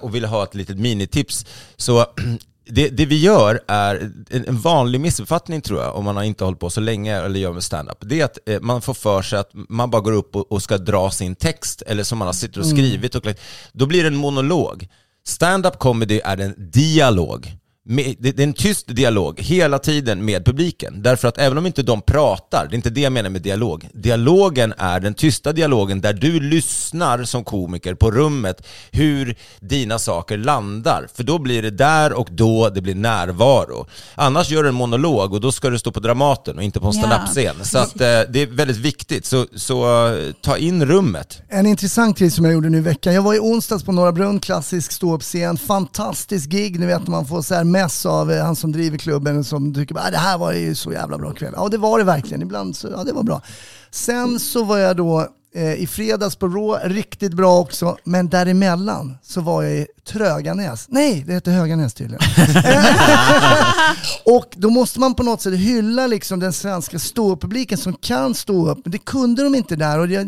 och 0.01 0.15
vill 0.15 0.25
ha 0.25 0.45
ett 0.45 0.55
litet 0.55 0.79
minitips, 0.79 1.47
så 1.77 2.07
det, 2.67 2.89
det 2.89 3.07
vi 3.07 3.21
gör 3.21 3.61
är 3.67 4.11
en, 4.31 4.57
vanlig 4.57 5.01
missuppfattning 5.01 5.61
tror 5.61 5.83
jag, 5.83 5.97
om 5.97 6.05
man 6.05 6.17
har 6.17 6.23
inte 6.23 6.45
hållit 6.45 6.61
på 6.61 6.71
så 6.71 6.81
länge 6.81 7.17
eller 7.17 7.41
gör 7.41 7.53
med 7.53 7.65
stand-up. 7.65 7.99
Det 8.01 8.21
är 8.21 8.25
att 8.25 8.39
eh, 8.47 8.61
man 8.61 8.83
får 8.83 8.95
för 8.95 9.23
sig 9.23 9.39
att 9.39 9.51
man 9.53 9.91
bara 9.91 10.03
går 10.03 10.13
upp 10.13 10.37
och, 10.37 10.53
och 10.53 10.63
ska 10.63 10.79
dra 10.79 11.11
sin 11.11 11.35
text, 11.35 11.83
eller 11.87 12.05
som 12.05 12.19
man 12.19 12.29
har 12.29 12.33
sitter 12.33 12.61
och 12.61 12.67
skrivit, 12.67 13.15
och, 13.15 13.27
då 13.73 13.87
blir 13.87 14.03
det 14.03 14.09
en 14.09 14.17
monolog. 14.17 14.89
Stand-up 15.25 15.79
comedy 15.79 16.21
är 16.25 16.41
en 16.41 16.55
dialog. 16.59 17.57
Med, 17.85 18.17
det, 18.19 18.33
det 18.33 18.43
är 18.43 18.47
en 18.47 18.53
tyst 18.53 18.87
dialog 18.89 19.41
hela 19.41 19.79
tiden 19.79 20.25
med 20.25 20.45
publiken. 20.45 21.03
Därför 21.03 21.29
att 21.29 21.39
även 21.39 21.59
om 21.59 21.67
inte 21.67 21.83
de 21.83 22.03
pratar, 22.03 22.67
det 22.71 22.75
är 22.75 22.77
inte 22.77 22.91
det 22.91 23.01
jag 23.01 23.13
menar 23.13 23.31
med 23.31 23.43
dialog. 23.43 23.89
Dialogen 23.93 24.75
är 24.79 25.01
den 25.01 25.15
tysta 25.15 25.53
dialogen 25.53 26.01
där 26.01 26.13
du 26.13 26.41
lyssnar 26.41 27.25
som 27.25 27.45
komiker 27.45 27.95
på 27.95 28.11
rummet 28.11 28.67
hur 28.91 29.37
dina 29.61 29.99
saker 29.99 30.39
landar. 30.39 31.09
För 31.15 31.23
då 31.23 31.39
blir 31.39 31.63
det 31.63 31.71
där 31.71 32.13
och 32.13 32.29
då, 32.31 32.69
det 32.69 32.81
blir 32.81 32.95
närvaro. 32.95 33.87
Annars 34.15 34.51
gör 34.51 34.63
du 34.63 34.69
en 34.69 34.75
monolog 34.75 35.33
och 35.33 35.41
då 35.41 35.53
ska 35.53 35.71
du 35.71 35.79
stå 35.79 35.93
på 35.93 36.01
Dramaten 36.01 36.57
och 36.57 36.63
inte 36.63 36.81
på 36.81 36.87
en 36.87 36.93
standup-scen. 36.93 37.65
Så 37.65 37.79
att, 37.79 38.01
eh, 38.01 38.21
det 38.29 38.43
är 38.43 38.57
väldigt 38.57 38.77
viktigt. 38.77 39.27
Så, 39.27 39.47
så 39.57 40.09
eh, 40.09 40.33
ta 40.41 40.57
in 40.57 40.87
rummet. 40.87 41.43
En 41.49 41.67
intressant 41.67 42.19
grej 42.19 42.31
som 42.31 42.45
jag 42.45 42.55
gjorde 42.55 42.69
nu 42.69 42.79
i 42.79 42.81
veckan. 42.81 43.15
Jag 43.15 43.23
var 43.23 43.35
i 43.35 43.39
onsdags 43.39 43.85
på 43.85 43.93
Norra 43.93 44.13
Brunn, 44.13 44.41
klassisk 44.41 44.93
ståuppscen. 44.93 45.59
Fantastisk 45.59 46.51
gig, 46.51 46.81
ni 46.81 46.87
vet 46.87 47.03
när 47.03 47.11
man 47.11 47.27
får 47.27 47.43
så 47.43 47.55
här 47.55 47.72
sms 47.73 48.07
av 48.07 48.33
eh, 48.33 48.45
han 48.45 48.57
som 48.57 48.73
driver 48.73 48.99
klubben 48.99 49.45
som 49.45 49.75
tycker 49.75 49.99
att 49.99 50.13
det 50.13 50.19
här 50.19 50.39
var 50.39 50.53
ju 50.53 50.75
så 50.75 50.93
jävla 50.93 51.19
bra 51.19 51.33
kväll. 51.33 51.53
Ja 51.57 51.69
det 51.69 51.79
var 51.79 51.99
det 51.99 52.05
verkligen, 52.05 52.43
ibland 52.43 52.77
så, 52.77 52.89
ja 52.89 53.05
det 53.05 53.13
var 53.13 53.23
bra. 53.23 53.43
Sen 53.91 54.41
så 54.41 54.65
var 54.65 54.79
jag 54.79 54.97
då 54.97 55.29
eh, 55.55 55.75
i 55.75 55.87
fredags 55.87 56.37
på 56.37 56.49
Raw, 56.49 56.89
riktigt 56.89 57.33
bra 57.35 57.61
också, 57.61 57.97
men 58.05 58.29
däremellan 58.29 59.19
så 59.23 59.41
var 59.41 59.63
jag 59.63 59.73
i 59.73 59.87
Tröganäs. 60.09 60.87
Nej, 60.89 61.25
det 61.27 61.33
heter 61.33 61.53
Höganäs 61.53 61.95
tydligen. 61.95 62.21
Och 64.25 64.55
då 64.57 64.71
måste 64.71 65.01
man 65.01 65.15
på 65.15 65.23
något 65.23 65.41
sätt 65.41 65.55
hylla 65.55 66.07
liksom 66.07 66.41
den 66.41 66.53
svenska 66.53 66.99
ståupppubliken 66.99 67.79
som 67.79 67.93
kan 67.93 68.35
stå 68.35 68.71
upp. 68.71 68.79
Men 68.85 68.93
det 68.93 68.99
kunde 68.99 69.43
de 69.43 69.55
inte 69.55 69.77
där. 69.77 69.99
Och 69.99 70.09
det, 70.09 70.27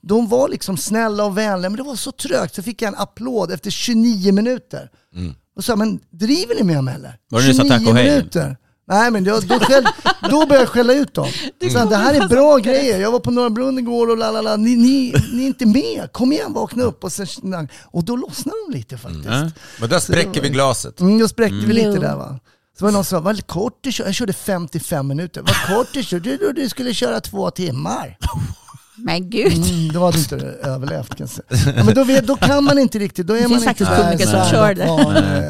de 0.00 0.28
var 0.28 0.48
liksom 0.48 0.76
snälla 0.76 1.24
och 1.24 1.38
vänliga, 1.38 1.70
men 1.70 1.76
det 1.76 1.82
var 1.82 1.96
så 1.96 2.12
trögt. 2.12 2.54
Så 2.54 2.62
fick 2.62 2.82
jag 2.82 2.88
en 2.88 3.00
applåd 3.00 3.52
efter 3.52 3.70
29 3.70 4.32
minuter. 4.32 4.90
Mm. 5.14 5.34
Och 5.56 5.64
sa, 5.64 5.76
men 5.76 6.00
driver 6.10 6.54
ni 6.54 6.62
med 6.62 6.84
mig 6.84 6.94
eller? 6.94 7.08
Mm. 7.08 7.18
Var 7.30 7.40
det 7.40 7.46
ni 7.46 7.54
sa 7.54 7.64
tack 7.64 7.86
och 7.86 7.94
hej? 7.94 8.10
minuter. 8.10 8.56
Nej 8.88 9.10
men 9.10 9.24
då, 9.24 9.40
då, 9.40 9.58
skäll, 9.58 9.84
då 10.30 10.46
började 10.46 10.54
jag 10.54 10.68
skälla 10.68 10.92
ut 10.92 11.14
dem. 11.14 11.28
Så 11.72 11.84
det 11.84 11.96
här 11.96 12.14
är 12.14 12.28
bra 12.28 12.58
grejer. 12.58 13.00
Jag 13.00 13.12
var 13.12 13.20
på 13.20 13.30
Norra 13.30 13.50
Brunn 13.50 13.78
igår 13.78 14.10
och 14.10 14.18
lalala. 14.18 14.56
Ni, 14.56 14.76
ni, 14.76 15.14
ni 15.32 15.42
är 15.42 15.46
inte 15.46 15.66
med. 15.66 16.08
Kom 16.12 16.32
igen, 16.32 16.52
vakna 16.52 16.82
upp. 16.82 17.04
Och, 17.04 17.12
sen, 17.12 17.68
och 17.84 18.04
då 18.04 18.16
lossnade 18.16 18.56
de 18.68 18.78
lite 18.78 18.98
faktiskt. 18.98 19.24
Ja. 19.24 19.50
Men 19.80 19.88
där 19.88 19.98
spräcker 19.98 20.40
vi 20.40 20.48
glaset. 20.48 21.00
Mm, 21.00 21.18
då 21.18 21.28
spräckte 21.28 21.66
vi 21.66 21.72
lite 21.72 21.98
där 21.98 22.16
va. 22.16 22.40
Så 22.78 22.84
var 22.84 22.90
det 22.90 22.94
någon 22.94 23.04
som 23.04 23.18
sa, 23.18 23.20
vad 23.20 23.46
kort 23.46 23.78
du 23.80 23.92
kör. 23.92 24.04
Jag 24.04 24.14
körde 24.14 24.32
55 24.32 25.06
minuter. 25.06 25.42
Vad 25.42 25.76
kort 25.76 25.88
du 25.92 26.02
kör. 26.02 26.20
Du, 26.20 26.36
du, 26.36 26.52
du 26.52 26.68
skulle 26.68 26.94
köra 26.94 27.20
två 27.20 27.50
timmar. 27.50 28.18
Men 28.96 29.30
gud. 29.30 29.52
Mm, 29.52 29.92
då 29.92 30.04
hade 30.04 30.16
du 30.16 30.22
inte 30.22 30.36
överlevt 30.46 31.08
kan 31.14 31.16
jag 31.18 31.30
säga. 31.30 31.74
Ja, 31.76 31.84
men 31.84 31.94
då, 31.94 32.04
vet, 32.04 32.26
då 32.26 32.36
kan 32.36 32.64
man 32.64 32.78
inte 32.78 32.98
riktigt, 32.98 33.26
då 33.26 33.34
är 33.34 33.42
Det 33.42 33.48
man 33.48 33.68
inte 33.68 33.84
komiker 33.84 34.26
som 34.26 34.50
kör 34.50 34.74
det. 34.74 34.84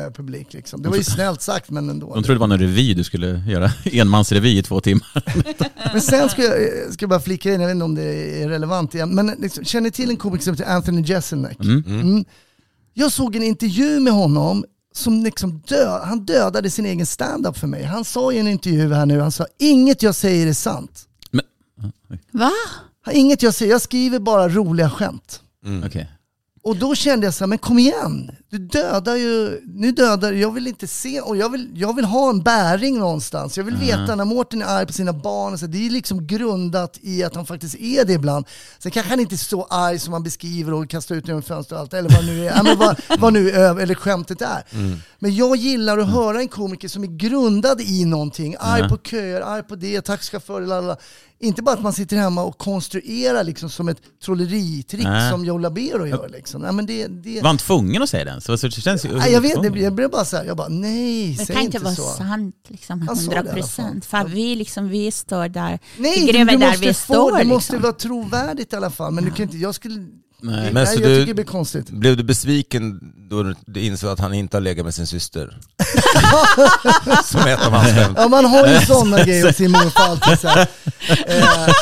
eh, 0.06 0.12
publik 0.12 0.52
liksom. 0.52 0.82
Det 0.82 0.88
var 0.88 0.96
ju 0.96 1.04
snällt 1.04 1.42
sagt 1.42 1.70
men 1.70 1.90
ändå. 1.90 2.14
De 2.14 2.22
trodde 2.22 2.34
det 2.34 2.46
var 2.46 2.54
en 2.54 2.58
revy 2.60 2.94
du 2.94 3.04
skulle 3.04 3.42
göra, 3.48 3.70
enmansrevy 3.84 4.58
i 4.58 4.62
två 4.62 4.80
timmar. 4.80 5.24
Men 5.92 6.00
sen 6.00 6.28
ska 6.28 6.42
jag, 6.42 6.62
eh, 6.62 6.90
ska 6.90 7.02
jag 7.02 7.10
bara 7.10 7.20
flika 7.20 7.54
in, 7.54 7.60
jag 7.60 7.68
vet 7.68 7.74
inte 7.74 7.84
om 7.84 7.94
det 7.94 8.42
är 8.42 8.48
relevant 8.48 8.94
igen, 8.94 9.14
men 9.14 9.26
liksom, 9.38 9.64
känner 9.64 9.82
ni 9.82 9.90
till 9.90 10.10
en 10.10 10.16
komiker 10.16 10.44
som 10.44 10.54
heter 10.54 10.72
Anthony 10.72 11.02
Jeselnik? 11.02 11.60
Mm. 11.60 12.24
Jag 12.94 13.12
såg 13.12 13.36
en 13.36 13.42
intervju 13.42 14.00
med 14.00 14.12
honom 14.12 14.64
som 14.94 15.24
liksom 15.24 15.62
dö, 15.66 15.98
han 16.04 16.24
dödade 16.24 16.70
sin 16.70 16.86
egen 16.86 17.06
stand-up 17.06 17.58
för 17.58 17.66
mig. 17.66 17.84
Han 17.84 18.04
sa 18.04 18.32
i 18.32 18.38
en 18.38 18.48
intervju 18.48 18.92
här 18.94 19.06
nu, 19.06 19.20
han 19.20 19.32
sa 19.32 19.46
inget 19.58 20.02
jag 20.02 20.14
säger 20.14 20.46
är 20.46 20.52
sant. 20.52 21.02
Men, 21.30 21.44
Va? 22.30 22.50
Inget 23.10 23.42
jag 23.42 23.54
säger, 23.54 23.72
jag 23.72 23.80
skriver 23.82 24.18
bara 24.18 24.48
roliga 24.48 24.90
skämt. 24.90 25.40
okej. 25.86 26.08
Och 26.64 26.76
då 26.76 26.94
kände 26.94 27.26
jag 27.26 27.34
så 27.34 27.44
här, 27.44 27.46
men 27.48 27.58
kom 27.58 27.78
igen. 27.78 28.30
Du 28.50 28.58
dödar 28.58 29.16
ju, 29.16 29.60
nu 29.66 29.92
dödar 29.92 30.32
jag 30.32 30.50
vill 30.52 30.66
inte 30.66 30.86
se, 30.86 31.20
och 31.20 31.36
jag 31.36 31.48
vill, 31.48 31.70
jag 31.74 31.96
vill 31.96 32.04
ha 32.04 32.30
en 32.30 32.42
bäring 32.42 32.98
någonstans. 32.98 33.56
Jag 33.56 33.64
vill 33.64 33.76
veta 33.76 34.14
när 34.14 34.24
Mårten 34.24 34.62
är 34.62 34.66
arg 34.66 34.86
på 34.86 34.92
sina 34.92 35.12
barn, 35.12 35.52
och 35.52 35.58
så, 35.60 35.66
det 35.66 35.86
är 35.86 35.90
liksom 35.90 36.26
grundat 36.26 36.98
i 37.02 37.24
att 37.24 37.34
han 37.34 37.46
faktiskt 37.46 37.74
är 37.74 38.04
det 38.04 38.12
ibland. 38.12 38.46
Sen 38.78 38.92
kanske 38.92 39.10
han 39.10 39.20
inte 39.20 39.34
är 39.34 39.36
så 39.36 39.64
arg 39.64 39.98
som 39.98 40.12
han 40.12 40.22
beskriver 40.22 40.72
och 40.72 40.90
kastar 40.90 41.14
ut 41.14 41.28
genom 41.28 41.42
fönstret 41.42 41.72
och 41.76 41.80
allt, 41.80 41.94
eller 41.94 42.10
vad 42.10 42.24
nu 42.26 42.48
är, 42.48 42.62
men 42.64 42.78
vad, 42.78 43.00
vad 43.18 43.32
nu 43.32 43.50
är, 43.50 43.80
eller 43.80 43.94
skämtet 43.94 44.42
är. 44.42 44.62
Men 45.22 45.34
jag 45.34 45.56
gillar 45.56 45.98
att 45.98 46.08
höra 46.08 46.40
en 46.40 46.48
komiker 46.48 46.88
som 46.88 47.02
är 47.02 47.06
grundad 47.06 47.80
i 47.80 48.04
någonting. 48.04 48.56
Arg 48.58 48.88
på 48.88 48.98
köer, 48.98 49.40
arg 49.40 49.62
på 49.62 49.76
det, 49.76 50.00
taxichaufför, 50.00 50.60
lalala. 50.60 50.96
Inte 51.38 51.62
bara 51.62 51.74
att 51.74 51.82
man 51.82 51.92
sitter 51.92 52.16
hemma 52.16 52.42
och 52.42 52.58
konstruerar 52.58 53.44
liksom 53.44 53.70
som 53.70 53.88
ett 53.88 53.98
trolleritrick 54.24 55.04
Nej. 55.04 55.30
som 55.30 55.44
Joe 55.44 55.58
Labero 55.58 56.06
gör. 56.06 56.28
Liksom. 56.28 56.62
Nej, 56.62 56.72
men 56.72 56.86
det, 56.86 57.06
det, 57.06 57.40
Var 57.40 57.48
han 57.48 57.58
tvungen 57.58 58.02
att 58.02 58.08
säga 58.10 58.24
den? 58.24 58.40
Så, 58.40 58.58
så 58.58 58.66
det 58.66 58.72
känns 58.72 59.04
ju... 59.04 59.16
Nej, 59.16 59.32
jag 59.32 59.40
vet, 59.40 59.62
det, 59.62 59.80
jag 59.80 59.94
blev 59.94 60.10
bara 60.10 60.24
så 60.24 60.36
här, 60.36 60.44
jag 60.44 60.56
bara 60.56 60.68
nej, 60.68 61.36
Det 61.38 61.44
säg 61.46 61.56
kan 61.56 61.64
inte 61.64 61.78
vara 61.78 61.94
så. 61.94 62.02
sant, 62.02 62.56
liksom, 62.68 63.02
Han 63.02 63.16
sa 63.16 63.30
det 63.30 63.36
i 63.36 63.36
100 63.36 63.40
alla 63.40 63.50
fall. 63.50 63.60
procent. 63.60 64.04
För 64.06 64.24
vi, 64.24 64.54
liksom, 64.54 64.88
vi 64.88 65.10
står 65.10 65.48
där, 65.48 65.78
Nej, 65.98 66.20
vi 66.26 66.32
gräver 66.32 66.52
du 66.52 66.58
där 66.58 66.66
måste 66.66 66.86
vi 66.86 66.94
få, 66.94 67.12
står. 67.14 67.38
det 67.38 67.44
måste 67.44 67.72
liksom. 67.72 67.82
vara 67.82 67.92
trovärdigt 67.92 68.72
i 68.72 68.76
alla 68.76 68.90
fall. 68.90 69.12
Men 69.12 69.24
du 69.24 69.30
kan 69.30 69.42
inte, 69.42 69.56
jag 69.58 69.74
skulle... 69.74 70.06
Nej. 70.42 70.60
Nej, 70.62 70.72
Men 70.72 70.86
så 70.86 70.92
jag 70.94 71.02
du- 71.02 71.14
tycker 71.16 71.26
det 71.26 71.34
blir 71.34 71.44
konstigt. 71.44 71.90
Blev 71.90 72.16
du 72.16 72.22
besviken 72.22 73.00
då 73.30 73.54
du 73.66 73.80
insåg 73.80 74.10
att 74.10 74.18
han 74.20 74.34
inte 74.34 74.56
har 74.56 74.62
legat 74.62 74.84
med 74.84 74.94
sin 74.94 75.06
syster? 75.06 75.58
Som 77.24 77.40
ett 77.40 77.66
av 77.66 77.72
hans 77.72 77.88
skämt. 77.92 78.18
Ja, 78.20 78.28
man 78.28 78.44
har 78.44 78.66
ju 78.68 78.80
sådana 78.80 79.18
grejer 79.24 79.46
hos 79.46 79.56
sin 79.56 79.70
morfar 79.70 80.02
alltid 80.10 80.40
så 80.40 80.48
här. 80.48 80.60
Eh, 81.26 81.74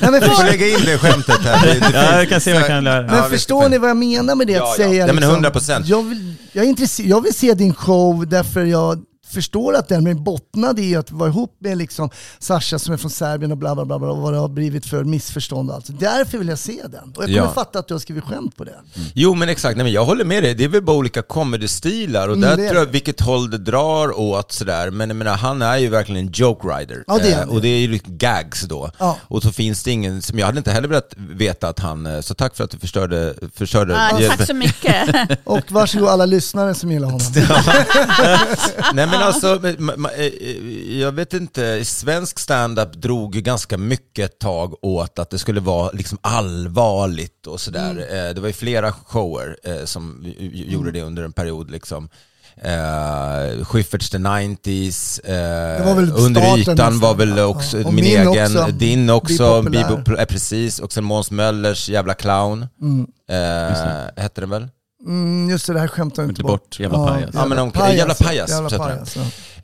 nej, 0.00 0.10
men 0.10 0.12
Du 0.12 0.20
får 0.26 0.44
lägga 0.44 0.68
in 0.68 0.78
det 0.84 0.98
skämtet 0.98 1.40
här. 1.44 1.66
Det, 1.66 1.72
det 1.80 1.90
Ja, 1.94 2.16
jag 2.18 2.28
kan 2.28 2.40
se 2.40 2.52
vad 2.52 2.62
jag 2.62 2.68
kan 2.68 2.84
lära. 2.84 3.06
men 3.06 3.16
Ja, 3.16 3.22
förstår 3.28 3.68
ni 3.68 3.78
vad 3.78 3.90
jag 3.90 3.96
menar 3.96 4.34
med 4.34 4.46
det? 4.46 4.54
Att 4.54 4.58
Ja, 4.60 4.68
ja. 4.78 4.84
säga 4.88 5.06
Nej, 5.06 5.14
men 5.14 5.36
liksom, 5.36 5.44
100%. 5.80 5.82
Jag 5.86 6.02
vill, 6.02 6.34
jag, 6.52 6.64
är 6.64 6.68
jag 7.02 7.20
vill 7.20 7.34
se 7.34 7.54
din 7.54 7.74
show 7.74 8.26
därför 8.28 8.64
jag 8.64 8.98
förstår 9.34 9.74
att 9.74 9.88
den 9.88 10.06
är 10.06 10.14
bottnad 10.14 10.78
i 10.80 10.96
att 10.96 11.10
vara 11.10 11.28
ihop 11.28 11.56
med 11.58 11.78
liksom 11.78 12.10
Sasha 12.38 12.78
som 12.78 12.92
är 12.94 12.96
från 12.98 13.10
Serbien 13.10 13.52
och 13.52 13.58
bla 13.58 13.74
bla 13.74 13.84
bla, 13.84 13.98
bla 13.98 14.08
och 14.08 14.18
vad 14.18 14.32
det 14.32 14.38
har 14.38 14.48
blivit 14.48 14.86
för 14.86 15.04
missförstånd 15.04 15.70
och 15.70 15.76
allt. 15.76 15.86
Så 15.86 15.92
Därför 15.92 16.38
vill 16.38 16.48
jag 16.48 16.58
se 16.58 16.80
den. 16.82 17.12
Och 17.16 17.22
jag 17.22 17.28
kommer 17.28 17.36
Ja. 17.36 17.52
fatta 17.54 17.78
att 17.78 17.88
du 17.88 17.94
har 17.94 17.98
skrivit 17.98 18.24
skämt 18.24 18.56
på 18.56 18.64
det. 18.64 18.74
Jo 19.14 19.34
men 19.34 19.48
exakt, 19.48 19.76
Nej, 19.76 19.84
men 19.84 19.92
jag 19.92 20.04
håller 20.04 20.24
med 20.24 20.42
dig. 20.42 20.54
Det 20.54 20.64
är 20.64 20.68
väl 20.68 20.82
bara 20.82 20.96
olika 20.96 21.22
comedy-stilar 21.22 22.28
och 22.28 22.36
Mm, 22.36 22.48
där 22.50 22.68
tror 22.68 22.78
jag 22.80 22.86
vilket 22.86 23.20
håll 23.20 23.50
det 23.50 23.58
drar 23.58 24.18
åt 24.20 24.52
sådär. 24.52 24.90
Men 24.90 25.08
jag 25.10 25.16
menar, 25.16 25.36
han 25.36 25.62
är 25.62 25.76
ju 25.78 25.88
verkligen 25.88 26.26
en 26.26 26.32
joke 26.32 26.68
rider. 26.68 27.04
Ja, 27.06 27.18
det 27.18 27.28
är 27.28 27.32
Eh, 27.32 27.38
han. 27.38 27.48
och 27.48 27.60
det 27.60 27.68
är 27.68 27.78
ju 27.78 27.88
lite 27.88 28.10
gags 28.10 28.62
då. 28.62 28.90
Ja. 28.98 29.16
Och 29.22 29.42
så 29.42 29.52
finns 29.52 29.82
det 29.82 29.90
ingen, 29.90 30.22
som 30.22 30.38
jag 30.38 30.46
hade 30.46 30.58
inte 30.58 30.70
heller 30.70 30.88
velat 30.88 31.14
veta 31.16 31.68
att 31.68 31.78
han, 31.78 32.06
eh, 32.06 32.20
så 32.20 32.34
tack 32.34 32.56
för 32.56 32.64
att 32.64 32.70
du 32.70 32.78
förstörde, 32.78 33.34
förstörde 33.54 33.92
Ja, 34.20 34.28
tack 34.36 34.46
så 34.46 34.54
mycket. 34.54 35.16
Och 35.44 35.60
varsågod 35.72 36.08
alla 36.08 36.26
lyssnare 36.26 36.74
som 36.74 36.92
gillar 36.92 37.10
honom. 37.10 37.20
Nej 38.94 39.06
men 39.06 39.22
alltså, 39.26 39.58
ma- 39.58 40.10
eh, 40.16 40.98
jag 41.00 41.12
vet 41.12 41.32
inte, 41.34 41.84
svensk 41.84 42.38
stand-up 42.38 42.92
drog 42.92 43.34
ju 43.34 43.40
ganska 43.40 43.78
mycket 43.78 44.30
ett 44.30 44.38
tag 44.38 44.74
åt 44.84 45.18
att 45.18 45.30
det 45.30 45.38
skulle 45.38 45.60
vara 45.60 45.90
liksom 45.90 46.18
allvarligt 46.20 47.46
och 47.46 47.60
sådär. 47.60 47.90
Mm. 47.90 48.28
Eh, 48.28 48.34
Det 48.34 48.40
var 48.40 48.48
ju 48.48 48.52
flera 48.52 48.92
shower 48.92 49.56
eh, 49.64 49.84
som 49.84 50.34
gjorde 50.52 50.90
det 50.90 51.02
under 51.02 51.22
en 51.22 51.32
period 51.32 51.70
liksom. 51.70 52.08
Eh, 52.56 53.64
Schyfferts 53.64 54.10
The 54.10 54.18
90s, 54.18 55.20
eh, 55.24 55.86
var 55.86 55.94
väl 55.94 56.12
Under 56.16 56.58
ytan 56.58 56.98
var 57.00 57.14
väl 57.14 57.36
Ja, 57.36 57.44
också 57.44 57.78
och 57.82 57.94
min 57.94 58.04
min 58.04 58.28
egen, 58.28 58.56
också. 58.56 58.66
din 58.72 59.10
också. 59.10 59.62
Bibo, 59.62 60.16
eh, 60.18 60.24
precis, 60.24 60.78
och 60.78 60.92
sen 60.92 61.04
Måns 61.04 61.30
Möllers 61.30 61.88
jävla 61.88 62.14
clown, 62.14 62.66
Mm. 62.80 63.06
eh, 63.30 64.22
hette 64.22 64.40
den 64.40 64.50
väl? 64.50 64.68
Mm, 65.06 65.50
just 65.50 65.66
det, 65.66 65.72
det 65.72 65.80
här 65.80 65.88
skämtar 65.88 66.22
jag 66.22 66.30
Inte 66.30 66.40
inte 66.40 66.52
bort, 66.52 66.80
jävla 66.80 67.06
pajas. 67.06 67.30
Ja, 67.34 67.46
men 67.46 67.58
om- 67.58 67.70
pajas, 67.72 67.96
jävla 67.96 68.14
pajas, 68.14 68.50
Jävla 68.50 68.78
pajas 68.78 69.16
ja. 69.16 69.22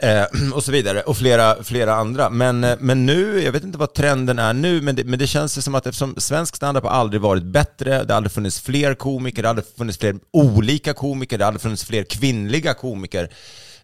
Eh, 0.08 0.26
och 0.54 0.64
så 0.64 0.72
vidare, 0.72 1.00
och 1.02 1.16
flera, 1.16 1.62
flera 1.64 1.94
andra. 1.94 2.30
Men, 2.30 2.64
eh, 2.64 2.76
men 2.80 3.06
nu, 3.06 3.42
jag 3.44 3.52
vet 3.52 3.64
inte 3.64 3.78
vad 3.78 3.94
trenden 3.94 4.38
är 4.38 4.52
nu, 4.52 4.80
men 4.82 4.96
det, 4.96 5.04
men 5.04 5.18
det 5.18 5.26
känns 5.26 5.64
som 5.64 5.74
att 5.74 5.86
eftersom 5.86 6.14
svensk 6.18 6.56
standup 6.56 6.84
har 6.84 6.90
aldrig 6.90 7.22
varit 7.22 7.44
bättre, 7.44 8.04
det 8.04 8.12
har 8.12 8.16
aldrig 8.16 8.32
funnits 8.32 8.60
fler 8.60 8.94
komiker, 8.94 9.42
det 9.42 9.48
har 9.48 9.50
aldrig 9.50 9.66
funnits 9.76 9.98
fler 9.98 10.16
olika 10.32 10.92
komiker, 10.92 11.38
det 11.38 11.44
har 11.44 11.48
aldrig 11.48 11.62
funnits 11.62 11.84
fler 11.84 12.02
kvinnliga 12.02 12.74
komiker. 12.74 13.30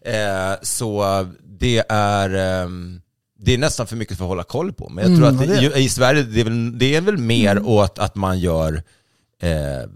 Eh, 0.01 0.53
så 0.61 1.05
det 1.59 1.83
är, 1.89 2.29
ehm, 2.63 3.01
det 3.39 3.53
är 3.53 3.57
nästan 3.57 3.87
för 3.87 3.95
mycket 3.95 4.17
för 4.17 4.23
att 4.25 4.29
hålla 4.29 4.43
koll 4.43 4.73
på. 4.73 4.89
Men 4.89 5.03
jag 5.11 5.17
tror 5.19 5.27
Mm, 5.29 5.41
att 5.41 5.47
ja, 5.47 5.53
det, 5.55 5.61
ju- 5.77 5.83
i 5.83 5.89
Sverige, 5.89 6.23
det 6.23 6.39
är 6.39 6.43
väl, 6.43 6.77
det 6.79 6.95
är 6.95 7.01
väl 7.01 7.17
mer 7.17 7.67
åt 7.67 7.99
att 7.99 8.15
man 8.15 8.39
gör 8.39 8.83
eh, 9.41 9.89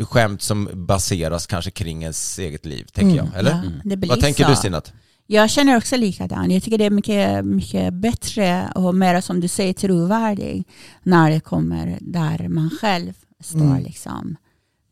skämt 0.00 0.42
som 0.42 0.68
baseras 0.74 1.46
kanske 1.46 1.70
kring 1.70 2.02
ens 2.02 2.38
eget 2.38 2.66
liv, 2.66 2.84
tänker 2.92 3.16
jag. 3.16 3.28
Eller? 3.36 3.50
Ja, 3.50 3.62
det 3.84 3.96
blir 3.96 4.08
Vad 4.08 4.20
tänker 4.20 4.44
så. 4.44 4.50
du 4.50 4.56
Stinat? 4.56 4.92
Jag 5.26 5.50
känner 5.50 5.76
också 5.76 5.96
likadant. 5.96 6.52
Jag 6.52 6.62
tycker 6.62 6.78
det 6.78 6.84
är 6.84 6.90
mycket, 6.90 7.44
mycket 7.44 7.94
bättre 7.94 8.72
och 8.74 8.94
mer 8.94 9.20
som 9.20 9.40
du 9.40 9.48
säger 9.48 9.72
trovärdig 9.72 10.68
när 11.02 11.30
det 11.30 11.40
kommer 11.40 11.98
där 12.00 12.48
man 12.48 12.70
själv 12.70 13.12
står. 13.40 13.60
Mm. 13.60 13.82
Liksom. 13.82 14.36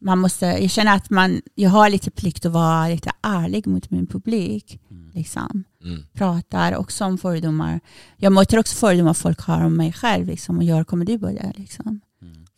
Man 0.01 0.19
måste, 0.19 0.47
jag 0.47 0.71
känner 0.71 0.97
att 0.97 1.11
man, 1.11 1.43
jag 1.55 1.71
har 1.71 1.91
lite 1.91 2.11
plikt 2.11 2.47
att 2.47 2.53
vara 2.53 2.89
lite 2.89 3.11
ärlig 3.23 3.67
mot 3.67 3.91
min 3.91 4.07
publik. 4.07 4.81
Liksom. 5.15 5.65
Mm. 5.85 6.07
Pratar 6.13 6.77
också 6.77 7.05
om 7.05 7.19
fördomar. 7.19 7.81
Jag 8.17 8.33
möter 8.33 8.59
också 8.59 8.77
fördomar 8.77 9.15
folk 9.15 9.41
har 9.41 9.65
om 9.65 9.77
mig 9.77 9.93
själv 9.93 10.27
liksom, 10.27 10.57
och 10.59 10.65
gör 10.65 10.85
komedi 10.85 11.19
på 11.19 11.27
det. 11.27 11.53
Liksom. 11.57 12.01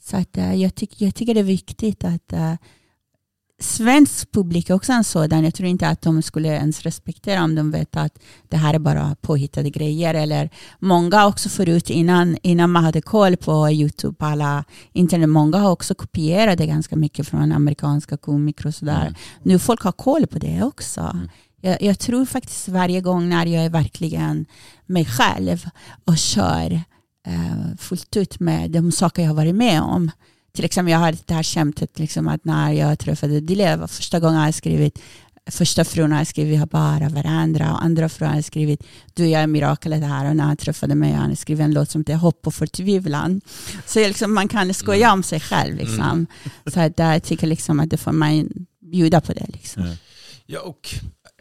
Så 0.04 0.16
att, 0.16 0.38
eh, 0.38 0.54
jag, 0.54 0.74
tyck, 0.74 1.00
jag 1.00 1.14
tycker 1.14 1.34
det 1.34 1.40
är 1.40 1.44
viktigt 1.44 2.04
att 2.04 2.32
eh, 2.32 2.54
svensk 3.60 4.32
publik 4.32 4.70
är 4.70 4.74
också 4.74 4.92
en 4.92 5.04
sådan. 5.04 5.44
Jag 5.44 5.54
tror 5.54 5.68
inte 5.68 5.88
att 5.88 6.02
de 6.02 6.22
skulle 6.22 6.48
ens 6.48 6.82
respektera 6.82 7.44
om 7.44 7.54
de 7.54 7.70
vet 7.70 7.96
att 7.96 8.18
det 8.48 8.56
här 8.56 8.74
är 8.74 8.78
bara 8.78 9.16
påhittade 9.20 9.70
grejer. 9.70 10.14
Eller 10.14 10.50
många 10.78 11.26
också 11.26 11.48
förut 11.48 11.90
innan, 11.90 12.36
innan 12.42 12.70
man 12.70 12.84
hade 12.84 13.00
koll 13.00 13.36
på 13.36 13.70
YouTube, 13.70 14.14
på 14.14 14.26
alla 14.26 14.64
internet, 14.92 15.28
många 15.28 15.58
har 15.58 15.70
också 15.70 15.94
kopierat 15.94 16.58
det 16.58 16.66
ganska 16.66 16.96
mycket 16.96 17.28
från 17.28 17.52
amerikanska 17.52 18.16
komiker 18.16 18.66
och 18.66 18.74
sådär. 18.74 19.14
Nu 19.42 19.58
folk 19.58 19.82
har 19.82 19.92
koll 19.92 20.26
på 20.26 20.38
det 20.38 20.62
också. 20.62 21.18
Jag, 21.60 21.82
jag 21.82 21.98
tror 21.98 22.24
faktiskt 22.24 22.68
varje 22.68 23.00
gång 23.00 23.28
när 23.28 23.46
jag 23.46 23.64
är 23.64 23.70
verkligen 23.70 24.46
mig 24.86 25.04
själv 25.04 25.66
och 26.04 26.18
kör 26.18 26.82
fullt 27.78 28.16
ut 28.16 28.40
med 28.40 28.70
de 28.70 28.92
saker 28.92 29.22
jag 29.22 29.28
har 29.28 29.36
varit 29.36 29.54
med 29.54 29.82
om. 29.82 30.10
Till 30.52 30.64
exempel 30.64 30.92
jag 30.92 30.98
har 30.98 31.14
det 31.26 31.34
här 31.34 31.42
skämtet 31.42 31.98
liksom 31.98 32.28
att 32.28 32.44
när 32.44 32.72
jag 32.72 32.98
träffade 32.98 33.40
Dile, 33.40 33.76
var 33.76 33.86
första 33.86 34.20
gången 34.20 34.44
jag 34.44 34.54
skrivit 34.54 34.98
Första 35.50 35.84
frun 35.84 36.12
har 36.12 36.24
skrivit 36.24 36.52
vi 36.52 36.56
har 36.56 36.66
bara 36.66 37.08
varandra 37.08 37.72
och 37.72 37.84
andra 37.84 38.08
frun 38.08 38.28
har 38.28 38.42
skrivit 38.42 38.86
du 39.14 39.26
jag 39.26 39.42
är 39.42 39.46
miraklet 39.46 40.02
här 40.02 40.30
och 40.30 40.36
när 40.36 40.44
han 40.44 40.56
träffade 40.56 40.94
mig 40.94 41.12
han 41.12 41.36
skrivit 41.36 41.64
en 41.64 41.74
låt 41.74 41.90
som 41.90 42.00
heter 42.00 42.14
Hopp 42.14 42.46
och 42.46 42.54
förtvivlan. 42.54 43.40
Så 43.86 43.98
liksom, 43.98 44.34
man 44.34 44.48
kan 44.48 44.74
skoja 44.74 45.12
om 45.12 45.22
sig 45.22 45.40
själv. 45.40 45.76
Liksom. 45.76 46.26
Så 46.66 46.80
att 46.80 46.98
jag 46.98 47.22
tycker 47.22 47.46
liksom 47.46 47.80
att 47.80 47.90
det 47.90 47.96
får 47.96 48.12
man 48.12 48.48
bjuda 48.80 49.20
på 49.20 49.32
det. 49.32 49.46
Liksom. 49.48 49.96
Ja, 50.46 50.60
och... 50.60 50.94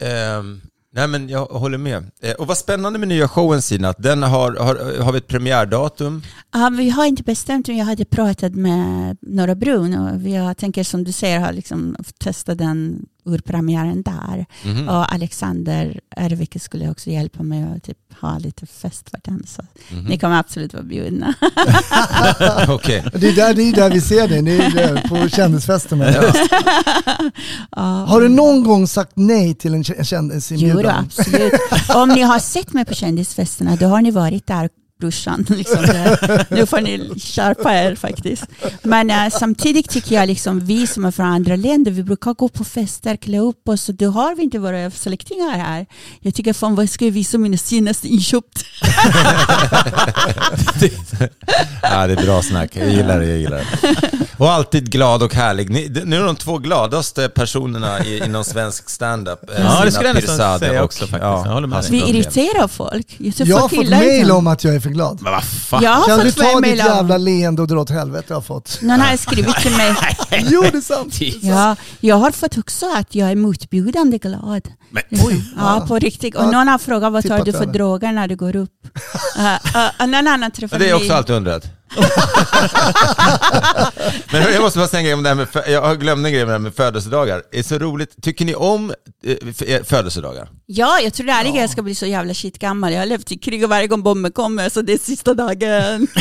ehm, 0.06 0.60
nej 0.94 1.08
men 1.08 1.28
jag 1.28 1.46
håller 1.46 1.78
med. 1.78 2.10
Eh, 2.20 2.32
och 2.32 2.46
vad 2.46 2.58
spännande 2.58 2.98
med 2.98 3.08
nya 3.08 3.28
showen 3.28 3.62
Sina, 3.62 3.88
att 3.88 4.02
den 4.02 4.22
har, 4.22 4.56
har, 4.56 5.02
har 5.02 5.12
vi 5.12 5.18
ett 5.18 5.28
premiärdatum? 5.28 6.22
Ja, 6.52 6.70
vi 6.78 6.90
har 6.90 7.06
inte 7.06 7.22
bestämt 7.22 7.68
men 7.68 7.76
jag 7.76 7.84
hade 7.84 8.04
pratat 8.04 8.54
med 8.54 9.16
Norra 9.20 9.54
Brun. 9.54 9.94
och 9.98 10.28
jag 10.28 10.56
tänker 10.56 10.84
som 10.84 11.04
du 11.04 11.12
säger 11.12 11.40
har 11.40 11.52
liksom 11.52 11.96
testat 12.18 12.58
den 12.58 13.06
urpremiären 13.24 14.02
där. 14.02 14.46
Mhm. 14.64 14.88
Och 14.88 15.12
Alexander 15.14 16.00
Ervik 16.16 16.56
skulle 16.62 16.90
också 16.90 17.10
hjälpa 17.10 17.42
mig 17.42 17.62
att 17.76 17.82
typ 17.82 17.98
ha 18.20 18.38
lite 18.38 18.66
fest 18.66 19.10
för 19.10 19.20
den. 19.24 19.42
Så 19.46 19.62
Mhm. 19.90 20.04
ni 20.04 20.18
kommer 20.18 20.38
absolut 20.38 20.72
vara 20.74 20.82
bjudna. 20.82 21.34
Okej. 22.68 23.04
Det 23.14 23.28
är 23.28 23.32
där, 23.36 23.54
det 23.54 23.62
är 23.62 23.72
där 23.72 23.90
vi 23.90 24.00
ser 24.00 24.28
dig, 24.28 24.42
det 24.42 24.82
är 24.82 25.08
på 25.08 25.28
kändisfesterna. 25.28 26.04
Ja. 27.76 27.82
Har 28.08 28.20
du 28.20 28.28
någon 28.28 28.64
gång 28.64 28.86
sagt 28.88 29.12
nej 29.14 29.54
till 29.54 29.74
en 29.74 29.82
kä- 29.82 29.94
Jo, 29.98 30.04
kändisinbjudan? 30.04 31.04
absolut. 31.04 31.52
Om 31.94 32.08
ni 32.08 32.20
har 32.22 32.38
sett 32.38 32.72
mig 32.72 32.84
på 32.84 32.94
kändisfesterna 32.94 33.76
då 33.76 33.86
har 33.86 34.00
ni 34.02 34.10
varit 34.10 34.46
där 34.46 34.68
brorsan. 35.00 35.46
Liksom. 35.56 35.84
Nu 36.48 36.66
får 36.66 36.80
ni 36.80 37.10
skärpa 37.20 37.72
er 37.74 37.94
faktiskt. 37.94 38.44
Men 38.82 39.10
eh, 39.10 39.28
samtidigt 39.32 39.90
tycker 39.90 40.14
jag 40.14 40.26
liksom 40.26 40.60
vi 40.60 40.86
som 40.86 41.04
är 41.04 41.10
från 41.10 41.26
andra 41.26 41.56
länder, 41.56 41.90
vi 41.90 42.02
brukar 42.02 42.34
gå 42.34 42.48
på 42.48 42.64
fester, 42.64 43.16
klä 43.16 43.38
upp 43.38 43.68
oss 43.68 43.88
och 43.88 43.94
då 43.94 44.10
har 44.10 44.34
vi 44.34 44.42
inte 44.42 44.58
våra 44.58 44.90
släktingar 44.90 45.50
här. 45.58 45.86
Jag 46.20 46.34
tycker 46.34 46.52
fan 46.52 46.74
vad 46.74 46.90
ska 46.90 47.04
jag 47.04 47.12
visa 47.12 47.38
mina 47.38 47.56
senaste 47.56 48.08
inköp? 48.08 48.44
ja, 51.82 52.06
det 52.06 52.12
är 52.12 52.24
bra 52.26 52.42
snack. 52.42 52.70
Jag 52.76 52.88
gillar 52.88 53.20
det, 53.20 53.26
jag 53.26 53.38
gillar 53.38 53.56
det. 53.56 53.66
Och 54.38 54.50
alltid 54.52 54.90
glad 54.90 55.22
och 55.22 55.34
härlig. 55.34 55.70
Ni, 55.70 55.88
nu 56.04 56.16
är 56.16 56.24
de 56.24 56.36
två 56.36 56.58
gladaste 56.58 57.28
personerna 57.28 58.04
i, 58.04 58.24
inom 58.24 58.44
svensk 58.44 58.90
standup. 58.90 59.50
eh, 59.50 59.56
Ja, 59.64 59.82
det 59.84 59.92
skulle 59.92 60.08
jag 60.08 60.14
nästan 60.14 60.58
säga 60.58 60.78
och- 60.78 60.84
också 60.84 60.98
faktiskt. 61.00 61.22
Jag 61.22 61.38
håller 61.38 61.66
med 61.66 61.76
Hasse 61.76 61.90
dig. 61.90 62.02
Vi 62.02 62.10
irriterar 62.10 62.68
folk. 62.68 63.06
Jag, 63.18 63.34
Jag 63.48 63.56
har 63.58 63.68
fått 63.68 63.86
det. 63.90 64.32
om 64.32 64.46
att 64.46 64.64
jag 64.64 64.74
är 64.74 64.80
för 64.84 64.90
glad. 64.90 65.18
Men 65.22 65.32
vad 65.32 65.44
fan? 65.44 65.82
Jag 65.82 65.90
har 65.90 66.06
Kan 66.06 66.18
du 66.18 66.24
fått 66.24 66.34
flera 66.34 66.52
ta 66.52 66.60
ditt 66.60 66.70
om- 66.80 66.86
jävla 66.86 67.16
leende 67.18 67.62
och 67.62 67.68
dra 67.68 67.80
åt 67.80 67.90
helvete 67.90 68.24
jag 68.28 68.36
har 68.36 68.42
fått? 68.42 68.78
Någon 68.82 69.00
har 69.00 69.16
skrivit 69.16 69.56
till 69.56 69.76
mig. 69.76 69.94
Jo 70.50 70.62
det 70.72 70.76
är 70.78 70.80
sant. 70.80 71.20
Ja, 71.42 71.76
jag 72.00 72.16
har 72.16 72.30
fått 72.30 72.58
också 72.58 72.86
att 72.96 73.14
jag 73.14 73.30
är 73.30 73.36
motbjudande 73.36 74.18
glad. 74.18 74.68
Men, 74.90 75.02
Oj. 75.10 75.44
Ja, 75.58 75.84
på 75.88 75.98
riktigt. 75.98 76.34
Och 76.36 76.52
någon 76.52 76.68
har 76.68 76.78
frågat 76.78 77.12
vad 77.12 77.28
tar 77.28 77.44
du 77.44 77.52
för 77.52 77.66
droger 77.66 78.12
när 78.12 78.28
du 78.28 78.36
går 78.36 78.56
upp? 78.56 78.70
Uh, 79.38 79.44
uh, 80.00 80.06
någon 80.06 80.28
annan 80.28 80.50
träffade 80.50 80.78
Men 80.78 80.88
det 80.88 80.90
är 80.90 80.94
mig. 80.98 81.04
också 81.04 81.12
alltid 81.14 81.36
undrat. 81.36 81.64
Men 84.32 84.52
jag 84.52 84.62
måste 84.62 84.78
bara 84.78 84.88
säga 84.88 84.98
en 84.98 85.04
grej 85.04 85.14
om 85.14 85.22
det 85.22 85.28
här 85.28 85.36
med, 85.36 85.48
jag 85.66 86.00
glömde 86.00 86.28
en 86.28 86.32
grej 86.32 86.44
med 86.44 86.48
det 86.48 86.52
här 86.52 86.58
med 86.58 86.74
födelsedagar. 86.74 87.42
Det 87.50 87.58
är 87.58 87.62
så 87.62 87.78
roligt. 87.78 88.22
Tycker 88.22 88.44
ni 88.44 88.54
om 88.54 88.94
eh, 89.24 89.36
eh, 89.68 89.82
födelsedagar? 89.82 90.48
Ja, 90.66 91.00
jag 91.00 91.14
tror 91.14 91.30
aldrig 91.30 91.62
jag 91.62 91.70
ska 91.70 91.82
bli 91.82 91.94
så 91.94 92.06
jävla 92.06 92.34
shit 92.34 92.58
gammal. 92.58 92.92
Jag 92.92 93.00
har 93.00 93.06
levt 93.06 93.32
i 93.32 93.38
krig 93.38 93.64
och 93.64 93.70
varje 93.70 93.86
gång 93.86 94.02
bomben 94.02 94.32
kommer 94.32 94.68
så 94.68 94.82
det 94.82 94.92
är 94.92 94.98
sista 94.98 95.34
dagen. 95.34 96.06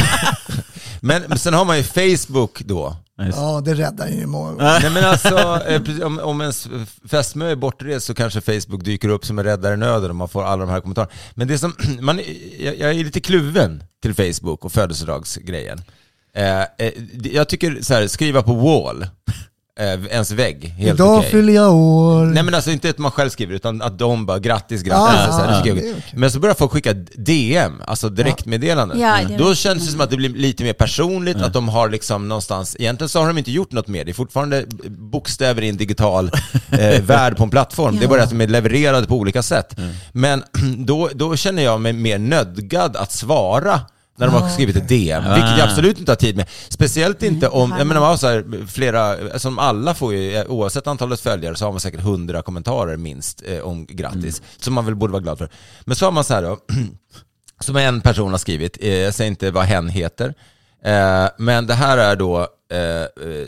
Men 1.05 1.23
men 1.27 1.39
sen 1.39 1.53
har 1.53 1.65
man 1.65 1.77
ju 1.77 1.83
Facebook 1.83 2.59
då. 2.59 2.95
Ja, 3.31 3.61
det 3.65 3.73
räddar 3.73 4.07
ju 4.07 4.25
många 4.25 4.51
gånger. 4.51 4.79
Nej 4.81 4.91
men 4.91 5.03
alltså, 5.03 5.37
eh, 5.67 6.05
om, 6.05 6.19
om 6.19 6.41
ens 6.41 6.67
fästmö 7.05 7.51
är 7.51 7.55
bortrest 7.55 8.05
så 8.05 8.13
kanske 8.13 8.41
Facebook 8.41 8.83
dyker 8.83 9.09
upp 9.09 9.25
som 9.25 9.39
en 9.39 9.45
räddare 9.45 9.73
i 9.73 9.77
nöden 9.77 10.09
och 10.09 10.15
man 10.15 10.29
får 10.29 10.43
alla 10.43 10.65
de 10.65 10.71
här 10.71 10.81
kommentarerna. 10.81 11.11
Men 11.33 11.47
det 11.47 11.57
som, 11.57 11.75
man, 11.99 12.19
jag, 12.59 12.77
jag 12.77 12.89
är 12.89 13.03
lite 13.03 13.19
kluven 13.19 13.83
till 14.01 14.13
Facebook 14.13 14.65
och 14.65 14.71
födelsedagsgrejen. 14.71 15.81
Eh, 16.35 16.61
eh, 16.61 16.93
jag 17.23 17.49
tycker 17.49 17.81
så 17.81 17.93
här, 17.93 18.07
skriva 18.07 18.43
på 18.43 18.53
wall, 18.53 19.07
eh, 19.79 20.05
ens 20.15 20.31
vägg, 20.31 20.65
helt 20.65 20.99
Idag 20.99 21.17
okej. 21.17 21.31
fyller 21.31 21.53
jag 21.53 21.73
år. 21.73 22.25
Nej 22.25 22.43
men 22.43 22.55
alltså 22.55 22.71
inte 22.71 22.89
att 22.89 22.97
man 22.97 23.11
själv 23.11 23.29
skriver 23.29 23.55
utan 23.55 23.81
att 23.81 23.99
de 23.99 24.25
bara 24.25 24.39
grattis, 24.39 24.83
grattis. 24.83 25.19
Ja, 25.25 25.31
så 25.31 25.37
här, 25.37 25.51
ja, 25.51 25.59
okej. 25.59 25.95
Men 26.13 26.31
så 26.31 26.39
börjar 26.39 26.55
folk 26.55 26.71
skicka 26.71 26.93
DM, 27.15 27.81
alltså 27.87 28.09
direktmeddelanden. 28.09 28.99
Ja, 28.99 29.19
är 29.19 29.37
Då 29.37 29.55
känns 29.55 29.85
det 29.85 29.91
som 29.91 30.01
att 30.01 30.09
det 30.09 30.17
blir 30.17 30.29
lite 30.29 30.63
mer 30.63 30.73
personligt, 30.73 31.37
att 31.37 31.53
de 31.53 31.69
har 31.69 31.89
liksom 31.89 32.27
någonstans, 32.27 32.75
egentligen 32.79 33.09
så 33.09 33.19
har 33.19 33.27
de 33.27 33.37
inte 33.37 33.51
gjort 33.51 33.71
något 33.71 33.87
mer, 33.87 34.05
det 34.05 34.11
är 34.11 34.13
fortfarande 34.13 34.65
bokstäver 34.87 35.61
i 35.61 35.69
en 35.69 35.77
digital 35.77 36.31
eh, 36.71 37.01
värld 37.01 37.37
på 37.37 37.43
en 37.43 37.49
plattform. 37.49 37.97
Det 37.97 38.05
är 38.05 38.09
bara 38.09 38.23
att 38.23 38.29
de 38.29 38.41
är 38.41 38.47
levererade 38.47 39.07
på 39.07 39.15
olika 39.15 39.43
sätt. 39.43 39.75
Men 40.11 40.43
då, 40.77 41.09
då 41.13 41.35
känner 41.35 41.63
jag 41.63 41.81
mig 41.81 41.93
mer 41.93 42.17
nödgad 42.17 42.95
att 42.95 43.11
svara 43.11 43.79
när 44.17 44.27
de 44.27 44.35
har 44.35 44.49
skrivit 44.49 44.75
ett 44.75 44.87
DM, 44.87 45.23
vilket 45.23 45.57
jag 45.57 45.69
absolut 45.69 45.99
inte 45.99 46.11
har 46.11 46.15
tid 46.15 46.35
med. 46.35 46.49
Speciellt 46.69 47.23
inte 47.23 47.47
om, 47.47 47.73
jag 47.77 47.87
menar 47.87 48.01
man 48.01 48.09
har 48.09 48.17
så 48.17 48.27
här 48.27 48.65
flera, 48.67 49.39
som 49.39 49.59
alla 49.59 49.93
får 49.93 50.13
ju, 50.13 50.43
oavsett 50.45 50.87
antalet 50.87 51.19
följare 51.19 51.55
så 51.55 51.65
har 51.65 51.71
man 51.71 51.79
säkert 51.79 52.01
hundra 52.01 52.41
kommentarer 52.41 52.97
minst 52.97 53.43
eh, 53.47 53.59
om 53.59 53.85
grattis, 53.89 54.41
som 54.57 54.73
man 54.73 54.85
väl 54.85 54.95
borde 54.95 55.13
vara 55.13 55.23
glad 55.23 55.37
för. 55.37 55.49
Men 55.85 55.95
så 55.95 56.05
har 56.05 56.11
man 56.11 56.23
så 56.23 56.33
här 56.33 56.41
då, 56.41 56.57
som 57.59 57.75
en 57.75 58.01
person 58.01 58.31
har 58.31 58.37
skrivit, 58.37 58.77
eh, 58.81 58.93
jag 58.95 59.13
säger 59.13 59.31
inte 59.31 59.51
vad 59.51 59.63
hen 59.65 59.89
heter, 59.89 60.33
eh, 60.85 61.27
men 61.37 61.67
det 61.67 61.73
här 61.73 61.97
är 61.97 62.15
då, 62.15 62.47
eh, 62.71 62.79
eh, 63.01 63.47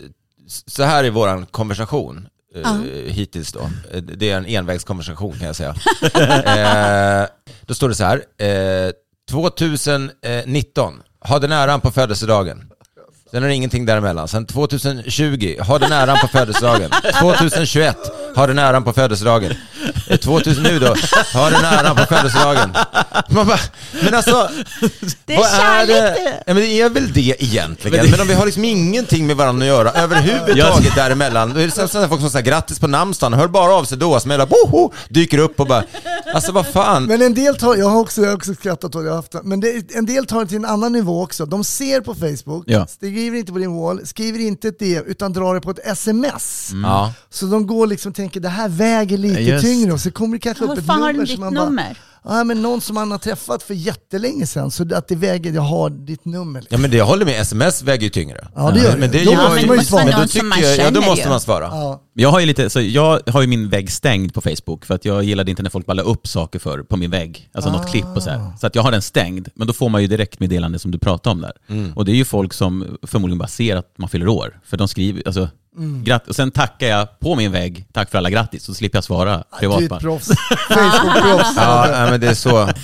så 0.67 0.83
här 0.83 1.03
är 1.03 1.09
våran 1.09 1.45
konversation. 1.45 2.27
eh, 2.55 2.71
Hittills 3.13 3.51
då. 3.51 3.69
Det 4.01 4.31
är 4.31 4.37
en 4.37 4.45
envägskonversation 4.45 5.33
kan 5.39 5.47
jag 5.47 5.55
säga. 5.55 5.75
eh, 7.23 7.27
då 7.65 7.73
står 7.73 7.89
det 7.89 7.95
så 7.95 8.03
här. 8.03 8.21
Eh, 8.37 8.91
2019, 9.31 10.93
eh, 10.93 11.29
ha 11.29 11.39
den 11.39 11.51
äran 11.51 11.81
på 11.81 11.91
födelsedagen. 11.91 12.71
Sen 13.35 13.43
är 13.43 13.47
det 13.47 13.53
ingenting 13.55 13.85
däremellan. 13.85 14.27
Sen 14.27 14.45
2020, 14.45 15.55
ha 15.67 15.79
den 15.79 15.91
äran 15.91 16.17
på 16.21 16.27
födelsedagen. 16.27 16.89
2021, 17.21 17.97
ha 18.35 18.47
den 18.47 18.59
äran 18.59 18.83
på 18.83 18.93
födelsedagen. 18.93 19.53
Eh, 20.09 20.17
2000 20.17 20.63
nu 20.63 20.79
då, 20.79 20.95
ha 21.33 21.49
den 21.49 21.65
äran 21.65 21.95
på 21.95 22.05
födelsedagen. 22.05 22.69
Man 23.29 23.47
bara, 23.47 23.59
men 24.03 24.13
alltså, 24.15 24.49
Det 25.25 25.33
är 25.33 25.37
vad 25.37 25.47
är 25.47 25.57
kärlek 25.59 25.87
det? 25.95 26.01
det. 26.01 26.43
Ja, 26.47 26.53
men 26.53 26.55
det 26.63 26.81
är 26.81 26.89
väl 26.89 27.13
det 27.13 27.43
egentligen. 27.43 27.97
Men 27.97 28.09
Men, 28.09 28.11
det- 28.17 28.21
om 28.21 28.27
vi 28.27 28.33
har 28.33 28.45
liksom 28.45 28.63
ingenting 28.65 29.27
med 29.27 29.35
varandra 29.37 29.63
att 29.65 29.67
göra 29.67 29.91
överhuvudtaget 29.91 30.95
däremellan. 30.95 31.53
Då 31.53 31.59
är 31.59 31.65
det 31.65 31.87
sådana 31.87 32.09
folk 32.09 32.21
som 32.21 32.29
säger 32.29 32.45
grattis 32.45 32.79
på 32.79 32.87
namnsdagen, 32.87 33.33
hör 33.39 33.47
bara 33.47 33.73
av 33.73 33.83
sig 33.83 33.97
då, 33.97 34.19
som 34.19 34.31
hela 34.31 34.45
boho, 34.45 34.91
dyker 35.09 35.37
upp 35.37 35.59
och 35.59 35.67
bara, 35.67 35.83
alltså 36.33 36.51
vad 36.51 36.67
fan. 36.67 37.05
Men 37.05 37.21
en 37.21 37.33
del 37.33 37.55
tar, 37.57 37.75
jag 37.75 37.89
har 37.89 37.99
också, 37.99 38.21
jag 38.21 38.29
har 38.29 38.35
också 38.35 38.53
skrattat 38.53 38.95
åt 38.95 39.03
det, 39.03 39.07
jag 39.07 39.15
har 39.15 39.43
men 39.43 39.59
det, 39.59 39.95
en 39.95 40.05
del 40.05 40.25
tar 40.25 40.39
det 40.39 40.47
till 40.47 40.57
en 40.57 40.65
annan 40.65 40.91
nivå 40.93 41.23
också. 41.23 41.45
De 41.45 41.63
ser 41.63 42.01
på 42.01 42.15
Facebook, 42.15 42.63
Ja. 42.67 42.87
Skriver 43.25 43.39
inte 43.39 43.53
på 43.53 43.59
din 43.59 43.73
wall, 43.73 44.07
skriver 44.07 44.39
inte 44.39 44.67
ett 44.67 44.79
DM, 44.79 45.05
utan 45.07 45.33
drar 45.33 45.53
det 45.55 45.61
på 45.61 45.71
ett 45.71 45.79
sms. 45.87 46.71
Ja. 46.83 47.13
Så 47.29 47.45
de 47.45 47.67
går 47.67 47.87
liksom 47.87 48.09
och 48.09 48.15
tänker 48.15 48.39
det 48.39 48.49
här 48.49 48.69
väger 48.69 49.17
lite 49.17 49.41
Just. 49.41 49.65
tyngre 49.65 49.93
och 49.93 49.99
så 49.99 50.11
kommer 50.11 50.35
det 50.35 50.39
kanske 50.39 50.63
upp 50.63 50.71
Hur 50.71 50.79
ett 50.79 50.85
fan 50.85 51.01
har 51.01 51.13
nummer 51.13 51.25
du 51.25 51.31
ditt 51.31 51.39
man 51.39 51.53
bara, 51.53 51.65
nummer? 51.65 51.97
Ja, 52.27 52.43
men 52.43 52.61
någon 52.61 52.81
som 52.81 52.93
man 52.95 53.11
har 53.11 53.17
träffat 53.17 53.63
för 53.63 53.73
jättelänge 53.73 54.47
sedan, 54.47 54.71
så 54.71 54.95
att 54.95 55.07
det 55.07 55.15
väger, 55.15 55.51
jag 55.53 55.61
har 55.61 55.89
ditt 55.89 56.25
nummer. 56.25 56.63
Ja 56.69 56.77
men 56.77 56.91
det 56.91 56.97
jag 56.97 57.05
håller 57.05 57.25
med, 57.25 57.41
sms 57.41 57.83
väger 57.83 58.03
ju 58.03 58.09
tyngre. 58.09 58.47
Ja, 58.55 58.71
det 58.71 58.79
gör 58.79 58.91
det. 58.91 58.97
men 58.97 59.11
det 59.11 59.23
Då 59.25 59.31
gör 59.31 59.43
måste 59.43 59.59
ju- 59.61 59.67
man 59.67 59.75
ju 59.75 59.77
men 59.77 59.85
svara. 59.85 60.21
då 60.21 60.27
tycker 60.27 60.61
jag, 60.61 60.77
ja 60.87 60.91
då 60.91 61.01
måste 61.01 61.29
man 61.29 61.39
svara. 61.39 61.63
Ja. 61.65 62.01
Jag 62.13 62.29
har 62.29 62.39
ju 62.39 62.45
lite, 62.45 62.69
så 62.69 62.81
jag 62.81 63.19
har 63.27 63.41
ju 63.41 63.47
min 63.47 63.69
vägg 63.69 63.91
stängd 63.91 64.33
på 64.33 64.41
Facebook 64.41 64.85
för 64.85 64.93
att 64.95 65.05
jag 65.05 65.23
gillade 65.23 65.51
inte 65.51 65.63
när 65.63 65.69
folk 65.69 65.85
bara 65.85 65.93
la 65.93 66.03
upp 66.03 66.27
saker 66.27 66.59
för 66.59 66.83
på 66.83 66.97
min 66.97 67.11
vägg. 67.11 67.49
Alltså 67.53 67.71
något 67.71 67.91
klipp 67.91 68.05
och 68.15 68.23
så 68.23 68.29
här. 68.29 68.51
Så 68.61 68.67
att 68.67 68.75
jag 68.75 68.83
har 68.83 68.91
den 68.91 69.01
stängd, 69.01 69.47
men 69.55 69.67
då 69.67 69.73
får 69.73 69.89
man 69.89 70.01
ju 70.01 70.07
direktmeddelande 70.07 70.79
som 70.79 70.91
du 70.91 70.97
pratade 70.97 71.31
om 71.33 71.41
där. 71.41 71.53
Mm. 71.69 71.93
Och 71.93 72.05
det 72.05 72.11
är 72.11 72.15
ju 72.15 72.25
folk 72.25 72.53
som 72.53 72.97
förmodligen 73.07 73.37
bara 73.37 73.47
ser 73.47 73.75
att 73.75 73.93
man 73.97 74.09
fyller 74.09 74.27
år. 74.27 74.59
För 74.65 74.77
de 74.77 74.87
skriver, 74.87 75.23
alltså, 75.25 75.49
gratt, 76.03 76.27
och 76.27 76.35
sen 76.35 76.51
tackar 76.51 76.87
jag 76.87 77.19
på 77.19 77.35
min 77.35 77.51
vägg, 77.51 77.85
tack 77.93 78.11
för 78.11 78.17
alla 78.17 78.29
grattis, 78.29 78.63
så 78.63 78.73
slipper 78.73 78.97
jag 78.97 79.03
svara 79.03 79.31
Du 79.37 79.55
är 79.55 79.59
privat 79.59 79.81
ett 79.81 79.99
proffs. 79.99 80.29
Facebook-proffs. 80.69 81.53
Ja, 81.55 81.87
nej, 81.91 82.11
men 82.11 82.19
det 82.21 82.27
är 82.27 82.33
så. 82.33 82.69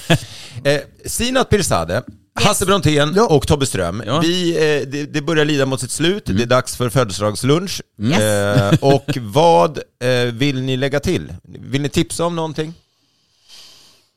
Eh, 0.64 0.80
Sinat 1.06 1.50
Pirzadeh, 1.50 2.02
Hasse 2.34 2.66
Brontén 2.66 3.14
Ja. 3.16 3.28
och 3.28 3.48
Tobbe 3.48 3.66
Ström. 3.66 4.04
Ja. 4.06 4.20
Vi, 4.20 4.56
eh, 4.56 4.88
det, 4.92 5.06
det 5.06 5.22
börjar 5.22 5.46
lida 5.46 5.66
mot 5.66 5.82
sitt 5.82 5.92
slut, 5.92 6.26
det 6.26 6.44
är 6.44 6.46
dags 6.48 6.76
för 6.76 6.90
födelsedagslunch. 6.90 7.82
Yes. 8.02 8.20
Eh, 8.20 8.74
och 8.82 9.18
vad 9.18 9.78
eh, 9.78 10.34
vill 10.34 10.62
ni 10.62 10.78
lägga 10.78 11.00
till? 11.00 11.34
Vill 11.44 11.82
ni 11.82 11.90
tipsa 11.90 12.26
om 12.26 12.36
någonting? 12.36 12.74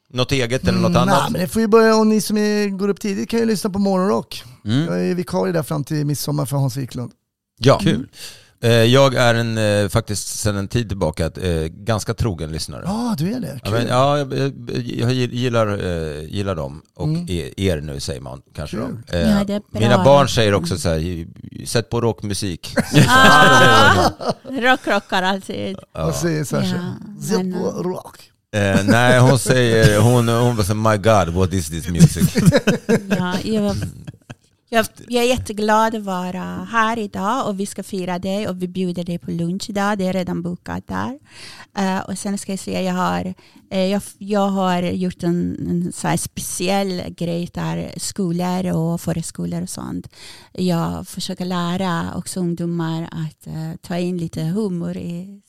Något 0.08 0.32
eget 0.32 0.68
eller 0.68 0.78
något 0.78 0.92
Nej, 0.92 1.02
annat? 1.02 1.30
men 1.30 1.40
det 1.40 1.48
får 1.48 1.62
ju 1.62 1.68
börja, 1.68 1.96
om 1.96 2.08
ni 2.08 2.20
som 2.20 2.36
är, 2.38 2.68
går 2.68 2.88
upp 2.88 3.00
tidigt 3.00 3.28
kan 3.30 3.40
ju 3.40 3.46
lyssna 3.46 3.70
på 3.70 3.78
Morgonrock. 3.78 4.42
Mm. 4.64 4.84
Jag 4.84 5.06
är 5.06 5.14
vikarie 5.14 5.52
där 5.52 5.62
fram 5.62 5.84
till 5.84 6.06
midsommar 6.06 6.46
för 6.46 6.56
Hans 6.56 6.76
Wiklund. 6.76 7.12
Ja. 7.58 7.78
Kul. 7.78 8.08
Eh, 8.64 8.70
jag 8.72 9.14
är 9.14 9.34
en, 9.34 9.58
eh, 9.58 9.88
faktiskt 9.88 10.38
sedan 10.40 10.56
en 10.56 10.68
tid 10.68 10.88
tillbaka 10.88 11.24
eh, 11.26 11.66
ganska 11.68 12.14
trogen 12.14 12.52
lyssnare. 12.52 12.82
Ja, 12.86 13.14
du 13.18 13.32
är 13.32 13.40
det. 13.40 13.60
Ja, 13.62 13.70
Kul. 13.70 13.72
men, 13.72 13.86
ja, 13.86 14.18
jag, 14.18 14.32
jag, 14.32 14.52
jag 14.82 15.12
gillar, 15.12 15.76
gillar 16.22 16.54
dem 16.54 16.82
och 16.94 17.08
er, 17.08 17.60
er 17.60 17.80
nu 17.80 18.00
säger 18.00 18.20
man 18.20 18.42
kanske 18.54 18.76
då. 18.76 18.88
Eh, 19.12 19.44
Ja, 19.48 19.60
mina 19.70 20.04
barn 20.04 20.28
säger 20.28 20.54
också 20.54 20.78
så 20.78 20.88
här, 20.88 21.26
sätt 21.66 21.90
på 21.90 22.00
rockmusik. 22.00 22.76
Ah, 23.08 24.10
rock 24.50 24.86
rockar 24.86 25.22
alltid. 25.22 25.76
Vad 25.92 26.14
säger 26.14 26.44
Sasha? 26.44 26.96
Ja, 27.30 27.38
men, 27.38 27.54
och 27.54 27.84
rock. 27.84 28.30
Eh, 28.56 28.84
nej, 28.84 29.20
hon 29.20 29.38
säger, 29.38 30.00
hon, 30.00 30.28
hon 30.28 30.56
bara 30.56 30.66
så 30.66 30.74
my 30.74 30.96
god, 30.96 31.28
what 31.34 31.52
is 31.52 31.68
this 31.68 31.88
music? 31.88 32.34
Ja, 33.18 33.34
jag, 33.44 33.76
jag, 34.74 34.86
jag 35.08 35.24
är 35.24 35.28
jätteglad 35.28 35.94
att 35.94 36.02
vara 36.02 36.68
här 36.70 36.98
idag 36.98 37.48
och 37.48 37.60
vi 37.60 37.66
ska 37.66 37.82
fira 37.82 38.18
dig 38.18 38.48
och 38.48 38.62
vi 38.62 38.68
bjuder 38.68 39.04
dig 39.04 39.18
på 39.18 39.30
lunch 39.30 39.70
idag. 39.70 39.98
Det 39.98 40.06
är 40.06 40.12
redan 40.12 40.42
bokat 40.42 40.86
där. 40.86 41.18
Eh, 41.76 41.98
och 42.00 42.18
sen 42.18 42.38
ska 42.38 42.52
jag 42.52 42.58
säga, 42.58 42.82
jag 42.82 42.94
har, 42.94 43.34
eh, 43.70 43.84
jag, 43.86 44.02
jag 44.18 44.48
har 44.48 44.82
gjort 44.82 45.22
en, 45.22 45.66
en 45.70 45.92
så 45.92 46.08
här 46.08 46.16
speciell 46.16 47.02
grej 47.16 47.50
där 47.54 47.94
skolor 47.96 48.72
och 48.72 49.00
förskolor 49.00 49.62
och 49.62 49.70
sånt. 49.70 50.08
Jag 50.52 51.08
försöker 51.08 51.44
lära 51.44 52.14
också 52.16 52.40
ungdomar 52.40 53.02
att 53.02 53.46
eh, 53.46 53.72
ta 53.82 53.98
in 53.98 54.18
lite 54.18 54.42
humor 54.42 54.96
i 54.96 55.40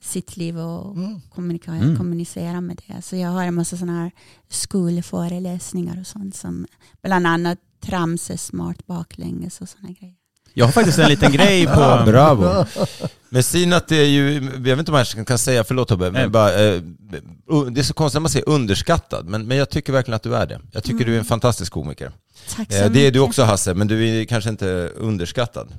sitt 0.00 0.36
liv 0.36 0.58
och 0.58 0.96
kommunika- 1.34 1.70
Mm. 1.70 1.96
kommunicera 1.96 2.60
med 2.60 2.80
det. 2.86 3.02
Så 3.02 3.16
jag 3.16 3.28
har 3.30 3.44
en 3.44 3.54
massa 3.54 3.76
sådana 3.76 4.02
här 4.02 4.10
skolföreläsningar 4.48 6.00
och 6.00 6.06
sånt 6.06 6.34
som 6.36 6.66
bland 7.02 7.26
annat 7.26 7.58
trams 7.80 8.30
är 8.30 8.36
smart 8.36 8.86
baklänges 8.86 9.60
och 9.60 9.68
sådana 9.68 9.88
grejer. 10.00 10.14
Jag 10.54 10.64
har 10.66 10.72
faktiskt 10.72 10.98
en 10.98 11.08
liten 11.08 11.32
grej 11.32 11.64
på... 11.66 11.70
Ja, 11.80 12.02
bravo. 12.06 12.64
Men 13.28 13.42
Sinat 13.42 13.92
är 13.92 14.04
ju, 14.04 14.34
jag 14.34 14.40
vet 14.60 14.78
inte 14.78 14.92
om 14.92 15.04
jag 15.16 15.26
kan 15.26 15.38
säga, 15.38 15.64
förlåt 15.64 15.88
Tobbe, 15.88 16.10
men 16.10 16.32
bara, 16.32 16.48
eh, 16.64 16.82
det 17.72 17.80
är 17.80 17.82
så 17.82 17.94
konstigt 17.94 18.14
när 18.14 18.20
man 18.20 18.30
säger 18.30 18.48
underskattad, 18.48 19.26
men, 19.28 19.46
men 19.46 19.56
jag 19.56 19.70
tycker 19.70 19.92
verkligen 19.92 20.16
att 20.16 20.22
du 20.22 20.34
är 20.36 20.46
det. 20.46 20.60
Jag 20.72 20.84
tycker 20.84 21.04
du 21.04 21.14
är 21.14 21.18
en 21.18 21.24
fantastisk 21.24 21.72
komiker. 21.72 22.12
Tack 22.56 22.72
så 22.72 22.78
Eh, 22.78 22.90
det 22.90 23.00
är 23.06 23.10
du 23.10 23.18
mycket. 23.18 23.22
också 23.28 23.42
Hasse, 23.42 23.74
men 23.74 23.88
du 23.88 24.08
är 24.08 24.24
kanske 24.24 24.50
inte 24.50 24.92
underskattad. 24.96 25.72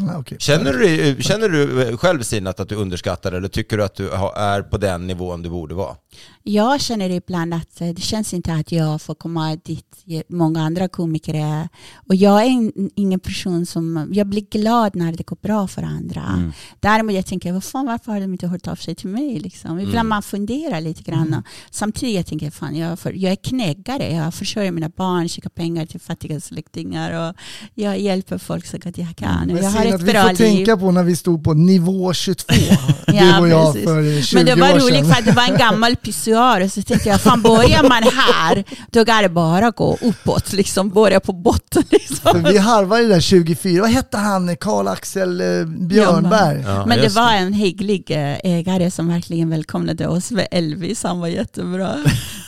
Ja, 0.00 0.18
okej. 0.18 0.36
Känner 0.40 0.72
du, 0.72 0.78
dig- 0.78 1.22
känner 1.22 1.48
du 1.48 1.96
själv 1.96 2.22
Sinat 2.22 2.60
att 2.60 2.68
du 2.68 2.74
underskattar 2.74 3.32
eller 3.32 3.48
tycker 3.48 3.76
du 3.78 3.84
att 3.84 3.94
du 3.94 4.10
är 4.36 4.62
på 4.62 4.78
den 4.78 5.06
nivån 5.06 5.42
du 5.42 5.48
borde 5.50 5.74
vara? 5.74 5.96
Jag 6.42 6.80
känner 6.80 7.10
ibland 7.10 7.54
att 7.54 7.80
eh, 7.80 7.88
det 7.88 8.02
känns 8.02 8.34
inte 8.34 8.52
att 8.54 8.72
jag 8.72 9.02
får 9.02 9.14
komma 9.14 9.56
dit 9.56 9.84
många 10.28 10.62
andra 10.62 10.88
komiker 10.88 11.34
är. 11.34 11.68
Och 12.08 12.14
jag 12.14 12.42
är 12.42 12.46
en, 12.46 12.72
ingen 12.94 13.20
person 13.20 13.66
som, 13.66 14.08
jag 14.12 14.26
blir 14.26 14.42
glad 14.50 14.96
när 14.96 15.12
det 15.12 15.26
går 15.26 15.38
bra 15.42 15.68
för 15.68 15.82
andra. 15.82 16.20
Mm. 16.22 16.52
Däremot 16.80 17.14
jag 17.14 17.26
tänker, 17.26 17.52
vad 17.52 17.64
fan, 17.64 17.86
varför 17.86 18.12
har 18.12 18.20
de 18.20 18.32
inte 18.32 18.46
hört 18.46 18.68
av 18.68 18.76
sig 18.76 18.94
till 18.94 19.08
mig? 19.08 19.38
Liksom? 19.40 19.78
Ibland 19.78 19.94
Mm. 19.96 20.08
man 20.08 20.22
funderar 20.22 20.80
lite 20.80 21.02
grann. 21.02 21.34
Och 21.34 21.42
Samtidigt 21.70 22.14
jag 22.16 22.26
tänker 22.26 22.50
fan, 22.50 22.76
jag, 22.76 22.98
för, 22.98 23.12
jag 23.12 23.32
är 23.32 23.36
knäggare. 23.36 24.12
Jag 24.14 24.34
försörjer 24.34 24.72
mina 24.72 24.88
barn, 24.88 25.28
skickar 25.28 25.50
pengar 25.50 25.86
till 25.86 26.00
fattiga 26.00 26.40
släktingar 26.40 27.28
och 27.28 27.34
jag 27.74 27.98
hjälper 27.98 28.38
folk 28.38 28.66
så 28.66 28.78
gott 28.78 28.98
jag 28.98 29.16
kan. 29.16 29.40
Och 29.40 29.46
Men 29.54 29.62
jag 29.64 29.70
har 29.70 29.84
ett 29.84 30.00
vi 30.02 30.12
bra 30.12 30.22
får 30.22 30.28
liv. 30.28 30.36
tänka 30.36 30.76
på 30.76 30.90
när 30.90 31.02
vi 31.02 31.16
står 31.16 31.38
på 31.38 31.54
nivå 31.54 32.12
22, 32.12 32.44
du 33.06 33.12
Ja, 33.16 33.40
och 33.40 33.48
jag 33.48 33.72
precis. 33.72 33.84
för 33.88 34.22
20 34.22 34.36
Men 34.36 34.46
det 34.46 34.54
var 34.54 34.74
år 34.74 34.78
roligt 34.80 34.94
sedan. 34.96 35.04
för 35.04 35.18
att 35.20 35.24
det 35.24 35.32
var 35.32 35.48
en 35.52 35.58
gammal 35.58 35.96
pissoar. 36.06 36.68
Så 36.68 36.82
tänkte 36.82 37.08
jag, 37.08 37.20
fan 37.20 37.42
börjar 37.42 37.82
man 37.82 38.02
här, 38.02 38.64
då 38.90 39.04
kan 39.04 39.22
det 39.22 39.28
bara 39.28 39.70
gå 39.70 39.98
uppåt. 40.00 40.52
Liksom, 40.52 40.90
börja 40.90 41.20
på 41.20 41.32
botten. 41.32 41.82
Liksom. 41.90 42.42
Vi 42.42 42.58
harvade 42.58 43.02
det 43.02 43.08
där 43.08 43.20
24, 43.20 43.82
vad 43.82 43.90
hette 43.90 44.16
han, 44.16 44.56
Karl-Axel 44.56 45.40
eh, 45.40 45.66
Björnberg? 45.66 46.62
Ja, 46.66 46.86
Men 46.86 46.98
det 46.98 47.04
just 47.04 47.16
var 47.16 47.32
en 47.32 47.52
hygglig 47.52 48.10
eh, 48.10 48.36
ägare 48.42 48.90
som 48.90 49.08
verkligen 49.08 49.50
välkomnade 49.50 50.06
oss 50.08 50.30
med 50.30 50.48
Elvis. 50.50 51.02
Han 51.02 51.20
var 51.20 51.28
jättebra. 51.28 51.96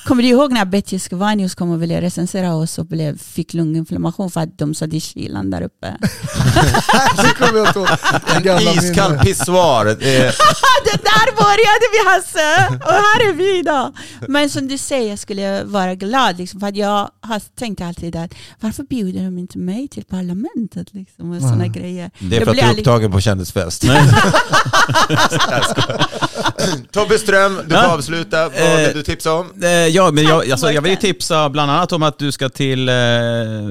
Kommer 0.08 0.22
du 0.22 0.28
ihåg 0.28 0.52
när 0.52 0.64
Betty 0.64 0.98
Skvanius 0.98 1.54
kom 1.54 1.70
och 1.70 1.82
ville 1.82 2.00
recensera 2.00 2.54
oss 2.54 2.78
och 2.78 2.86
blev, 2.86 3.18
fick 3.18 3.54
lunginflammation 3.54 4.30
för 4.30 4.40
att 4.40 4.58
de 4.58 4.74
sa 4.74 4.86
det 4.86 4.96
är 4.96 5.00
kylan 5.00 5.50
där 5.50 5.62
uppe? 5.62 5.96
Det 8.34 8.42
gamla 8.42 8.72
Iskall 8.72 9.18
pissoar. 9.18 9.84
Det 10.84 11.02
där 11.10 11.28
började 11.42 11.86
vi 11.92 11.98
Hasse! 12.10 12.50
Och 12.86 12.92
här 12.92 13.28
är 13.28 13.32
vi 13.32 13.47
idag. 13.56 13.92
Men 14.28 14.50
som 14.50 14.68
du 14.68 14.78
säger 14.78 15.16
skulle 15.16 15.42
jag 15.42 15.64
vara 15.64 15.94
glad 15.94 16.38
liksom, 16.38 16.60
för 16.60 16.66
att 16.66 16.76
jag 16.76 17.10
har 17.20 17.40
tänkt 17.58 17.80
alltid 17.80 18.16
att 18.16 18.34
varför 18.60 18.82
bjuder 18.82 19.24
de 19.24 19.38
inte 19.38 19.58
mig 19.58 19.88
till 19.88 20.04
parlamentet 20.04 20.94
liksom, 20.94 21.30
och 21.32 21.42
sådana 21.42 21.66
grejer. 21.66 22.10
det 22.18 22.36
är 22.36 22.40
Jag 22.40 22.44
för 22.44 22.50
att 22.50 22.54
blir 22.54 22.62
du 22.62 22.66
är 22.66 22.68
aldrig- 22.68 22.86
upptagen 22.86 23.12
på 23.12 23.20
kändisfest. 23.20 23.84
Tobbe 26.92 27.18
Ström, 27.18 27.54
du 27.56 27.62
får 27.74 27.84
Ja. 27.84 27.94
avsluta. 27.94 28.48
Vad 28.48 28.58
Eh, 28.58 28.76
vill 28.86 28.96
du 28.96 29.02
tipsa 29.02 29.32
om? 29.32 29.46
Eh, 29.62 29.68
Ja, 29.70 30.10
men 30.10 30.24
jag, 30.24 30.50
alltså, 30.50 30.72
jag 30.72 30.82
vill 30.82 30.96
tipsa 30.96 31.48
bland 31.48 31.70
annat 31.70 31.92
om 31.92 32.02
att 32.02 32.18
du 32.18 32.32
ska 32.32 32.48
till 32.48 32.88
eh, 32.88 32.94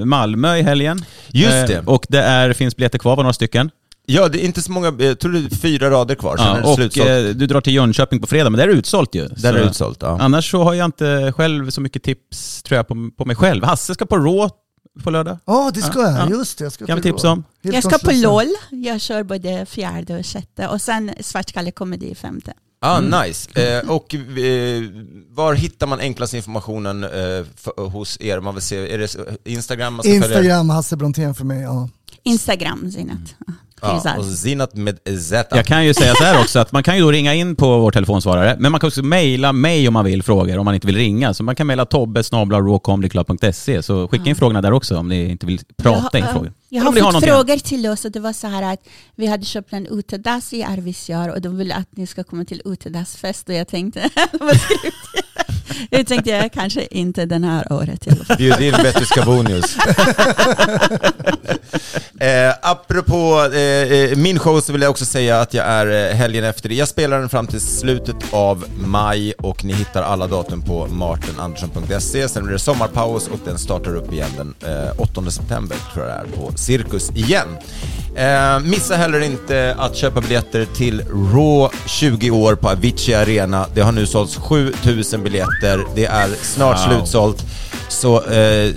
Malmö 0.04 0.56
i 0.56 0.62
helgen. 0.62 1.04
Just 1.28 1.52
Eh, 1.54 1.64
det. 1.66 1.82
Och 1.86 2.06
det 2.08 2.22
är, 2.22 2.52
finns 2.52 2.76
biljetter 2.76 2.98
kvar, 2.98 3.16
var 3.16 3.22
några 3.22 3.32
stycken. 3.32 3.70
Ja, 4.10 4.28
det 4.28 4.38
är 4.42 4.44
inte 4.44 4.62
så 4.62 4.72
många, 4.72 4.94
jag 4.98 5.18
tror 5.18 5.32
det 5.32 5.38
är 5.38 5.56
fyra 5.56 5.90
rader 5.90 6.14
kvar, 6.14 6.36
sen 6.36 6.46
är 6.46 6.50
Ja, 6.56 6.60
det 6.62 6.68
och 6.68 6.74
slutsålt. 6.74 7.08
eh, 7.08 7.14
du 7.24 7.46
drar 7.46 7.60
till 7.60 7.74
Jönköping 7.74 8.20
på 8.20 8.26
fredag, 8.26 8.50
men 8.50 8.58
där 8.58 8.64
är 8.68 8.72
det 8.72 8.78
utsålt 8.78 9.14
ju. 9.14 9.28
Där 9.28 9.48
är 9.48 9.58
Så- 9.58 9.58
det 9.64 9.70
utsålt, 9.70 9.98
ja. 10.02 10.18
Annars 10.20 10.50
så 10.50 10.62
har 10.62 10.74
jag 10.74 10.84
inte 10.84 11.32
själv 11.36 11.70
så 11.70 11.80
mycket 11.80 12.02
tips 12.02 12.62
tror 12.62 12.76
jag 12.76 12.88
på, 12.88 13.10
på 13.16 13.24
mig 13.24 13.36
själv. 13.36 13.64
Hasse 13.64 13.94
ska 13.94 14.06
på 14.06 14.16
Raw 14.16 14.48
på 15.04 15.10
lördag. 15.10 15.38
Ja, 15.46 15.70
det 15.74 15.82
ska 15.82 16.00
jag. 16.00 16.12
Ja. 16.12 16.28
Just 16.30 16.58
det. 16.58 16.64
Jag 16.64 16.72
ska 16.72 16.86
Kan 16.86 16.96
vi 16.96 17.02
tipsa 17.02 17.30
om. 17.30 17.44
Jag 17.62 17.84
ska 17.84 17.98
på. 17.98 18.10
LOL. 18.14 18.46
Jag 18.70 19.00
kör 19.00 19.22
både 19.22 19.66
fjärde 19.66 20.18
och 20.18 20.26
sjätte. 20.26 20.68
Och 20.68 20.80
sen 20.82 21.10
Svartskalle 21.20 21.70
komedi 21.70 22.14
femte. 22.14 22.52
Ah, 22.80 22.98
Mm. 22.98 23.20
nice. 23.26 23.78
Eh, 23.78 23.90
och 23.90 24.14
eh, 24.14 24.82
var 25.30 25.54
hittar 25.54 25.86
man 25.86 26.00
enklast 26.00 26.34
informationen 26.34 27.04
eh, 27.04 27.10
för, 27.56 27.88
hos 27.88 28.20
er? 28.20 28.40
Man 28.40 28.54
vill 28.54 28.62
se, 28.62 28.94
är 28.94 28.98
det 28.98 29.16
Instagram 29.44 29.94
man 29.94 30.02
ska 30.02 30.10
följa? 30.10 30.26
Instagram, 30.26 30.70
Hasse 30.70 30.96
Brontén 30.96 31.34
för 31.34 31.44
mig. 31.44 31.60
Ja. 31.62 31.88
Instagram, 32.28 32.90
Zinat. 32.90 33.34
Ja, 33.82 33.94
Firzad. 33.94 34.18
och 34.18 34.24
Zinat 34.24 34.74
med 34.74 34.98
Z. 35.20 35.56
Jag 35.56 35.66
kan 35.66 35.84
ju 35.86 35.94
säga 35.94 36.14
så 36.14 36.24
här 36.24 36.40
också 36.40 36.58
att 36.58 36.72
man 36.72 36.82
kan 36.82 36.96
ju 36.96 37.02
då 37.02 37.10
ringa 37.10 37.34
in 37.34 37.56
på 37.56 37.78
vår 37.78 37.90
telefonsvarare, 37.90 38.56
men 38.58 38.72
man 38.72 38.80
kan 38.80 38.88
också 38.88 39.02
mejla 39.02 39.52
mig 39.52 39.88
om 39.88 39.94
man 39.94 40.04
vill 40.04 40.22
frågor, 40.22 40.58
om 40.58 40.64
man 40.64 40.74
inte 40.74 40.86
vill 40.86 40.96
ringa. 40.96 41.34
Så 41.34 41.42
man 41.42 41.56
kan 41.56 41.66
mejla 41.66 41.84
tobbe 41.84 42.20
rawcomedyclub.se, 42.22 43.82
så 43.82 44.08
skicka 44.08 44.30
in 44.30 44.36
frågorna 44.36 44.62
där 44.62 44.72
också 44.72 44.96
om 44.96 45.08
ni 45.08 45.30
inte 45.30 45.46
vill 45.46 45.60
prata 45.76 46.18
in 46.18 46.24
har- 46.24 46.32
frågor. 46.32 46.52
Jag 46.68 46.82
har 46.82 46.92
ni 46.92 47.00
fått 47.00 47.24
frågor 47.24 47.56
till 47.56 47.86
oss 47.86 48.04
och 48.04 48.12
det 48.12 48.20
var 48.20 48.32
så 48.32 48.46
här 48.46 48.72
att 48.72 48.80
vi 49.14 49.26
hade 49.26 49.44
köpt 49.44 49.72
en 49.72 49.86
utedass 49.86 50.52
i 50.52 50.62
Arvidsjaur 50.62 51.30
och 51.34 51.40
de 51.40 51.56
ville 51.56 51.74
att 51.74 51.96
ni 51.96 52.06
ska 52.06 52.24
komma 52.24 52.44
till 52.44 52.62
utedassfest 52.64 53.48
och 53.48 53.54
jag 53.54 53.68
tänkte, 53.68 54.10
vad 54.40 54.60
skrivit? 54.60 54.94
jag 55.90 56.06
tänkte 56.06 56.30
jag 56.30 56.52
kanske 56.52 56.86
inte 56.90 57.26
den 57.26 57.44
här 57.44 57.72
året 57.72 58.06
i 58.06 58.10
alla 58.10 58.24
fall. 58.24 58.36
Bjud 58.36 58.60
in 58.60 58.74
Betty 58.82 59.04
Scavonius. 59.04 59.76
eh, 62.20 62.54
apropå 62.62 63.50
eh, 63.54 63.60
eh, 63.60 64.16
min 64.16 64.38
show 64.38 64.60
så 64.60 64.72
vill 64.72 64.82
jag 64.82 64.90
också 64.90 65.04
säga 65.04 65.40
att 65.40 65.54
jag 65.54 65.66
är 65.66 66.10
eh, 66.10 66.16
helgen 66.16 66.44
efter. 66.44 66.70
Jag 66.70 66.88
spelar 66.88 67.18
den 67.20 67.28
fram 67.28 67.46
till 67.46 67.60
slutet 67.60 68.16
av 68.30 68.64
maj 68.86 69.32
och 69.32 69.64
ni 69.64 69.72
hittar 69.72 70.02
alla 70.02 70.26
datum 70.26 70.62
på 70.62 70.86
martinandersson.se. 70.86 72.28
Sen 72.28 72.42
blir 72.44 72.52
det 72.52 72.58
sommarpaus 72.58 73.28
och 73.28 73.40
den 73.44 73.58
startar 73.58 73.96
upp 73.96 74.12
igen 74.12 74.30
den 74.36 74.54
eh, 74.84 75.00
8 75.00 75.30
september 75.30 75.76
tror 75.94 76.06
jag 76.06 76.14
det 76.14 76.20
är 76.20 76.36
på 76.36 76.52
Cirkus 76.56 77.10
igen. 77.10 77.48
Eh, 78.16 78.60
missa 78.60 78.96
heller 78.96 79.20
inte 79.20 79.74
att 79.78 79.96
köpa 79.96 80.20
biljetter 80.20 80.64
till 80.64 81.02
Raw 81.10 81.76
20 81.86 82.30
år 82.30 82.54
på 82.54 82.68
Avicii 82.68 83.14
Arena. 83.14 83.66
Det 83.74 83.80
har 83.80 83.92
nu 83.92 84.06
sålts 84.06 84.36
7000 84.36 85.22
biljetter. 85.22 85.67
Det 85.94 86.04
är 86.06 86.28
snart 86.42 86.78
Wow. 86.78 86.96
slutsålt. 86.96 87.42
Så 87.88 88.22
eh, 88.24 88.70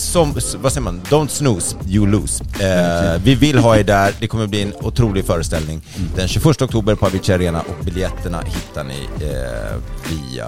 som, 0.00 0.32
vad 0.62 0.72
säger 0.72 0.80
man? 0.80 1.00
Don't 1.10 1.28
snooze, 1.28 1.76
you 1.88 2.06
lose. 2.06 2.44
Eh, 2.60 3.20
vi 3.24 3.34
vill 3.34 3.58
ha 3.58 3.76
er 3.76 3.84
där. 3.84 4.12
Det 4.20 4.26
kommer 4.26 4.46
bli 4.46 4.62
en 4.62 4.72
otrolig 4.80 5.24
föreställning 5.24 5.82
den 6.16 6.28
21 6.28 6.62
oktober 6.62 6.94
på 6.94 7.06
Avicii 7.06 7.34
Arena 7.34 7.60
och 7.60 7.84
biljetterna 7.84 8.42
hittar 8.46 8.84
ni 8.84 9.08
eh, 9.20 9.76
via 10.10 10.46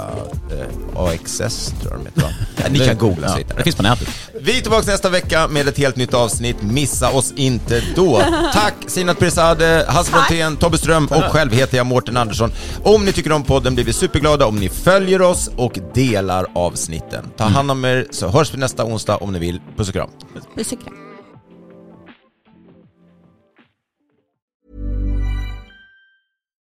eh, 0.51 1.03
AXS, 1.03 1.75
tror 1.83 1.93
jag 1.93 2.01
de 2.01 2.07
heter 2.07 2.21
va? 2.23 2.29
ja, 2.57 2.65
Ni 2.71 2.79
kan 2.79 2.99
googla 2.99 3.29
så 3.29 3.35
Ja, 3.35 3.39
hittar 3.39 3.57
det 3.57 3.63
finns 3.63 3.77
på 3.77 3.83
nätet. 3.83 4.09
vi 4.41 4.57
är 4.59 4.61
tillbaka 4.61 4.91
nästa 4.91 5.09
vecka 5.09 5.49
med 5.49 5.69
ett 5.69 5.79
helt 5.79 5.97
nytt 5.97 6.15
avsnitt. 6.15 6.63
Missa 6.63 7.11
oss 7.11 7.33
inte 7.37 7.83
då. 7.97 8.23
Tack 8.53 8.75
Sinat 8.87 9.19
Pirzadeh, 9.19 9.87
Hasse 9.89 10.13
Brontén, 10.13 10.57
Tobbe 10.57 10.79
Ström 10.79 11.07
och 11.07 11.23
själv 11.23 11.53
heter 11.53 11.77
jag 11.77 11.87
Mårten 11.87 12.17
Andersson. 12.17 12.53
Om 12.83 13.05
ni 13.05 13.13
tycker 13.13 13.33
om 13.33 13.43
podden 13.45 13.75
blir 13.75 13.85
vi 13.85 13.93
superglada 13.93 14.47
om 14.47 14.57
ni 14.57 14.69
följer 14.69 15.23
oss 15.23 15.51
och 15.57 15.79
delar 15.95 16.47
avsnitten. 16.55 17.25
Ta 17.37 17.45
hand 17.45 17.71
om 17.71 17.85
er 17.85 18.07
så 18.11 18.29
hörs 18.29 18.55
vi 18.55 18.59
nästa 18.59 18.85
onsdag 18.85 19.17
om 19.17 19.33
ni 19.33 19.39
vill. 19.43 19.61
Puss 19.77 19.89
och 19.89 19.95
kram. 19.95 20.11
Puss 20.55 20.73
och 20.73 20.81
kram. 20.81 21.12